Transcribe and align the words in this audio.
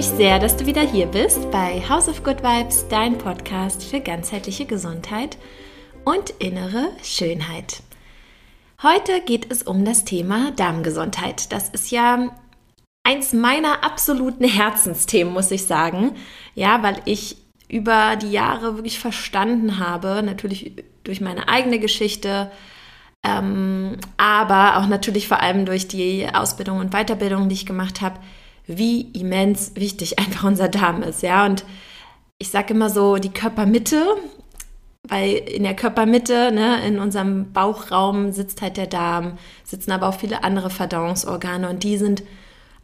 mich 0.00 0.08
sehr, 0.08 0.38
dass 0.38 0.56
du 0.56 0.64
wieder 0.64 0.80
hier 0.80 1.04
bist 1.04 1.50
bei 1.50 1.82
House 1.86 2.08
of 2.08 2.24
Good 2.24 2.42
Vibes, 2.42 2.88
dein 2.88 3.18
Podcast 3.18 3.84
für 3.84 4.00
ganzheitliche 4.00 4.64
Gesundheit 4.64 5.36
und 6.06 6.30
innere 6.38 6.88
Schönheit. 7.02 7.82
Heute 8.82 9.20
geht 9.20 9.52
es 9.52 9.62
um 9.62 9.84
das 9.84 10.06
Thema 10.06 10.52
Darmgesundheit. 10.52 11.52
Das 11.52 11.68
ist 11.68 11.90
ja 11.90 12.34
eins 13.02 13.34
meiner 13.34 13.84
absoluten 13.84 14.44
Herzensthemen, 14.44 15.34
muss 15.34 15.50
ich 15.50 15.66
sagen. 15.66 16.12
Ja, 16.54 16.82
weil 16.82 17.02
ich 17.04 17.36
über 17.68 18.16
die 18.16 18.30
Jahre 18.30 18.76
wirklich 18.76 18.98
verstanden 18.98 19.78
habe, 19.78 20.22
natürlich 20.22 20.82
durch 21.04 21.20
meine 21.20 21.46
eigene 21.48 21.78
Geschichte, 21.78 22.50
ähm, 23.22 23.98
aber 24.16 24.78
auch 24.78 24.86
natürlich 24.86 25.28
vor 25.28 25.42
allem 25.42 25.66
durch 25.66 25.88
die 25.88 26.26
Ausbildung 26.32 26.78
und 26.78 26.94
Weiterbildung, 26.94 27.50
die 27.50 27.54
ich 27.56 27.66
gemacht 27.66 28.00
habe, 28.00 28.18
wie 28.78 29.02
immens 29.12 29.72
wichtig 29.74 30.18
einfach 30.18 30.44
unser 30.44 30.68
Darm 30.68 31.02
ist. 31.02 31.22
Ja, 31.22 31.46
und 31.46 31.64
ich 32.38 32.50
sage 32.50 32.74
immer 32.74 32.88
so, 32.90 33.16
die 33.16 33.32
Körpermitte, 33.32 34.16
weil 35.08 35.34
in 35.34 35.62
der 35.64 35.74
Körpermitte, 35.74 36.52
ne, 36.52 36.86
in 36.86 36.98
unserem 36.98 37.52
Bauchraum 37.52 38.32
sitzt 38.32 38.62
halt 38.62 38.76
der 38.76 38.86
Darm, 38.86 39.38
sitzen 39.64 39.92
aber 39.92 40.08
auch 40.08 40.18
viele 40.18 40.44
andere 40.44 40.70
Verdauungsorgane 40.70 41.68
und 41.68 41.84
die 41.84 41.96
sind 41.96 42.22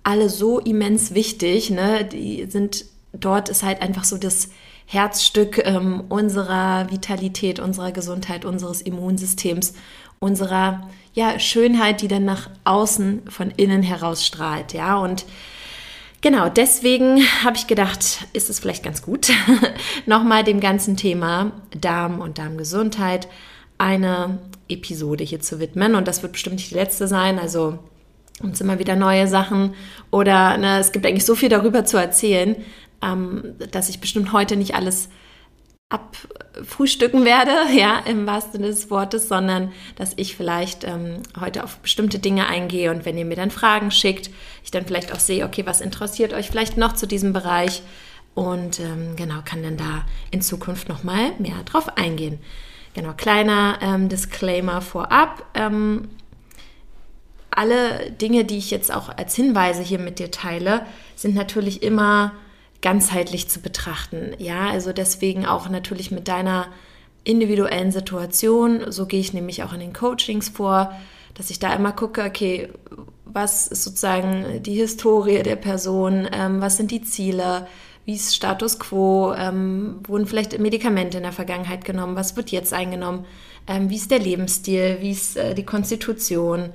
alle 0.02 0.28
so 0.28 0.60
immens 0.60 1.14
wichtig. 1.14 1.70
Ne? 1.70 2.04
Die 2.04 2.46
sind, 2.48 2.84
dort 3.12 3.48
ist 3.48 3.62
halt 3.62 3.82
einfach 3.82 4.04
so 4.04 4.16
das 4.18 4.50
Herzstück 4.86 5.60
ähm, 5.64 6.04
unserer 6.08 6.90
Vitalität, 6.90 7.58
unserer 7.58 7.90
Gesundheit, 7.90 8.44
unseres 8.44 8.82
Immunsystems, 8.82 9.74
unserer 10.20 10.88
ja, 11.12 11.38
Schönheit, 11.40 12.02
die 12.02 12.08
dann 12.08 12.24
nach 12.24 12.50
außen 12.64 13.22
von 13.28 13.50
innen 13.50 13.82
heraus 13.82 14.24
strahlt. 14.24 14.74
Ja, 14.74 14.96
und 14.96 15.26
Genau, 16.22 16.48
deswegen 16.48 17.22
habe 17.44 17.56
ich 17.56 17.66
gedacht, 17.66 18.26
ist 18.32 18.50
es 18.50 18.58
vielleicht 18.58 18.82
ganz 18.82 19.02
gut, 19.02 19.30
nochmal 20.06 20.44
dem 20.44 20.60
ganzen 20.60 20.96
Thema 20.96 21.52
Darm 21.78 22.20
und 22.20 22.38
Darmgesundheit 22.38 23.28
eine 23.78 24.38
Episode 24.68 25.24
hier 25.24 25.40
zu 25.40 25.60
widmen. 25.60 25.94
Und 25.94 26.08
das 26.08 26.22
wird 26.22 26.32
bestimmt 26.32 26.56
nicht 26.56 26.70
die 26.70 26.76
letzte 26.76 27.06
sein. 27.06 27.38
Also 27.38 27.78
uns 28.42 28.60
immer 28.60 28.78
wieder 28.78 28.96
neue 28.96 29.28
Sachen 29.28 29.74
oder 30.10 30.56
ne, 30.56 30.78
es 30.78 30.92
gibt 30.92 31.06
eigentlich 31.06 31.24
so 31.24 31.34
viel 31.34 31.48
darüber 31.48 31.84
zu 31.84 31.96
erzählen, 31.96 32.56
ähm, 33.02 33.54
dass 33.70 33.88
ich 33.88 34.00
bestimmt 34.00 34.32
heute 34.32 34.56
nicht 34.56 34.74
alles 34.74 35.08
abfrühstücken 35.88 37.24
werde, 37.24 37.52
ja, 37.76 38.00
im 38.00 38.26
wahrsten 38.26 38.52
Sinne 38.52 38.66
des 38.68 38.90
Wortes, 38.90 39.28
sondern 39.28 39.72
dass 39.96 40.14
ich 40.16 40.36
vielleicht 40.36 40.84
ähm, 40.84 41.22
heute 41.40 41.62
auf 41.62 41.78
bestimmte 41.78 42.18
Dinge 42.18 42.48
eingehe 42.48 42.90
und 42.90 43.04
wenn 43.04 43.16
ihr 43.16 43.24
mir 43.24 43.36
dann 43.36 43.50
Fragen 43.50 43.90
schickt, 43.90 44.30
ich 44.64 44.70
dann 44.70 44.86
vielleicht 44.86 45.12
auch 45.12 45.20
sehe, 45.20 45.44
okay, 45.44 45.64
was 45.64 45.80
interessiert 45.80 46.32
euch 46.32 46.48
vielleicht 46.48 46.76
noch 46.76 46.94
zu 46.94 47.06
diesem 47.06 47.32
Bereich 47.32 47.82
und 48.34 48.80
ähm, 48.80 49.16
genau, 49.16 49.40
kann 49.44 49.62
dann 49.62 49.76
da 49.76 50.04
in 50.30 50.42
Zukunft 50.42 50.88
nochmal 50.88 51.32
mehr 51.38 51.62
drauf 51.64 51.96
eingehen. 51.96 52.38
Genau, 52.94 53.12
kleiner 53.12 53.78
ähm, 53.80 54.08
Disclaimer 54.08 54.80
vorab. 54.80 55.44
Ähm, 55.54 56.08
alle 57.50 58.10
Dinge, 58.10 58.44
die 58.44 58.58
ich 58.58 58.70
jetzt 58.70 58.92
auch 58.92 59.08
als 59.08 59.34
Hinweise 59.34 59.82
hier 59.82 59.98
mit 59.98 60.18
dir 60.18 60.30
teile, 60.30 60.84
sind 61.14 61.34
natürlich 61.34 61.82
immer 61.82 62.32
ganzheitlich 62.82 63.48
zu 63.48 63.60
betrachten. 63.60 64.34
Ja, 64.38 64.68
also 64.68 64.92
deswegen 64.92 65.46
auch 65.46 65.68
natürlich 65.68 66.10
mit 66.10 66.28
deiner 66.28 66.68
individuellen 67.24 67.90
Situation. 67.90 68.90
So 68.90 69.06
gehe 69.06 69.20
ich 69.20 69.32
nämlich 69.32 69.62
auch 69.62 69.72
in 69.72 69.80
den 69.80 69.92
Coachings 69.92 70.48
vor, 70.48 70.94
dass 71.34 71.50
ich 71.50 71.58
da 71.58 71.74
immer 71.74 71.92
gucke, 71.92 72.24
okay, 72.24 72.68
was 73.24 73.66
ist 73.66 73.82
sozusagen 73.82 74.62
die 74.62 74.74
Historie 74.74 75.42
der 75.42 75.56
Person, 75.56 76.28
ähm, 76.32 76.60
was 76.60 76.76
sind 76.76 76.90
die 76.90 77.02
Ziele, 77.02 77.66
wie 78.06 78.14
ist 78.14 78.34
Status 78.34 78.78
quo, 78.78 79.34
ähm, 79.34 80.00
wurden 80.06 80.26
vielleicht 80.26 80.58
Medikamente 80.58 81.18
in 81.18 81.24
der 81.24 81.32
Vergangenheit 81.32 81.84
genommen, 81.84 82.16
was 82.16 82.36
wird 82.36 82.50
jetzt 82.50 82.72
eingenommen, 82.72 83.26
ähm, 83.66 83.90
wie 83.90 83.96
ist 83.96 84.10
der 84.10 84.20
Lebensstil, 84.20 84.98
wie 85.00 85.10
ist 85.10 85.36
äh, 85.36 85.54
die 85.54 85.66
Konstitution, 85.66 86.70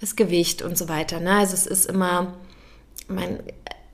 das 0.00 0.16
Gewicht 0.16 0.62
und 0.62 0.76
so 0.76 0.88
weiter. 0.88 1.20
Ne? 1.20 1.30
Also 1.30 1.54
es 1.54 1.66
ist 1.66 1.86
immer, 1.86 2.34
mein, 3.08 3.38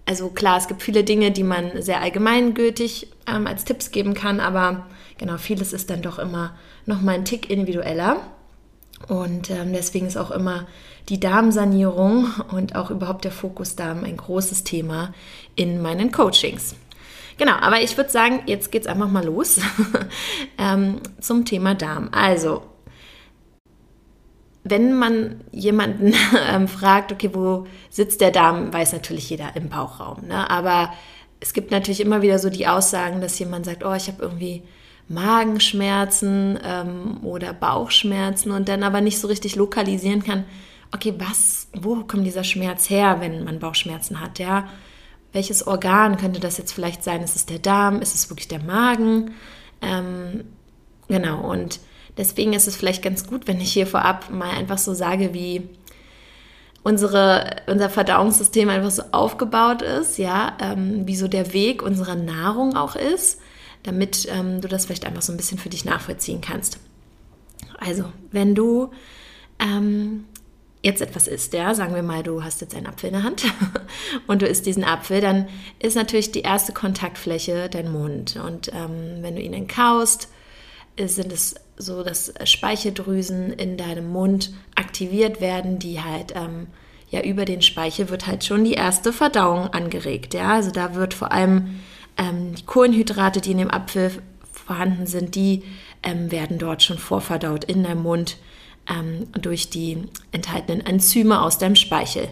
also 0.07 0.29
klar, 0.29 0.59
es 0.59 0.69
gibt 0.69 0.83
viele 0.83 1.05
Dinge, 1.05 1.31
die 1.31 1.45
man 1.45 1.83
sehr 1.83 2.01
allgemeingültig 2.01 3.09
ähm, 3.27 3.47
als 3.47 3.65
Tipps 3.65 3.91
geben 3.91 4.15
kann, 4.15 4.41
aber 4.41 4.87
genau, 5.19 5.39
vieles 5.39 5.73
ist 5.73 5.91
dann 5.91 6.03
doch 6.03 6.19
immer 6.19 6.55
noch 6.87 7.01
mal 7.01 7.15
ein 7.15 7.25
Tick 7.25 7.49
individueller. 7.51 8.17
Und 9.09 9.51
ähm, 9.51 9.73
deswegen 9.73 10.07
ist 10.07 10.17
auch 10.17 10.31
immer 10.31 10.67
die 11.09 11.19
Darmsanierung 11.19 12.27
und 12.51 12.77
auch 12.77 12.91
überhaupt 12.91 13.25
der 13.25 13.33
Fokus 13.33 13.75
Darm 13.75 14.05
ein 14.05 14.17
großes 14.17 14.65
Thema 14.65 15.15
in 15.57 15.81
meinen 15.81 16.13
Coachings. 16.13 16.75
Genau, 17.39 17.55
aber 17.55 17.81
ich 17.81 17.97
würde 17.97 18.11
sagen, 18.11 18.43
jetzt 18.47 18.71
geht 18.71 18.83
es 18.83 18.89
einfach 18.89 19.09
mal 19.09 19.25
los 19.25 19.61
ähm, 20.59 21.01
zum 21.21 21.47
Thema 21.47 21.75
Darm. 21.75 22.11
Also, 22.13 22.63
wenn 24.71 24.95
man 24.97 25.41
jemanden 25.53 26.15
ähm, 26.49 26.69
fragt, 26.69 27.13
okay, 27.13 27.31
wo 27.33 27.67
sitzt 27.91 28.21
der 28.21 28.31
Darm, 28.31 28.73
weiß 28.73 28.93
natürlich 28.93 29.29
jeder 29.29 29.55
im 29.57 29.69
Bauchraum. 29.69 30.27
Ne? 30.27 30.49
Aber 30.49 30.93
es 31.41 31.53
gibt 31.53 31.71
natürlich 31.71 32.01
immer 32.01 32.23
wieder 32.23 32.39
so 32.39 32.51
die 32.51 32.67
Aussagen, 32.67 33.21
dass 33.21 33.39
jemand 33.39 33.67
sagt, 33.67 33.85
oh, 33.85 33.95
ich 33.95 34.09
habe 34.09 34.23
irgendwie 34.23 34.63
Magenschmerzen 35.09 36.59
ähm, 36.65 37.19
oder 37.25 37.53
Bauchschmerzen 37.53 38.53
und 38.53 38.69
dann 38.69 38.83
aber 38.83 39.01
nicht 39.01 39.19
so 39.19 39.27
richtig 39.27 39.57
lokalisieren 39.57 40.23
kann, 40.23 40.45
okay, 40.95 41.15
was, 41.19 41.69
wo 41.75 41.97
kommt 42.05 42.27
dieser 42.27 42.45
Schmerz 42.45 42.89
her, 42.91 43.17
wenn 43.21 43.45
man 43.45 43.59
Bauchschmerzen 43.59 44.21
hat, 44.21 44.39
ja? 44.39 44.69
Welches 45.33 45.65
Organ 45.65 46.17
könnte 46.17 46.41
das 46.41 46.59
jetzt 46.59 46.73
vielleicht 46.73 47.05
sein? 47.05 47.23
Ist 47.23 47.37
es 47.37 47.47
der 47.47 47.61
Darm? 47.61 48.03
Ist 48.03 48.17
es 48.17 48.31
wirklich 48.31 48.49
der 48.49 48.63
Magen? 48.63 49.33
Ähm, 49.81 50.45
genau, 51.07 51.49
und 51.49 51.79
Deswegen 52.17 52.53
ist 52.53 52.69
es 52.69 52.77
vielleicht 52.77 53.03
ganz 53.03 53.27
gut, 53.27 53.47
wenn 53.47 53.61
ich 53.61 53.73
hier 53.73 53.87
vorab 53.87 54.31
mal 54.31 54.51
einfach 54.51 54.79
so 54.79 54.95
sage, 54.95 55.33
wie 55.33 55.69
unsere, 56.83 57.57
unser 57.67 57.91
Verdauungssystem 57.91 58.69
einfach 58.69 58.91
so 58.91 59.03
aufgebaut 59.13 59.83
ist, 59.83 60.19
ja, 60.19 60.57
ähm, 60.61 61.07
wie 61.07 61.17
so 61.17 61.29
der 61.29 61.53
Weg 61.53 61.83
unserer 61.83 62.17
Nahrung 62.17 62.77
auch 62.77 62.97
ist, 62.97 63.41
damit 63.83 64.29
ähm, 64.31 64.61
du 64.61 64.69
das 64.69 64.87
vielleicht 64.87 65.07
einfach 65.07 65.23
so 65.23 65.33
ein 65.33 65.37
bisschen 65.37 65.59
für 65.59 65.69
dich 65.69 65.85
nachvollziehen 65.85 66.41
kannst. 66.41 66.79
Also, 67.79 68.05
wenn 68.31 68.55
du 68.55 68.91
ähm, 69.59 70.25
jetzt 70.83 71.03
etwas 71.03 71.27
isst, 71.27 71.53
ja, 71.53 71.75
sagen 71.75 71.95
wir 71.95 72.03
mal, 72.03 72.23
du 72.23 72.43
hast 72.43 72.61
jetzt 72.61 72.75
einen 72.75 72.87
Apfel 72.87 73.09
in 73.09 73.15
der 73.15 73.23
Hand 73.23 73.45
und 74.27 74.43
du 74.43 74.47
isst 74.47 74.67
diesen 74.67 74.85
Apfel, 74.85 75.21
dann 75.21 75.49
ist 75.79 75.97
natürlich 75.97 76.33
die 76.33 76.43
erste 76.43 76.73
Kontaktfläche 76.73 77.69
dein 77.69 77.93
Mund. 77.93 78.37
Und 78.37 78.69
ähm, 78.75 79.19
wenn 79.21 79.37
du 79.37 79.43
ihn 79.43 79.53
dann 79.53 79.67
kaust, 79.67 80.29
sind 80.99 81.33
es 81.33 81.55
so, 81.81 82.03
dass 82.03 82.33
Speicheldrüsen 82.45 83.53
in 83.53 83.77
deinem 83.77 84.11
Mund 84.11 84.53
aktiviert 84.75 85.41
werden, 85.41 85.79
die 85.79 86.01
halt 86.01 86.35
ähm, 86.37 86.67
ja 87.11 87.23
über 87.23 87.45
den 87.45 87.63
Speichel 87.63 88.09
wird 88.11 88.27
halt 88.27 88.45
schon 88.45 88.65
die 88.65 88.75
erste 88.75 89.13
Verdauung 89.13 89.69
angeregt. 89.69 90.35
Ja, 90.35 90.55
also 90.55 90.71
da 90.71 90.95
wird 90.95 91.15
vor 91.15 91.33
allem 91.33 91.81
ähm, 92.17 92.55
die 92.55 92.65
Kohlenhydrate, 92.65 93.41
die 93.41 93.53
in 93.53 93.59
dem 93.59 93.71
Apfel 93.71 94.11
vorhanden 94.53 95.07
sind, 95.07 95.35
die 95.35 95.63
ähm, 96.03 96.31
werden 96.31 96.59
dort 96.59 96.83
schon 96.83 96.99
vorverdaut 96.99 97.65
in 97.65 97.83
deinem 97.83 98.03
Mund 98.03 98.37
ähm, 98.89 99.27
durch 99.33 99.71
die 99.71 100.05
enthaltenen 100.33 100.85
Enzyme 100.85 101.43
aus 101.43 101.59
deinem 101.59 101.77
Speichel. 101.77 102.29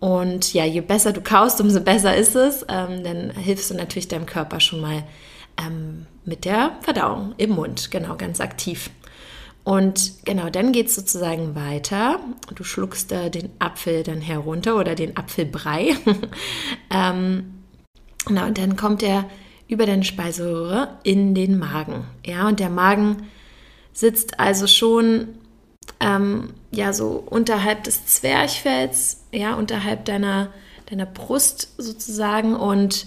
Und 0.00 0.54
ja, 0.54 0.64
je 0.64 0.80
besser 0.80 1.12
du 1.12 1.20
kaust, 1.20 1.60
umso 1.60 1.80
besser 1.80 2.16
ist 2.16 2.36
es. 2.36 2.64
Ähm, 2.68 3.02
dann 3.02 3.30
hilfst 3.30 3.70
du 3.70 3.74
natürlich 3.74 4.08
deinem 4.08 4.26
Körper 4.26 4.60
schon 4.60 4.80
mal 4.80 5.02
ähm, 5.58 6.06
mit 6.28 6.44
der 6.44 6.76
Verdauung 6.82 7.34
im 7.38 7.50
Mund, 7.50 7.90
genau, 7.90 8.16
ganz 8.16 8.40
aktiv. 8.40 8.90
Und 9.64 10.24
genau, 10.24 10.48
dann 10.48 10.72
geht 10.72 10.86
es 10.86 10.94
sozusagen 10.94 11.54
weiter. 11.54 12.20
Du 12.54 12.64
schluckst 12.64 13.12
äh, 13.12 13.30
den 13.30 13.50
Apfel 13.58 14.02
dann 14.02 14.20
herunter 14.20 14.76
oder 14.76 14.94
den 14.94 15.16
Apfelbrei. 15.16 15.94
ähm, 16.90 17.64
genau, 18.24 18.46
und 18.46 18.56
dann 18.56 18.76
kommt 18.76 19.02
er 19.02 19.28
über 19.68 19.84
deine 19.84 20.04
Speiseröhre 20.04 20.96
in 21.02 21.34
den 21.34 21.58
Magen. 21.58 22.06
Ja, 22.24 22.48
und 22.48 22.60
der 22.60 22.70
Magen 22.70 23.28
sitzt 23.92 24.40
also 24.40 24.66
schon 24.66 25.28
ähm, 26.00 26.54
ja 26.70 26.92
so 26.92 27.22
unterhalb 27.26 27.84
des 27.84 28.06
Zwerchfells, 28.06 29.24
ja, 29.32 29.54
unterhalb 29.54 30.06
deiner, 30.06 30.50
deiner 30.88 31.06
Brust 31.06 31.74
sozusagen 31.76 32.54
und 32.54 33.06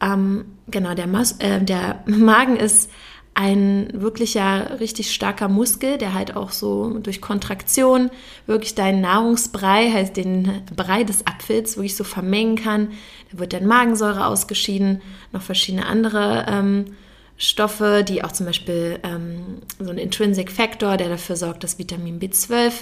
ähm, 0.00 0.44
genau, 0.68 0.94
der, 0.94 1.06
Mas 1.06 1.32
äh, 1.38 1.62
der 1.62 2.02
Magen 2.06 2.56
ist 2.56 2.90
ein 3.34 3.88
wirklicher, 3.92 4.80
richtig 4.80 5.14
starker 5.14 5.48
Muskel, 5.48 5.98
der 5.98 6.14
halt 6.14 6.36
auch 6.36 6.50
so 6.50 6.98
durch 6.98 7.20
Kontraktion 7.20 8.10
wirklich 8.46 8.74
deinen 8.74 9.00
Nahrungsbrei, 9.00 9.90
heißt 9.90 10.16
den 10.16 10.62
Brei 10.74 11.04
des 11.04 11.26
Apfels, 11.26 11.76
wirklich 11.76 11.96
so 11.96 12.04
vermengen 12.04 12.56
kann. 12.56 12.88
Da 13.30 13.38
wird 13.38 13.52
dann 13.52 13.66
Magensäure 13.66 14.26
ausgeschieden, 14.26 15.00
noch 15.32 15.42
verschiedene 15.42 15.86
andere 15.86 16.46
ähm, 16.48 16.96
Stoffe, 17.36 18.04
die 18.06 18.22
auch 18.24 18.32
zum 18.32 18.46
Beispiel 18.46 18.98
ähm, 19.04 19.62
so 19.78 19.90
ein 19.90 19.98
Intrinsic 19.98 20.50
Factor, 20.50 20.96
der 20.96 21.08
dafür 21.08 21.36
sorgt, 21.36 21.64
dass 21.64 21.78
Vitamin 21.78 22.20
B12 22.20 22.72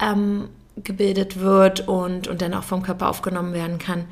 ähm, 0.00 0.48
gebildet 0.76 1.40
wird 1.40 1.88
und, 1.88 2.28
und 2.28 2.42
dann 2.42 2.52
auch 2.52 2.64
vom 2.64 2.82
Körper 2.82 3.08
aufgenommen 3.08 3.54
werden 3.54 3.78
kann. 3.78 4.06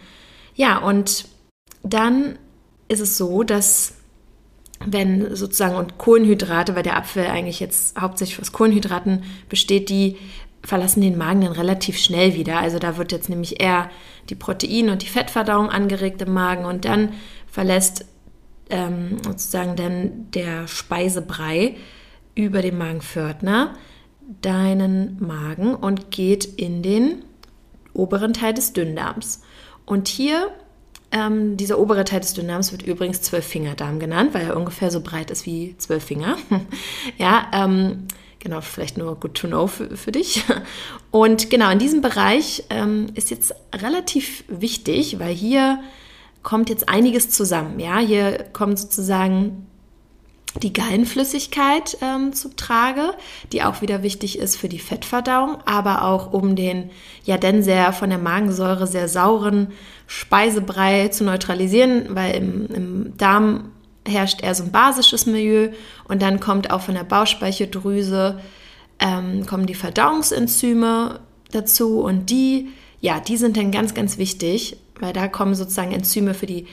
Ja, 0.54 0.78
und 0.78 1.26
dann 1.92 2.38
ist 2.88 3.00
es 3.00 3.16
so, 3.16 3.42
dass 3.42 3.94
wenn 4.84 5.34
sozusagen 5.34 5.76
und 5.76 5.98
Kohlenhydrate, 5.98 6.74
weil 6.74 6.82
der 6.82 6.96
Apfel 6.96 7.26
eigentlich 7.26 7.60
jetzt 7.60 7.98
hauptsächlich 7.98 8.40
aus 8.40 8.52
Kohlenhydraten 8.52 9.24
besteht, 9.48 9.88
die 9.88 10.16
verlassen 10.62 11.00
den 11.00 11.16
Magen 11.16 11.42
dann 11.42 11.52
relativ 11.52 11.96
schnell 11.98 12.34
wieder. 12.34 12.58
Also 12.58 12.78
da 12.78 12.96
wird 12.96 13.12
jetzt 13.12 13.28
nämlich 13.28 13.60
eher 13.60 13.90
die 14.28 14.34
Protein- 14.34 14.90
und 14.90 15.02
die 15.02 15.08
Fettverdauung 15.08 15.70
angeregt 15.70 16.20
im 16.22 16.32
Magen 16.32 16.64
und 16.64 16.84
dann 16.84 17.12
verlässt 17.46 18.04
ähm, 18.68 19.18
sozusagen 19.24 19.76
dann 19.76 20.30
der 20.32 20.66
Speisebrei 20.66 21.76
über 22.34 22.62
den 22.62 22.76
Magenpförtner 22.76 23.74
deinen 24.42 25.16
Magen 25.24 25.74
und 25.74 26.10
geht 26.10 26.44
in 26.44 26.82
den 26.82 27.24
oberen 27.94 28.32
Teil 28.32 28.54
des 28.54 28.72
Dünndarms. 28.72 29.42
Und 29.84 30.08
hier, 30.08 30.50
ähm, 31.12 31.56
dieser 31.56 31.78
obere 31.78 32.04
Teil 32.04 32.20
des 32.20 32.34
Dünndarms 32.34 32.72
wird 32.72 32.82
übrigens 32.82 33.22
Zwölffingerdarm 33.22 33.98
genannt, 33.98 34.34
weil 34.34 34.46
er 34.46 34.56
ungefähr 34.56 34.90
so 34.90 35.00
breit 35.00 35.30
ist 35.30 35.46
wie 35.46 35.76
zwölf 35.78 36.04
Finger. 36.04 36.36
ja, 37.18 37.46
ähm, 37.52 38.08
genau, 38.38 38.60
vielleicht 38.60 38.98
nur 38.98 39.14
good 39.16 39.34
to 39.34 39.46
know 39.46 39.66
für, 39.66 39.96
für 39.96 40.12
dich. 40.12 40.44
Und 41.10 41.48
genau, 41.50 41.70
in 41.70 41.78
diesem 41.78 42.00
Bereich 42.00 42.64
ähm, 42.70 43.06
ist 43.14 43.30
jetzt 43.30 43.54
relativ 43.74 44.44
wichtig, 44.48 45.18
weil 45.18 45.32
hier 45.32 45.80
kommt 46.42 46.70
jetzt 46.70 46.88
einiges 46.88 47.30
zusammen. 47.30 47.80
Ja, 47.80 47.98
hier 47.98 48.44
kommt 48.52 48.78
sozusagen 48.78 49.66
die 50.62 50.72
Gallenflüssigkeit 50.72 51.98
ähm, 52.00 52.32
zum 52.32 52.56
Trage, 52.56 53.14
die 53.52 53.62
auch 53.62 53.82
wieder 53.82 54.02
wichtig 54.02 54.38
ist 54.38 54.56
für 54.56 54.68
die 54.68 54.78
Fettverdauung, 54.78 55.58
aber 55.66 56.04
auch 56.04 56.32
um 56.32 56.56
den 56.56 56.90
ja 57.24 57.36
denn 57.36 57.62
sehr 57.62 57.92
von 57.92 58.10
der 58.10 58.18
Magensäure 58.18 58.86
sehr 58.86 59.08
sauren 59.08 59.68
Speisebrei 60.06 61.08
zu 61.08 61.24
neutralisieren, 61.24 62.14
weil 62.14 62.34
im, 62.36 62.66
im 62.66 63.16
Darm 63.16 63.72
herrscht 64.06 64.42
eher 64.42 64.54
so 64.54 64.64
ein 64.64 64.72
basisches 64.72 65.26
Milieu 65.26 65.70
und 66.08 66.22
dann 66.22 66.40
kommt 66.40 66.70
auch 66.70 66.80
von 66.80 66.94
der 66.94 67.04
Bauchspeicheldrüse 67.04 68.40
ähm, 68.98 69.44
kommen 69.46 69.66
die 69.66 69.74
Verdauungsenzyme 69.74 71.20
dazu 71.50 72.00
und 72.00 72.30
die 72.30 72.68
ja, 73.00 73.20
die 73.20 73.36
sind 73.36 73.56
dann 73.56 73.70
ganz, 73.70 73.94
ganz 73.94 74.18
wichtig, 74.18 74.78
weil 74.98 75.12
da 75.12 75.28
kommen 75.28 75.54
sozusagen 75.54 75.92
Enzyme 75.92 76.34
für 76.34 76.46
die 76.46 76.66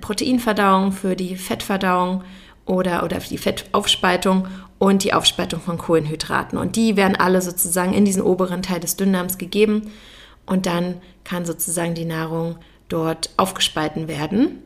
Proteinverdauung, 0.00 0.92
für 0.92 1.16
die 1.16 1.36
Fettverdauung 1.36 2.22
oder, 2.70 3.02
oder 3.02 3.18
die 3.18 3.36
Fettaufspaltung 3.36 4.46
und 4.78 5.02
die 5.02 5.12
Aufspaltung 5.12 5.60
von 5.60 5.76
Kohlenhydraten. 5.76 6.56
Und 6.56 6.76
die 6.76 6.96
werden 6.96 7.16
alle 7.16 7.42
sozusagen 7.42 7.92
in 7.92 8.04
diesen 8.04 8.22
oberen 8.22 8.62
Teil 8.62 8.80
des 8.80 8.96
Dünndarms 8.96 9.36
gegeben 9.36 9.90
und 10.46 10.66
dann 10.66 11.02
kann 11.24 11.44
sozusagen 11.44 11.94
die 11.94 12.04
Nahrung 12.04 12.56
dort 12.88 13.30
aufgespalten 13.36 14.08
werden. 14.08 14.62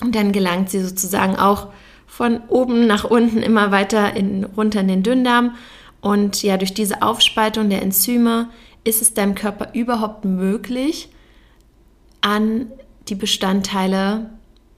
Und 0.00 0.14
dann 0.14 0.32
gelangt 0.32 0.70
sie 0.70 0.80
sozusagen 0.80 1.36
auch 1.36 1.68
von 2.06 2.40
oben 2.48 2.86
nach 2.86 3.04
unten 3.04 3.42
immer 3.42 3.70
weiter 3.70 4.16
in, 4.16 4.44
runter 4.44 4.80
in 4.80 4.88
den 4.88 5.02
Dünndarm. 5.02 5.54
Und 6.00 6.42
ja, 6.42 6.56
durch 6.56 6.74
diese 6.74 7.02
Aufspaltung 7.02 7.68
der 7.70 7.82
Enzyme 7.82 8.48
ist 8.84 9.02
es 9.02 9.14
deinem 9.14 9.34
Körper 9.34 9.68
überhaupt 9.72 10.24
möglich, 10.24 11.10
an 12.20 12.66
die 13.08 13.14
Bestandteile 13.14 14.30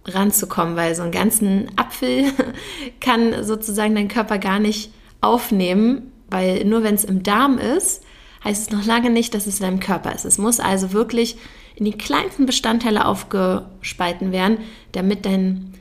ranzukommen, 0.06 0.76
weil 0.76 0.94
so 0.94 1.02
einen 1.02 1.12
ganzen 1.12 1.70
Apfel 1.76 2.32
kann 3.00 3.44
sozusagen 3.44 3.94
dein 3.94 4.08
Körper 4.08 4.38
gar 4.38 4.58
nicht 4.58 4.90
aufnehmen, 5.20 6.12
weil 6.30 6.64
nur 6.64 6.82
wenn 6.82 6.94
es 6.94 7.04
im 7.04 7.22
Darm 7.22 7.58
ist, 7.58 8.02
heißt 8.44 8.62
es 8.62 8.76
noch 8.76 8.84
lange 8.84 9.10
nicht, 9.10 9.34
dass 9.34 9.46
es 9.46 9.60
in 9.60 9.66
deinem 9.66 9.80
Körper 9.80 10.14
ist. 10.14 10.24
Es 10.24 10.38
muss 10.38 10.60
also 10.60 10.92
wirklich 10.92 11.36
in 11.74 11.84
die 11.84 11.92
kleinsten 11.92 12.46
Bestandteile 12.46 13.06
aufgespalten 13.06 14.32
werden, 14.32 14.58
damit 14.92 15.26
dein 15.26 15.74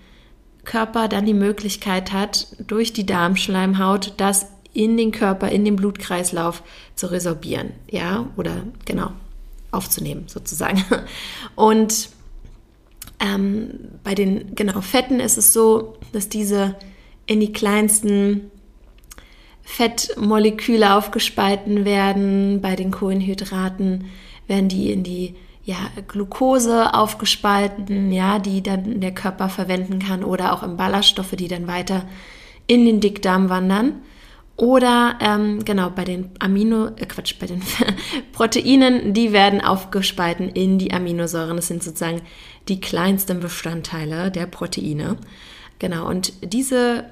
Körper 0.66 1.08
dann 1.08 1.26
die 1.26 1.34
Möglichkeit 1.34 2.12
hat, 2.12 2.48
durch 2.68 2.92
die 2.92 3.06
Darmschleimhaut 3.06 4.14
das 4.18 4.48
in 4.74 4.98
den 4.98 5.12
Körper, 5.12 5.50
in 5.50 5.64
den 5.64 5.76
Blutkreislauf 5.76 6.64
zu 6.96 7.08
resorbieren, 7.08 7.72
ja, 7.90 8.28
oder 8.36 8.64
genau 8.84 9.12
aufzunehmen 9.72 10.24
sozusagen. 10.28 10.84
Und 11.56 12.10
ähm, 13.20 13.72
bei 14.04 14.16
den 14.16 14.56
genau 14.56 14.82
Fetten 14.82 15.20
ist 15.20 15.38
es 15.38 15.54
so, 15.54 15.98
dass 16.12 16.30
diese 16.30 16.76
in 17.26 17.40
die 17.40 17.54
kleinsten 17.54 18.52
Fettmoleküle 19.64 20.94
aufgespalten 20.94 21.86
werden. 21.86 22.62
Bei 22.62 22.76
den 22.76 22.92
Kohlenhydraten 22.92 24.06
werden 24.48 24.70
die 24.70 24.92
in 24.92 25.04
die 25.04 25.36
ja, 25.64 25.78
Glucose 26.08 26.94
aufgespalten, 26.94 28.12
ja, 28.12 28.38
die 28.38 28.62
dann 28.62 29.02
der 29.02 29.14
Körper 29.14 29.50
verwenden 29.50 30.00
kann 30.00 30.24
oder 30.24 30.54
auch 30.54 30.62
in 30.62 30.78
Ballaststoffe, 30.78 31.32
die 31.32 31.48
dann 31.48 31.68
weiter 31.68 32.08
in 32.68 32.86
den 32.86 33.00
Dickdarm 33.02 33.50
wandern. 33.50 34.02
Oder 34.58 35.18
ähm, 35.20 35.66
genau 35.66 35.90
bei 35.90 36.06
den 36.06 36.30
Amino, 36.40 36.88
äh 36.96 37.06
Quatsch, 37.06 37.36
bei 37.40 37.48
den 37.48 37.62
Proteinen, 38.32 39.14
die 39.14 39.34
werden 39.34 39.60
aufgespalten 39.60 40.48
in 40.48 40.78
die 40.78 40.94
Aminosäuren. 40.94 41.58
Das 41.58 41.68
sind 41.68 41.84
sozusagen 41.84 42.22
die 42.68 42.80
kleinsten 42.80 43.40
Bestandteile 43.40 44.32
der 44.32 44.46
Proteine. 44.46 45.18
Genau, 45.80 46.08
und 46.08 46.34
diese 46.42 47.06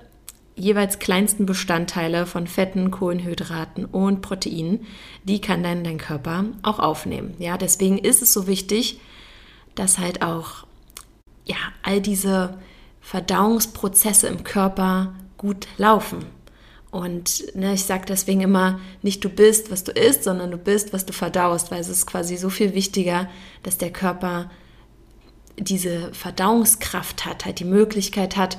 jeweils 0.56 1.00
kleinsten 1.00 1.46
Bestandteile 1.46 2.26
von 2.26 2.48
Fetten, 2.48 2.92
Kohlenhydraten 2.92 3.86
und 3.86 4.22
Proteinen, 4.22 4.86
die 5.24 5.42
kann 5.42 5.64
dann 5.64 5.84
dein 5.84 5.98
Körper 5.98 6.46
auch 6.62 6.80
aufnehmen. 6.80 7.34
Ja, 7.40 7.58
deswegen 7.58 7.98
ist 7.98 8.22
es 8.22 8.34
so 8.34 8.48
wichtig, 8.48 9.00
dass 9.76 9.98
halt 9.98 10.22
auch 10.22 10.66
ja, 11.46 11.58
all 11.82 12.02
diese 12.02 12.58
Verdauungsprozesse 13.02 14.28
im 14.28 14.44
Körper 14.44 15.14
gut 15.38 15.68
laufen. 15.78 16.26
Und 16.92 17.56
ne, 17.56 17.74
ich 17.74 17.86
sage 17.86 18.06
deswegen 18.08 18.42
immer, 18.42 18.80
nicht 19.02 19.26
du 19.26 19.30
bist, 19.30 19.72
was 19.72 19.84
du 19.84 19.92
isst, 19.92 20.24
sondern 20.24 20.52
du 20.52 20.58
bist, 20.58 20.94
was 20.94 21.06
du 21.06 21.12
verdaust, 21.12 21.72
weil 21.72 21.82
es 21.82 21.90
ist 21.90 22.06
quasi 22.06 22.38
so 22.38 22.50
viel 22.50 22.76
wichtiger, 22.76 23.28
dass 23.64 23.80
der 23.80 23.92
Körper 23.92 24.52
diese 25.58 26.14
Verdauungskraft 26.14 27.26
hat, 27.26 27.46
halt 27.46 27.60
die 27.60 27.66
Möglichkeit 27.66 28.38
hat, 28.38 28.58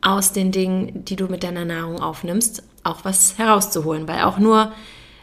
aus 0.00 0.32
den 0.32 0.52
Dingen, 0.52 1.04
die 1.04 1.16
du 1.16 1.26
mit 1.26 1.42
deiner 1.42 1.64
Nahrung 1.64 2.00
aufnimmst, 2.00 2.62
auch 2.84 3.04
was 3.04 3.38
herauszuholen. 3.38 4.06
Weil 4.06 4.22
auch 4.22 4.38
nur, 4.38 4.72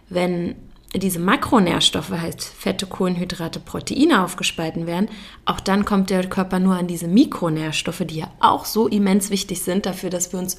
wenn 0.10 0.56
diese 0.96 1.20
Makronährstoffe, 1.20 2.12
heißt 2.12 2.44
Fette, 2.44 2.86
Kohlenhydrate, 2.86 3.60
Proteine 3.60 4.24
aufgespalten 4.24 4.86
werden, 4.86 5.10
auch 5.46 5.60
dann 5.60 5.86
kommt 5.86 6.10
der 6.10 6.27
Körper 6.27 6.60
nur 6.60 6.75
an 6.75 6.88
diese 6.88 7.08
Mikronährstoffe, 7.08 8.03
die 8.06 8.20
ja 8.20 8.32
auch 8.39 8.65
so 8.65 8.88
immens 8.88 9.30
wichtig 9.30 9.62
sind 9.62 9.86
dafür, 9.86 10.10
dass 10.10 10.34
wir 10.34 10.39
uns 10.39 10.58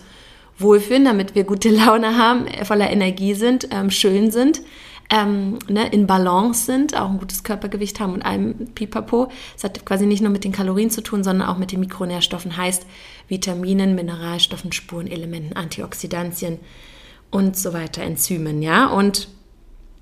wohlfühlen, 0.59 1.05
damit 1.05 1.35
wir 1.35 1.45
gute 1.45 1.69
Laune 1.71 2.17
haben, 2.17 2.47
voller 2.65 2.91
Energie 2.91 3.35
sind, 3.35 3.69
ähm, 3.71 3.91
schön 3.91 4.31
sind, 4.31 4.63
ähm, 5.11 5.59
ne, 5.69 5.89
in 5.89 6.07
Balance 6.07 6.65
sind, 6.65 6.97
auch 6.97 7.11
ein 7.11 7.19
gutes 7.19 7.45
Körpergewicht 7.45 8.01
haben 8.01 8.15
und 8.15 8.23
allem 8.23 8.69
Pipapo. 8.75 9.29
Es 9.57 9.65
hat 9.65 9.85
quasi 9.85 10.07
nicht 10.07 10.23
nur 10.23 10.31
mit 10.31 10.45
den 10.45 10.53
Kalorien 10.53 10.91
zu 10.91 11.03
tun, 11.03 11.23
sondern 11.23 11.49
auch 11.49 11.59
mit 11.59 11.73
den 11.73 11.81
Mikronährstoffen, 11.81 12.57
heißt 12.57 12.87
Vitaminen, 13.29 13.95
Mineralstoffen, 13.95 14.73
Spurenelementen, 14.73 15.57
Antioxidantien 15.57 16.59
und 17.31 17.57
so 17.57 17.73
weiter, 17.73 18.03
Enzymen, 18.03 18.63
ja. 18.63 18.87
Und 18.87 19.29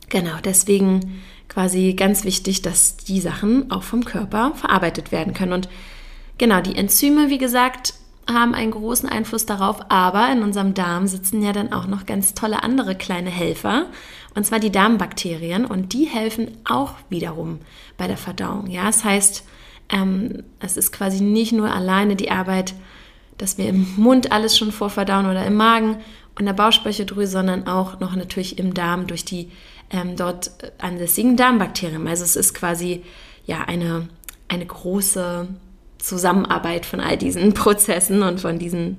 genau, 0.09 0.37
deswegen 0.45 1.23
quasi 1.49 1.95
ganz 1.95 2.25
wichtig, 2.25 2.63
dass 2.63 2.97
die 2.97 3.21
Sachen 3.21 3.71
auch 3.71 3.83
vom 3.83 4.05
Körper 4.05 4.53
verarbeitet 4.55 5.13
werden 5.13 5.35
können. 5.35 5.53
Und 5.53 5.69
genau, 6.39 6.61
die 6.61 6.77
Enzyme, 6.77 7.29
wie 7.29 7.39
gesagt, 7.39 7.95
haben 8.27 8.55
einen 8.55 8.71
großen 8.71 9.09
Einfluss 9.09 9.47
darauf, 9.47 9.81
aber 9.91 10.31
in 10.31 10.43
unserem 10.43 10.75
Darm 10.75 11.07
sitzen 11.07 11.43
ja 11.43 11.53
dann 11.53 11.73
auch 11.73 11.87
noch 11.87 12.07
ganz 12.07 12.35
tolle 12.35 12.63
andere 12.63 12.95
kleine 12.95 13.31
Helfer, 13.31 13.87
und 14.35 14.45
zwar 14.45 14.61
die 14.61 14.73
Darmbakterien, 14.73 15.65
und 15.65 15.93
die 15.93 16.05
helfen 16.05 16.57
auch 16.65 16.95
wiederum 17.09 17.61
bei 17.97 18.07
der 18.07 18.17
Verdauung. 18.17 18.69
Ja, 18.69 18.87
das 18.87 19.05
heißt, 19.05 19.45
ähm, 19.91 20.45
es 20.61 20.77
ist 20.77 20.93
quasi 20.93 21.23
nicht 21.23 21.53
nur 21.53 21.71
alleine 21.71 22.17
die 22.17 22.31
Arbeit, 22.31 22.75
dass 23.39 23.59
wir 23.59 23.69
im 23.69 23.95
Mund 23.97 24.33
alles 24.33 24.57
schon 24.57 24.73
vorverdauen 24.73 25.27
oder 25.27 25.45
im 25.45 25.55
Magen 25.55 25.99
und 26.39 26.47
der 26.47 26.53
Bauchspeicheldrüse, 26.53 27.33
sondern 27.33 27.67
auch 27.67 28.01
noch 28.01 28.17
natürlich 28.17 28.59
im 28.59 28.73
Darm 28.75 29.07
durch 29.07 29.25
die 29.25 29.51
ähm, 29.91 30.17
dort 30.17 30.51
ansässigen 30.79 31.37
Darmbakterien. 31.37 32.07
Also 32.07 32.25
es 32.25 32.37
ist 32.37 32.55
quasi 32.55 33.03
ja 33.45 33.63
eine, 33.63 34.09
eine 34.49 34.65
große 34.65 35.49
Zusammenarbeit 35.99 36.87
von 36.87 37.01
all 37.01 37.19
diesen 37.19 37.53
Prozessen 37.55 38.23
und 38.23 38.41
von 38.41 38.59
diesen 38.59 38.99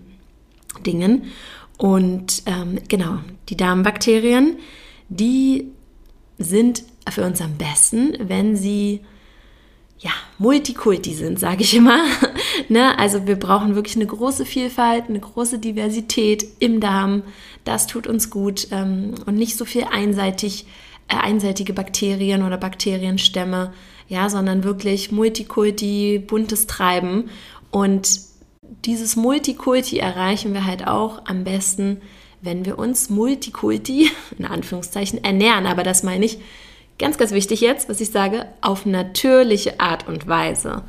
Dingen. 0.85 1.25
Und 1.77 2.43
ähm, 2.45 2.79
genau, 2.87 3.19
die 3.49 3.57
Darmbakterien, 3.57 4.57
die 5.19 5.71
sind 6.37 6.83
für 7.09 7.23
uns 7.23 7.41
am 7.41 7.57
besten, 7.57 8.15
wenn 8.19 8.55
sie 8.55 9.01
ja, 9.99 10.11
Multikulti 10.37 11.13
sind, 11.13 11.39
sage 11.39 11.63
ich 11.63 11.75
immer. 11.75 12.03
ne? 12.69 12.97
Also 12.99 13.25
wir 13.25 13.37
brauchen 13.37 13.75
wirklich 13.75 13.95
eine 13.95 14.05
große 14.05 14.45
Vielfalt, 14.45 15.05
eine 15.07 15.19
große 15.19 15.59
Diversität 15.59 16.45
im 16.59 16.81
Darm. 16.81 17.23
Das 17.63 17.87
tut 17.87 18.07
uns 18.07 18.29
gut 18.29 18.67
ähm, 18.71 19.13
und 19.25 19.35
nicht 19.35 19.55
so 19.55 19.63
viel 19.63 19.85
einseitig, 19.89 20.65
äh, 21.07 21.15
einseitige 21.15 21.73
Bakterien 21.73 22.43
oder 22.43 22.57
Bakterienstämme 22.57 23.71
ja, 24.07 24.29
sondern 24.29 24.63
wirklich 24.63 25.11
Multikulti, 25.11 26.19
buntes 26.19 26.67
Treiben. 26.67 27.29
Und 27.71 28.19
dieses 28.85 29.15
Multikulti 29.15 29.97
erreichen 29.99 30.53
wir 30.53 30.65
halt 30.65 30.87
auch 30.87 31.25
am 31.25 31.43
besten, 31.43 32.01
wenn 32.43 32.65
wir 32.65 32.77
uns 32.77 33.09
Multikulti, 33.09 34.11
in 34.37 34.45
Anführungszeichen, 34.45 35.23
ernähren. 35.23 35.65
Aber 35.65 35.83
das 35.83 36.03
meine 36.03 36.25
ich 36.25 36.37
ganz, 36.99 37.17
ganz 37.17 37.31
wichtig 37.31 37.61
jetzt, 37.61 37.89
was 37.89 38.01
ich 38.01 38.09
sage, 38.09 38.45
auf 38.61 38.85
natürliche 38.85 39.79
Art 39.79 40.07
und 40.07 40.27
Weise. 40.27 40.83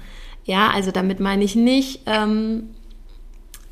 Ja, 0.44 0.70
also 0.70 0.90
damit 0.90 1.20
meine 1.20 1.44
ich 1.44 1.56
nicht, 1.56 2.02
ähm, 2.06 2.74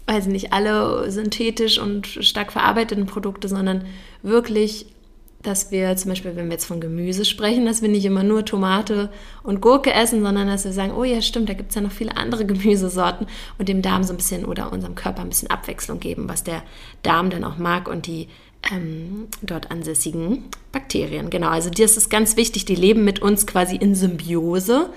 weiß 0.06 0.26
nicht, 0.26 0.52
alle 0.52 1.10
synthetisch 1.10 1.78
und 1.78 2.06
stark 2.06 2.52
verarbeiteten 2.52 3.06
Produkte, 3.06 3.48
sondern 3.48 3.84
wirklich 4.22 4.86
dass 5.42 5.72
wir 5.72 5.96
zum 5.96 6.10
Beispiel, 6.10 6.36
wenn 6.36 6.46
wir 6.46 6.52
jetzt 6.52 6.66
von 6.66 6.80
Gemüse 6.80 7.24
sprechen, 7.24 7.66
dass 7.66 7.82
wir 7.82 7.88
nicht 7.88 8.04
immer 8.04 8.22
nur 8.22 8.44
Tomate 8.44 9.10
und 9.42 9.60
Gurke 9.60 9.92
essen, 9.92 10.22
sondern 10.22 10.46
dass 10.46 10.64
wir 10.64 10.72
sagen, 10.72 10.92
oh 10.96 11.04
ja, 11.04 11.20
stimmt, 11.20 11.48
da 11.48 11.54
gibt 11.54 11.70
es 11.70 11.74
ja 11.74 11.80
noch 11.82 11.90
viele 11.90 12.16
andere 12.16 12.46
Gemüsesorten 12.46 13.26
und 13.58 13.68
dem 13.68 13.82
Darm 13.82 14.04
so 14.04 14.12
ein 14.12 14.16
bisschen 14.16 14.44
oder 14.44 14.72
unserem 14.72 14.94
Körper 14.94 15.22
ein 15.22 15.28
bisschen 15.28 15.50
Abwechslung 15.50 16.00
geben, 16.00 16.28
was 16.28 16.44
der 16.44 16.62
Darm 17.02 17.30
dann 17.30 17.44
auch 17.44 17.58
mag 17.58 17.88
und 17.88 18.06
die 18.06 18.28
ähm, 18.70 19.26
dort 19.42 19.70
ansässigen 19.70 20.44
Bakterien. 20.70 21.30
Genau, 21.30 21.48
also 21.48 21.70
das 21.70 21.96
ist 21.96 22.10
ganz 22.10 22.36
wichtig, 22.36 22.64
die 22.64 22.76
leben 22.76 23.04
mit 23.04 23.20
uns 23.20 23.46
quasi 23.46 23.76
in 23.76 23.96
Symbiose. 23.96 24.90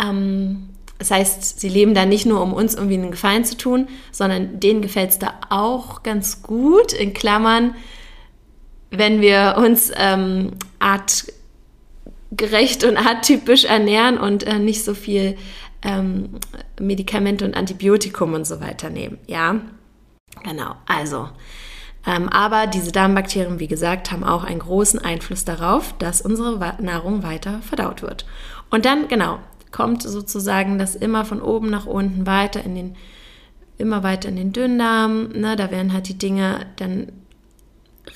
Ähm, 0.00 0.70
das 0.98 1.10
heißt, 1.10 1.60
sie 1.60 1.68
leben 1.68 1.94
da 1.94 2.06
nicht 2.06 2.26
nur, 2.26 2.42
um 2.42 2.52
uns 2.52 2.74
irgendwie 2.74 2.94
einen 2.94 3.10
Gefallen 3.10 3.44
zu 3.44 3.56
tun, 3.56 3.88
sondern 4.10 4.58
denen 4.58 4.82
gefällt 4.82 5.10
es 5.10 5.18
da 5.18 5.34
auch 5.48 6.02
ganz 6.02 6.42
gut, 6.42 6.92
in 6.92 7.12
Klammern, 7.14 7.74
wenn 8.90 9.20
wir 9.20 9.56
uns 9.58 9.90
ähm, 9.96 10.52
artgerecht 10.78 12.84
und 12.84 12.96
arttypisch 12.96 13.64
ernähren 13.64 14.18
und 14.18 14.44
äh, 14.44 14.58
nicht 14.58 14.84
so 14.84 14.94
viel 14.94 15.36
ähm, 15.82 16.30
Medikamente 16.80 17.44
und 17.44 17.56
Antibiotikum 17.56 18.34
und 18.34 18.46
so 18.46 18.60
weiter 18.60 18.90
nehmen. 18.90 19.18
Ja, 19.26 19.60
genau. 20.42 20.76
Also, 20.86 21.28
ähm, 22.06 22.28
aber 22.28 22.66
diese 22.66 22.92
Darmbakterien, 22.92 23.60
wie 23.60 23.68
gesagt, 23.68 24.10
haben 24.10 24.24
auch 24.24 24.44
einen 24.44 24.60
großen 24.60 25.00
Einfluss 25.00 25.44
darauf, 25.44 25.94
dass 25.98 26.20
unsere 26.20 26.76
Nahrung 26.80 27.22
weiter 27.22 27.60
verdaut 27.62 28.02
wird. 28.02 28.26
Und 28.70 28.84
dann, 28.84 29.08
genau, 29.08 29.38
kommt 29.70 30.02
sozusagen 30.02 30.78
das 30.78 30.94
immer 30.94 31.24
von 31.24 31.42
oben 31.42 31.70
nach 31.70 31.86
unten 31.86 32.26
weiter 32.26 32.64
in 32.64 32.74
den, 32.74 32.96
immer 33.76 34.02
weiter 34.02 34.28
in 34.28 34.36
den 34.36 34.52
Dünndarm. 34.52 35.30
Ne? 35.32 35.56
Da 35.56 35.70
werden 35.70 35.92
halt 35.92 36.08
die 36.08 36.18
Dinge 36.18 36.66
dann 36.76 37.12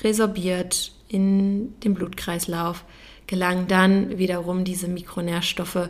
resorbiert 0.01 0.91
in 1.07 1.79
den 1.81 1.93
Blutkreislauf, 1.93 2.83
gelangen 3.27 3.67
dann 3.67 4.17
wiederum 4.17 4.63
diese 4.63 4.87
Mikronährstoffe 4.87 5.89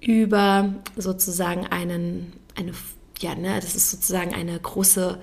über 0.00 0.74
sozusagen 0.96 1.66
einen, 1.66 2.32
eine, 2.56 2.72
ja, 3.20 3.34
ne, 3.34 3.60
das 3.60 3.74
ist 3.74 3.90
sozusagen 3.90 4.34
eine 4.34 4.58
große 4.58 5.18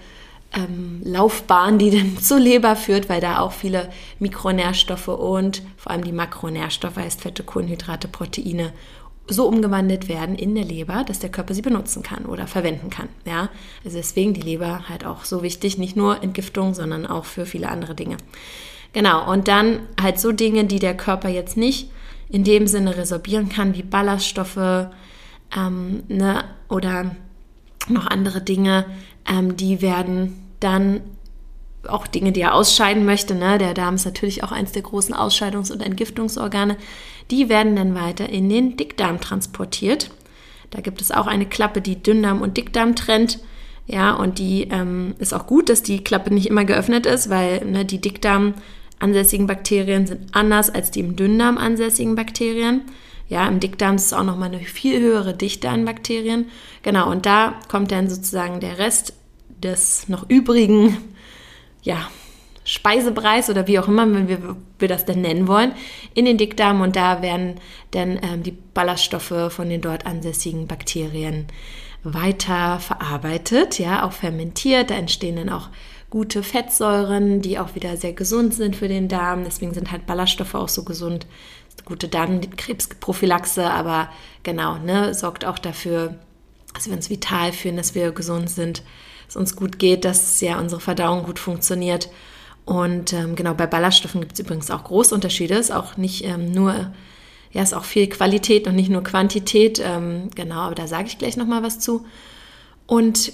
ähm, 0.54 1.02
Laufbahn, 1.04 1.78
die 1.78 1.92
dann 1.92 2.18
zur 2.22 2.40
Leber 2.40 2.76
führt, 2.76 3.10
weil 3.10 3.22
da 3.22 3.40
auch 3.40 3.52
viele 3.52 3.90
Mikronährstoffe 4.20 5.08
und 5.08 5.62
vor 5.78 5.92
allem 5.92 6.04
die 6.04 6.12
Makronährstoffe, 6.12 6.98
heißt 6.98 7.22
Fette, 7.22 7.44
Kohlenhydrate, 7.44 8.08
Proteine 8.08 8.72
so 9.28 9.48
umgewandelt 9.48 10.08
werden 10.08 10.36
in 10.36 10.56
der 10.56 10.64
Leber, 10.64 11.04
dass 11.04 11.20
der 11.20 11.30
Körper 11.30 11.54
sie 11.54 11.62
benutzen 11.62 12.04
kann 12.04 12.26
oder 12.26 12.48
verwenden 12.48 12.90
kann. 12.90 13.10
Ja? 13.26 13.50
Also 13.84 13.98
deswegen 13.98 14.34
die 14.34 14.42
Leber 14.42 14.88
halt 14.88 15.06
auch 15.06 15.26
so 15.26 15.44
wichtig, 15.44 15.78
nicht 15.78 15.96
nur 15.96 16.24
Entgiftung, 16.24 16.74
sondern 16.74 17.06
auch 17.06 17.26
für 17.26 17.46
viele 17.46 17.70
andere 17.70 17.96
Dinge. 17.96 18.18
Genau, 18.94 19.32
und 19.32 19.48
dann 19.48 19.82
halt 20.02 20.20
so 20.20 20.32
Dinge, 20.32 20.66
die 20.66 20.80
der 20.80 20.96
Körper 20.96 21.30
jetzt 21.30 21.58
nicht 21.58 21.92
in 22.30 22.44
dem 22.44 22.68
Sinne 22.68 22.98
resorbieren 22.98 23.50
kann, 23.50 23.76
wie 23.76 23.84
Ballaststoffe 23.84 24.88
ähm, 25.56 26.04
ne, 26.08 26.44
oder 26.70 27.16
noch 27.90 28.08
andere 28.08 28.42
Dinge, 28.42 28.86
ähm, 29.28 29.56
die 29.56 29.82
werden 29.82 30.52
dann 30.60 31.02
auch 31.88 32.08
Dinge, 32.08 32.32
die 32.32 32.42
er 32.42 32.54
ausscheiden 32.54 33.06
möchte. 33.06 33.36
Ne? 33.36 33.58
Der 33.58 33.74
Darm 33.74 33.96
ist 33.96 34.06
natürlich 34.06 34.44
auch 34.44 34.52
eines 34.52 34.72
der 34.72 34.82
großen 34.82 35.16
Ausscheidungs- 35.16 35.72
und 35.72 35.82
Entgiftungsorgane. 35.82 36.78
Die 37.32 37.50
werden 37.50 37.76
dann 37.76 37.96
weiter 37.96 38.30
in 38.30 38.50
den 38.50 38.78
Dickdarm 38.78 39.20
transportiert. 39.20 40.12
Da 40.70 40.82
gibt 40.82 41.02
es 41.02 41.12
auch 41.12 41.28
eine 41.28 41.46
Klappe, 41.46 41.82
die 41.82 42.02
Dünndarm 42.02 42.42
und 42.42 42.58
Dickdarm 42.58 42.96
trennt. 42.96 43.40
Ja, 43.86 44.14
und 44.14 44.38
die 44.38 44.64
ähm, 44.70 45.16
ist 45.20 45.34
auch 45.34 45.48
gut, 45.48 45.70
dass 45.70 45.82
die 45.82 46.04
Klappe 46.04 46.34
nicht 46.34 46.48
immer 46.48 46.66
geöffnet 46.66 47.06
ist, 47.06 47.30
weil 47.30 47.64
ne, 47.66 47.86
die 47.86 48.02
Dickdarm 48.02 48.54
ansässigen 49.00 49.48
Bakterien 49.48 50.08
sind 50.08 50.36
anders 50.36 50.70
als 50.70 50.92
die 50.92 51.00
im 51.00 51.16
Dünndarm 51.16 51.58
ansässigen 51.58 52.16
Bakterien. 52.16 52.82
Ja, 53.30 53.48
im 53.48 53.60
Dickdarm 53.60 53.96
ist 53.96 54.08
es 54.08 54.14
auch 54.14 54.24
nochmal 54.24 54.50
eine 54.50 54.60
viel 54.60 55.00
höhere 55.00 55.34
Dichte 55.34 55.70
an 55.70 55.86
Bakterien. 55.86 56.50
Genau, 56.84 57.10
und 57.10 57.26
da 57.26 57.56
kommt 57.70 57.92
dann 57.92 58.10
sozusagen 58.10 58.60
der 58.60 58.78
Rest 58.78 59.14
des 59.64 60.08
noch 60.10 60.30
übrigen 60.30 60.98
ja, 61.82 62.10
Speisepreis 62.68 63.50
oder 63.50 63.68
wie 63.68 63.80
auch 63.80 63.88
immer 63.88 64.12
wenn 64.14 64.28
wir, 64.28 64.56
wir 64.80 64.88
das 64.88 65.06
denn 65.06 65.22
nennen 65.22 65.48
wollen, 65.48 65.72
in 66.14 66.26
den 66.26 66.38
Dickdarm 66.38 66.82
und 66.82 66.96
da 66.96 67.22
werden 67.22 67.56
dann 67.92 68.20
ähm, 68.22 68.44
die 68.44 68.52
Ballaststoffe 68.52 69.52
von 69.54 69.70
den 69.70 69.82
dort 69.82 70.06
ansässigen 70.06 70.68
Bakterien 70.68 71.48
weiter 72.04 72.80
verarbeitet, 72.80 73.80
ja, 73.80 74.06
auch 74.06 74.12
fermentiert. 74.12 74.92
Da 74.92 74.96
entstehen 74.96 75.38
dann 75.38 75.50
auch 75.50 75.70
gute 76.10 76.44
Fettsäuren, 76.44 77.42
die 77.42 77.60
auch 77.60 77.76
wieder 77.76 77.98
sehr 77.98 78.14
gesund 78.14 78.54
sind 78.54 78.76
für 78.76 78.88
den 78.88 79.08
Darm. 79.08 79.44
Deswegen 79.44 79.74
sind 79.74 79.92
halt 79.92 80.06
Ballaststoffe 80.06 80.56
auch 80.56 80.70
so 80.70 80.84
gesund. 80.84 81.26
Gute 81.86 82.08
Darmkrebsprophylaxe, 82.08 83.70
aber 83.70 84.10
genau, 84.44 84.78
ne, 84.78 85.14
sorgt 85.14 85.46
auch 85.46 85.58
dafür, 85.58 86.16
dass 86.74 86.88
wir 86.88 86.94
uns 86.94 87.10
vital 87.10 87.54
fühlen, 87.54 87.78
dass 87.78 87.96
wir 87.96 88.12
gesund 88.12 88.50
sind 88.50 88.84
es 89.28 89.36
uns 89.36 89.56
gut 89.56 89.80
geht, 89.80 90.06
dass 90.06 90.40
ja 90.42 90.60
unsere 90.60 90.82
Verdauung 90.82 91.24
gut 91.24 91.40
funktioniert. 91.40 92.10
Und 92.68 93.14
ähm, 93.14 93.38
genau, 93.38 93.54
bei 93.54 93.66
Ballaststoffen 93.66 94.20
gibt 94.20 94.34
es 94.34 94.42
übrigens 94.42 94.70
auch 94.70 94.84
große 94.84 95.16
Unterschiede. 95.16 95.54
Es 95.54 95.70
ist 95.70 95.72
auch 95.72 95.96
nicht 95.96 96.26
ähm, 96.26 96.52
nur, 96.52 96.92
ja, 97.54 97.64
ist 97.64 97.74
auch 97.74 97.86
viel 97.86 98.08
Qualität 98.08 98.68
und 98.68 98.76
nicht 98.76 98.90
nur 98.90 99.06
Quantität. 99.06 99.82
Ähm, 99.82 100.30
genau, 100.36 100.60
aber 100.60 100.76
da 100.76 100.86
sage 100.86 101.08
ich 101.08 101.18
gleich 101.18 101.38
nochmal 101.38 101.64
was 101.64 101.80
zu. 101.80 102.06
Und 102.86 103.32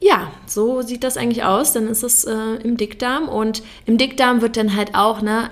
ja, 0.00 0.30
so 0.46 0.80
sieht 0.82 1.02
das 1.02 1.16
eigentlich 1.16 1.42
aus. 1.42 1.72
Dann 1.72 1.88
ist 1.88 2.04
es 2.04 2.22
äh, 2.22 2.54
im 2.62 2.76
Dickdarm 2.76 3.28
und 3.28 3.64
im 3.84 3.98
Dickdarm 3.98 4.42
wird 4.42 4.56
dann 4.56 4.76
halt 4.76 4.94
auch 4.94 5.22
ne, 5.22 5.50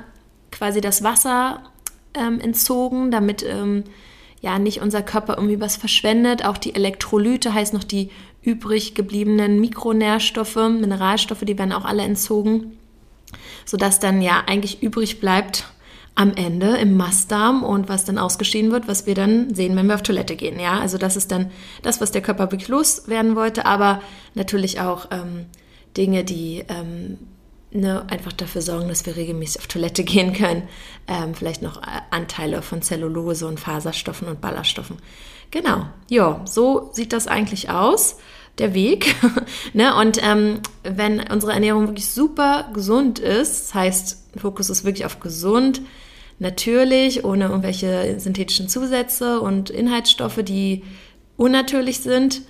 quasi 0.52 0.81
das 0.81 1.02
Wasser 1.02 1.64
ähm, 2.14 2.38
entzogen, 2.38 3.11
damit 3.11 3.43
ähm, 3.43 3.83
ja 4.40 4.61
nicht 4.61 4.83
unser 4.83 5.02
Körper 5.02 5.35
irgendwie 5.37 5.61
was 5.61 5.76
verschwendet. 5.76 6.45
Auch 6.45 6.59
die 6.59 6.76
Elektrolyte 6.76 7.52
heißt 7.52 7.75
noch 7.75 7.83
die 7.83 8.11
übrig 8.40 8.95
gebliebenen 8.95 9.61
Mikronährstoffe, 9.61 10.55
Mineralstoffe, 10.55 11.40
die 11.40 11.59
werden 11.59 11.73
auch 11.73 11.85
alle 11.85 12.05
entzogen, 12.05 12.76
sodass 13.71 14.00
dann 14.00 14.21
ja 14.21 14.43
eigentlich 14.49 14.83
übrig 14.83 15.21
bleibt 15.21 15.69
am 16.17 16.35
Ende 16.35 16.77
im 16.79 16.97
Mastdarm 16.97 17.62
und 17.62 17.89
was 17.89 18.05
dann 18.05 18.19
ausgeschieden 18.19 18.73
wird, 18.73 18.89
was 18.89 19.07
wir 19.07 19.15
dann 19.15 19.55
sehen, 19.55 19.77
wenn 19.77 19.87
wir 19.87 19.95
auf 19.95 20.03
Toilette 20.03 20.35
gehen. 20.35 20.59
Ja, 20.59 20.81
also 20.81 20.99
das 20.99 21.15
ist 21.15 21.31
dann 21.31 21.53
das, 21.83 22.00
was 22.00 22.11
der 22.11 22.21
Körper 22.21 22.50
wirklich 22.50 22.67
loswerden 22.67 23.37
wollte, 23.37 23.67
aber 23.67 24.03
natürlich 24.35 24.81
auch 24.81 25.07
ähm, 25.12 25.47
Dinge, 25.97 26.25
die 26.25 26.65
ähm, 26.69 27.19
ne, 27.71 28.05
einfach 28.11 28.33
dafür 28.33 28.61
sorgen, 28.61 28.89
dass 28.89 29.07
wir 29.07 29.15
regelmäßig 29.15 29.61
auf 29.61 29.69
Toilette 29.69 30.03
gehen 30.05 30.33
können. 30.33 30.65
Ähm, 31.07 31.37
vielleicht 31.37 31.62
noch 31.62 31.81
äh, 31.81 32.00
Anteile 32.11 32.62
von 32.62 32.83
Zellulose 32.83 33.47
und 33.47 33.61
Faserstoffen 33.61 34.27
und 34.27 34.41
Ballaststoffen. 34.41 34.97
Genau, 35.53 35.87
ja, 36.09 36.41
so 36.45 36.91
sieht 36.93 37.12
das 37.12 37.29
eigentlich 37.29 37.71
aus, 37.71 38.17
der 38.59 38.75
Weg. 38.75 39.14
ne? 39.73 39.95
Und 39.97 40.19
ähm, 40.23 40.61
wenn 40.83 41.21
unsere 41.21 41.52
Ernährung 41.52 41.87
wirklich 41.88 42.09
super 42.09 42.71
gesund 42.73 43.19
ist, 43.19 43.69
das 43.69 43.75
heißt, 43.75 44.25
Fokus 44.37 44.71
ist 44.71 44.85
wirklich 44.85 45.07
auf 45.07 45.21
gesund, 45.21 45.83
natürlich, 46.38 47.25
ohne 47.25 47.45
irgendwelche 47.47 48.19
synthetischen 48.19 48.69
Zusätze 48.69 49.40
und 49.40 49.71
Inhaltsstoffe, 49.71 50.42
die 50.42 50.85
unnatürlich 51.37 52.00
sind, 52.00 52.42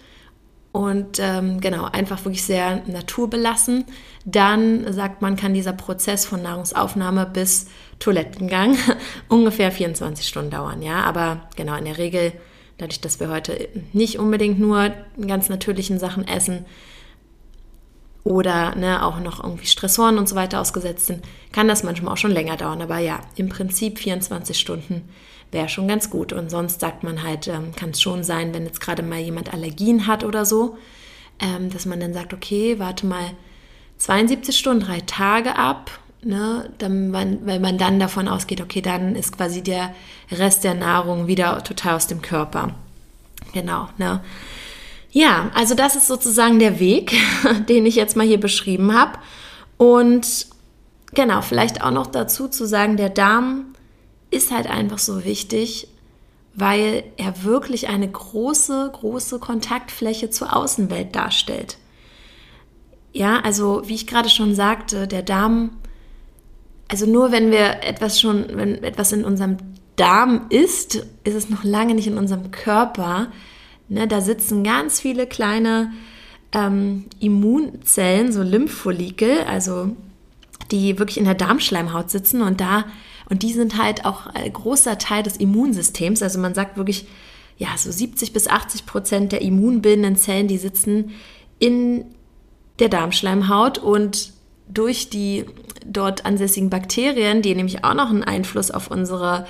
und 0.73 1.19
ähm, 1.19 1.61
genau, 1.61 1.85
einfach 1.87 2.25
wirklich 2.25 2.45
sehr 2.45 2.83
naturbelassen. 2.87 3.85
Dann 4.25 4.93
sagt 4.93 5.21
man, 5.21 5.35
kann 5.35 5.53
dieser 5.53 5.73
Prozess 5.73 6.25
von 6.27 6.43
Nahrungsaufnahme 6.43 7.27
bis 7.27 7.67
Toilettengang 7.99 8.77
ungefähr 9.29 9.73
24 9.73 10.27
Stunden 10.27 10.51
dauern. 10.51 10.81
Ja, 10.83 11.03
aber 11.03 11.49
genau, 11.57 11.75
in 11.77 11.87
der 11.87 11.99
Regel, 11.99 12.33
dadurch, 12.81 13.01
dass 13.01 13.21
wir 13.21 13.29
heute 13.29 13.69
nicht 13.93 14.19
unbedingt 14.19 14.59
nur 14.59 14.93
ganz 15.27 15.49
natürlichen 15.49 15.99
Sachen 15.99 16.27
essen 16.27 16.65
oder 18.25 18.75
ne, 18.75 19.05
auch 19.05 19.21
noch 19.21 19.43
irgendwie 19.43 19.67
Stressoren 19.67 20.19
und 20.19 20.29
so 20.29 20.37
weiter 20.37 20.61
ausgesetzt 20.61 21.07
sind, 21.07 21.25
kann 21.53 21.69
das 21.69 21.83
manchmal 21.83 22.13
auch 22.15 22.19
schon 22.19 22.31
länger 22.31 22.57
dauern. 22.57 22.83
Aber 22.83 22.99
ja, 22.99 23.21
im 23.37 23.49
Prinzip 23.49 23.99
24 23.99 24.59
Stunden 24.59 25.09
wäre 25.51 25.69
schon 25.69 25.89
ganz 25.89 26.11
gut. 26.11 26.33
Und 26.33 26.51
sonst 26.51 26.81
sagt 26.81 27.03
man 27.03 27.23
halt, 27.23 27.49
ähm, 27.49 27.75
kann 27.75 27.91
es 27.91 28.01
schon 28.01 28.23
sein, 28.23 28.55
wenn 28.55 28.67
jetzt 28.67 28.81
gerade 28.81 29.03
mal 29.03 29.19
jemand 29.19 29.53
Allergien 29.53 30.07
hat 30.07 30.25
oder 30.25 30.45
so, 30.45 30.77
ähm, 31.41 31.71
dass 31.71 31.87
man 31.87 32.01
dann 32.01 32.15
sagt, 32.15 32.33
okay, 32.35 32.79
warte 32.79 33.07
mal 33.07 33.31
72 33.99 34.57
Stunden, 34.59 34.85
drei 34.85 35.01
Tage 35.01 35.57
ab 35.57 35.91
ne, 36.23 36.71
dann, 36.79 37.13
weil 37.13 37.61
man 37.61 37.79
dann 37.79 37.99
davon 37.99 38.29
ausgeht, 38.29 38.61
okay, 38.61 38.83
dann 38.83 39.17
ist 39.17 39.37
quasi 39.37 39.63
der 39.63 39.95
Rest 40.31 40.65
der 40.65 40.75
Nahrung 40.75 41.27
wieder 41.27 41.63
total 41.65 41.97
aus 41.97 42.07
dem 42.07 42.23
Körper. 42.23 42.75
Genau, 43.53 43.89
ne. 43.99 44.21
Ja, 45.13 45.51
also 45.55 45.75
das 45.75 45.97
ist 45.97 46.07
sozusagen 46.07 46.59
der 46.59 46.79
Weg, 46.79 47.13
den 47.69 47.87
ich 47.87 47.97
jetzt 47.97 48.17
mal 48.17 48.27
hier 48.27 48.41
beschrieben 48.41 48.95
habe. 48.95 49.19
Und 49.77 50.47
genau, 51.15 51.43
vielleicht 51.43 51.83
auch 51.83 51.91
noch 51.91 52.07
dazu 52.07 52.49
zu 52.49 52.67
sagen, 52.67 52.97
der 52.97 53.11
Darm 53.11 53.75
ist 54.31 54.53
halt 54.53 54.69
einfach 54.69 54.99
so 54.99 55.25
wichtig, 55.25 55.89
weil 56.55 57.05
er 57.17 57.43
wirklich 57.43 57.89
eine 57.89 58.09
große, 58.09 58.91
große 58.93 59.39
Kontaktfläche 59.39 60.31
zur 60.31 60.55
Außenwelt 60.55 61.17
darstellt. 61.17 61.79
Ja, 63.13 63.41
also 63.41 63.83
wie 63.87 63.95
ich 63.95 64.07
gerade 64.07 64.29
schon 64.29 64.55
sagte, 64.55 65.09
der 65.09 65.23
Darm, 65.23 65.71
also 66.91 67.07
nur 67.07 67.31
wenn 67.31 67.53
wir 67.53 67.85
etwas 67.85 68.21
schon, 68.21 68.47
wenn 68.53 68.83
etwas 68.83 69.13
in 69.13 69.25
unserem 69.25 69.59
Darm 69.95 70.47
ist, 70.49 71.07
ist 71.25 71.35
es 71.35 71.49
noch 71.49 71.63
lange 71.63 71.95
nicht 71.95 72.09
in 72.09 72.19
unserem 72.19 72.51
Körper. 72.51 73.29
Ne, 73.89 74.09
da 74.09 74.21
sitzen 74.21 74.65
ganz 74.65 75.01
viele 75.01 75.27
kleine 75.27 75.93
ähm, 76.53 77.05
Immunzellen, 77.21 78.33
so 78.33 78.43
Lymphfollikel, 78.43 79.43
also 79.49 79.95
die 80.73 80.99
wirklich 80.99 81.19
in 81.19 81.25
der 81.25 81.35
Darmschleimhaut 81.35 82.11
sitzen 82.11 82.43
und 82.43 82.61
da 82.61 82.85
und 83.29 83.45
die 83.45 83.53
sind 83.53 83.81
halt 83.81 84.05
auch 84.05 84.27
ein 84.27 84.53
großer 84.53 84.99
Teil 84.99 85.23
des 85.23 85.37
Immunsystems. 85.37 86.21
Also 86.21 86.41
man 86.41 86.55
sagt 86.55 86.77
wirklich, 86.77 87.07
ja, 87.57 87.69
so 87.77 87.93
70 87.93 88.33
bis 88.33 88.49
80 88.49 88.87
Prozent 88.87 89.33
der 89.33 89.43
immunbildenden 89.43 90.17
Zellen, 90.17 90.49
die 90.49 90.59
sitzen 90.59 91.13
in 91.61 92.07
der 92.81 92.89
Darmschleimhaut 92.89 93.79
und 93.79 94.33
durch 94.69 95.11
die 95.11 95.45
dort 95.91 96.25
ansässigen 96.25 96.71
Bakterien, 96.71 97.43
die 97.43 97.55
nämlich 97.55 97.85
auch 97.85 97.95
noch 97.95 98.11
einen 98.11 98.25
Einfluss 98.25 98.71
auf 98.71 98.91
unsere 98.91 99.47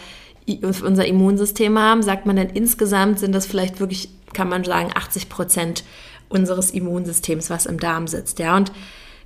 auf 0.64 0.82
unser 0.82 1.06
Immunsystem 1.06 1.78
haben, 1.78 2.02
sagt 2.02 2.26
man 2.26 2.34
dann 2.34 2.48
insgesamt 2.48 3.20
sind 3.20 3.32
das 3.32 3.46
vielleicht 3.46 3.78
wirklich, 3.78 4.08
kann 4.32 4.48
man 4.48 4.64
sagen, 4.64 4.90
80 4.92 5.28
Prozent 5.28 5.84
unseres 6.28 6.70
Immunsystems, 6.70 7.50
was 7.50 7.66
im 7.66 7.78
Darm 7.78 8.08
sitzt. 8.08 8.38
Ja, 8.38 8.56
und 8.56 8.72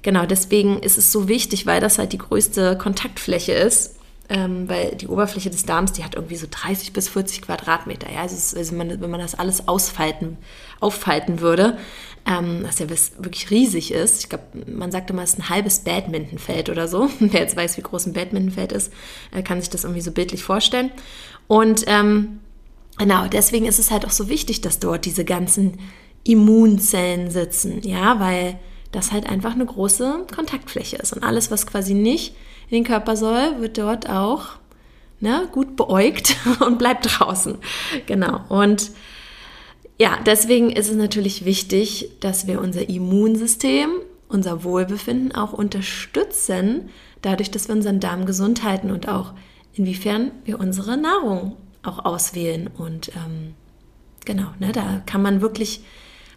genau 0.02 0.26
deswegen 0.26 0.80
ist 0.80 0.99
es 0.99 1.12
so 1.12 1.28
wichtig, 1.28 1.66
weil 1.66 1.80
das 1.80 1.99
halt 1.99 2.12
die 2.12 2.18
größte 2.18 2.76
Kontaktfläche 2.76 3.52
ist. 3.52 3.97
Ähm, 4.31 4.71
weil 4.71 4.95
die 4.95 5.09
Oberfläche 5.09 5.50
des 5.50 5.66
Darms, 5.66 5.93
die 5.93 6.02
hat 6.02 6.14
irgendwie 6.14 6.37
so 6.37 6.47
30 6.50 6.95
bis 6.95 7.11
40 7.11 7.43
Quadratmeter. 7.43 8.11
Ja, 8.11 8.23
also, 8.23 8.57
also 8.57 8.75
man, 8.75 9.00
wenn 9.00 9.11
man 9.11 9.21
das 9.21 9.35
alles 9.35 9.69
ausfalten, 9.69 10.38
auffalten 10.81 11.40
würde, 11.40 11.76
ähm, 12.26 12.61
was 12.62 12.78
ja 12.78 12.88
wirklich 12.88 13.50
riesig 13.50 13.93
ist. 13.93 14.21
Ich 14.21 14.28
glaube, 14.31 14.45
man 14.66 14.90
sagt 14.90 15.11
immer, 15.11 15.23
es 15.23 15.35
ist 15.35 15.40
ein 15.40 15.49
halbes 15.50 15.81
Badmintonfeld 15.81 16.71
oder 16.71 16.88
so. 16.88 17.11
Wer 17.19 17.40
jetzt 17.40 17.57
weiß, 17.57 17.76
wie 17.76 17.83
groß 17.83 18.07
ein 18.07 18.12
Badmintonfeld 18.14 18.73
ist, 18.73 18.93
äh, 19.31 19.43
kann 19.43 19.61
sich 19.61 19.71
das 19.71 19.85
irgendwie 19.85 20.00
so 20.00 20.11
bildlich 20.11 20.43
vorstellen. 20.43 20.90
Und 21.47 21.85
ähm, 21.87 22.40
genau, 22.97 23.26
deswegen 23.26 23.66
ist 23.66 23.78
es 23.78 23.90
halt 23.90 24.07
auch 24.07 24.11
so 24.11 24.28
wichtig, 24.28 24.62
dass 24.62 24.78
dort 24.78 25.04
diese 25.04 25.26
ganzen 25.26 25.78
Immunzellen 26.25 27.31
sitzen, 27.31 27.83
ja, 27.83 28.19
weil 28.19 28.59
das 28.93 29.12
halt 29.12 29.28
einfach 29.28 29.52
eine 29.52 29.66
große 29.66 30.25
Kontaktfläche 30.35 30.97
ist. 30.97 31.12
Und 31.12 31.23
alles, 31.23 31.50
was 31.50 31.66
quasi 31.66 31.93
nicht 31.93 32.35
in 32.68 32.78
den 32.78 32.85
Körper 32.85 33.16
soll, 33.16 33.61
wird 33.61 33.78
dort 33.78 34.09
auch 34.09 34.56
ne, 35.21 35.49
gut 35.52 35.76
beäugt 35.76 36.37
und 36.61 36.78
bleibt 36.78 37.06
draußen. 37.18 37.59
Genau. 38.06 38.40
Und 38.49 38.90
ja, 39.99 40.18
deswegen 40.26 40.71
ist 40.71 40.90
es 40.90 40.97
natürlich 40.97 41.44
wichtig, 41.44 42.11
dass 42.21 42.47
wir 42.47 42.61
unser 42.61 42.88
Immunsystem, 42.88 43.91
unser 44.28 44.65
Wohlbefinden 44.65 45.32
auch 45.32 45.52
unterstützen, 45.52 46.91
dadurch, 47.23 47.50
dass 47.50 47.69
wir 47.69 47.75
unseren 47.75 48.00
Darm 48.00 48.26
gesund 48.26 48.65
halten 48.65 48.91
und 48.91 49.08
auch 49.08 49.32
inwiefern 49.73 50.32
wir 50.45 50.58
unsere 50.58 50.97
Nahrung 50.97 51.56
auch 51.82 52.04
auswählen. 52.04 52.69
Und 52.76 53.08
ähm, 53.15 53.54
genau, 54.25 54.49
ne, 54.58 54.73
da 54.73 55.02
kann 55.06 55.23
man 55.23 55.41
wirklich 55.41 55.84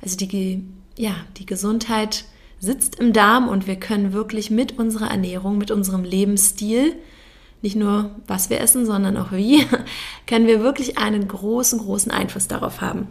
also 0.01 0.17
die, 0.17 0.63
ja, 0.95 1.15
die 1.37 1.45
Gesundheit 1.45 2.25
sitzt 2.59 2.95
im 2.95 3.13
Darm 3.13 3.47
und 3.47 3.67
wir 3.67 3.75
können 3.75 4.13
wirklich 4.13 4.49
mit 4.49 4.77
unserer 4.77 5.09
Ernährung, 5.09 5.57
mit 5.57 5.71
unserem 5.71 6.03
Lebensstil, 6.03 6.95
nicht 7.61 7.75
nur 7.75 8.11
was 8.27 8.49
wir 8.49 8.61
essen, 8.61 8.85
sondern 8.85 9.17
auch 9.17 9.31
wie, 9.31 9.65
können 10.27 10.47
wir 10.47 10.61
wirklich 10.61 10.97
einen 10.97 11.27
großen, 11.27 11.79
großen 11.79 12.11
Einfluss 12.11 12.47
darauf 12.47 12.81
haben. 12.81 13.07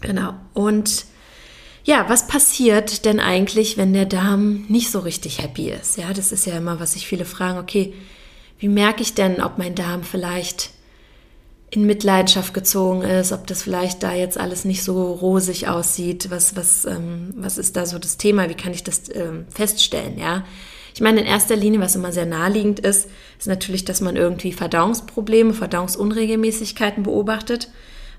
Genau. 0.00 0.34
Und 0.54 1.06
ja, 1.84 2.04
was 2.08 2.26
passiert 2.26 3.04
denn 3.04 3.18
eigentlich, 3.18 3.76
wenn 3.76 3.92
der 3.92 4.04
Darm 4.04 4.66
nicht 4.68 4.90
so 4.90 4.98
richtig 5.00 5.42
happy 5.42 5.70
ist? 5.70 5.96
Ja, 5.96 6.12
das 6.12 6.32
ist 6.32 6.46
ja 6.46 6.56
immer, 6.56 6.80
was 6.80 6.92
sich 6.92 7.06
viele 7.06 7.24
fragen, 7.24 7.58
okay, 7.58 7.94
wie 8.58 8.68
merke 8.68 9.02
ich 9.02 9.14
denn, 9.14 9.40
ob 9.40 9.58
mein 9.58 9.74
Darm 9.74 10.02
vielleicht 10.02 10.70
in 11.70 11.84
Mitleidenschaft 11.84 12.54
gezogen 12.54 13.02
ist, 13.02 13.32
ob 13.32 13.46
das 13.46 13.62
vielleicht 13.62 14.02
da 14.02 14.14
jetzt 14.14 14.38
alles 14.38 14.64
nicht 14.64 14.82
so 14.82 15.12
rosig 15.12 15.68
aussieht. 15.68 16.30
Was, 16.30 16.56
was, 16.56 16.86
ähm, 16.86 17.34
was 17.36 17.58
ist 17.58 17.76
da 17.76 17.84
so 17.84 17.98
das 17.98 18.16
Thema? 18.16 18.48
Wie 18.48 18.54
kann 18.54 18.72
ich 18.72 18.84
das 18.84 19.14
ähm, 19.14 19.46
feststellen? 19.50 20.18
Ja, 20.18 20.44
ich 20.94 21.02
meine, 21.02 21.20
in 21.20 21.26
erster 21.26 21.56
Linie, 21.56 21.80
was 21.80 21.94
immer 21.94 22.10
sehr 22.10 22.26
naheliegend 22.26 22.80
ist, 22.80 23.08
ist 23.38 23.46
natürlich, 23.46 23.84
dass 23.84 24.00
man 24.00 24.16
irgendwie 24.16 24.52
Verdauungsprobleme, 24.52 25.52
Verdauungsunregelmäßigkeiten 25.52 27.02
beobachtet. 27.02 27.70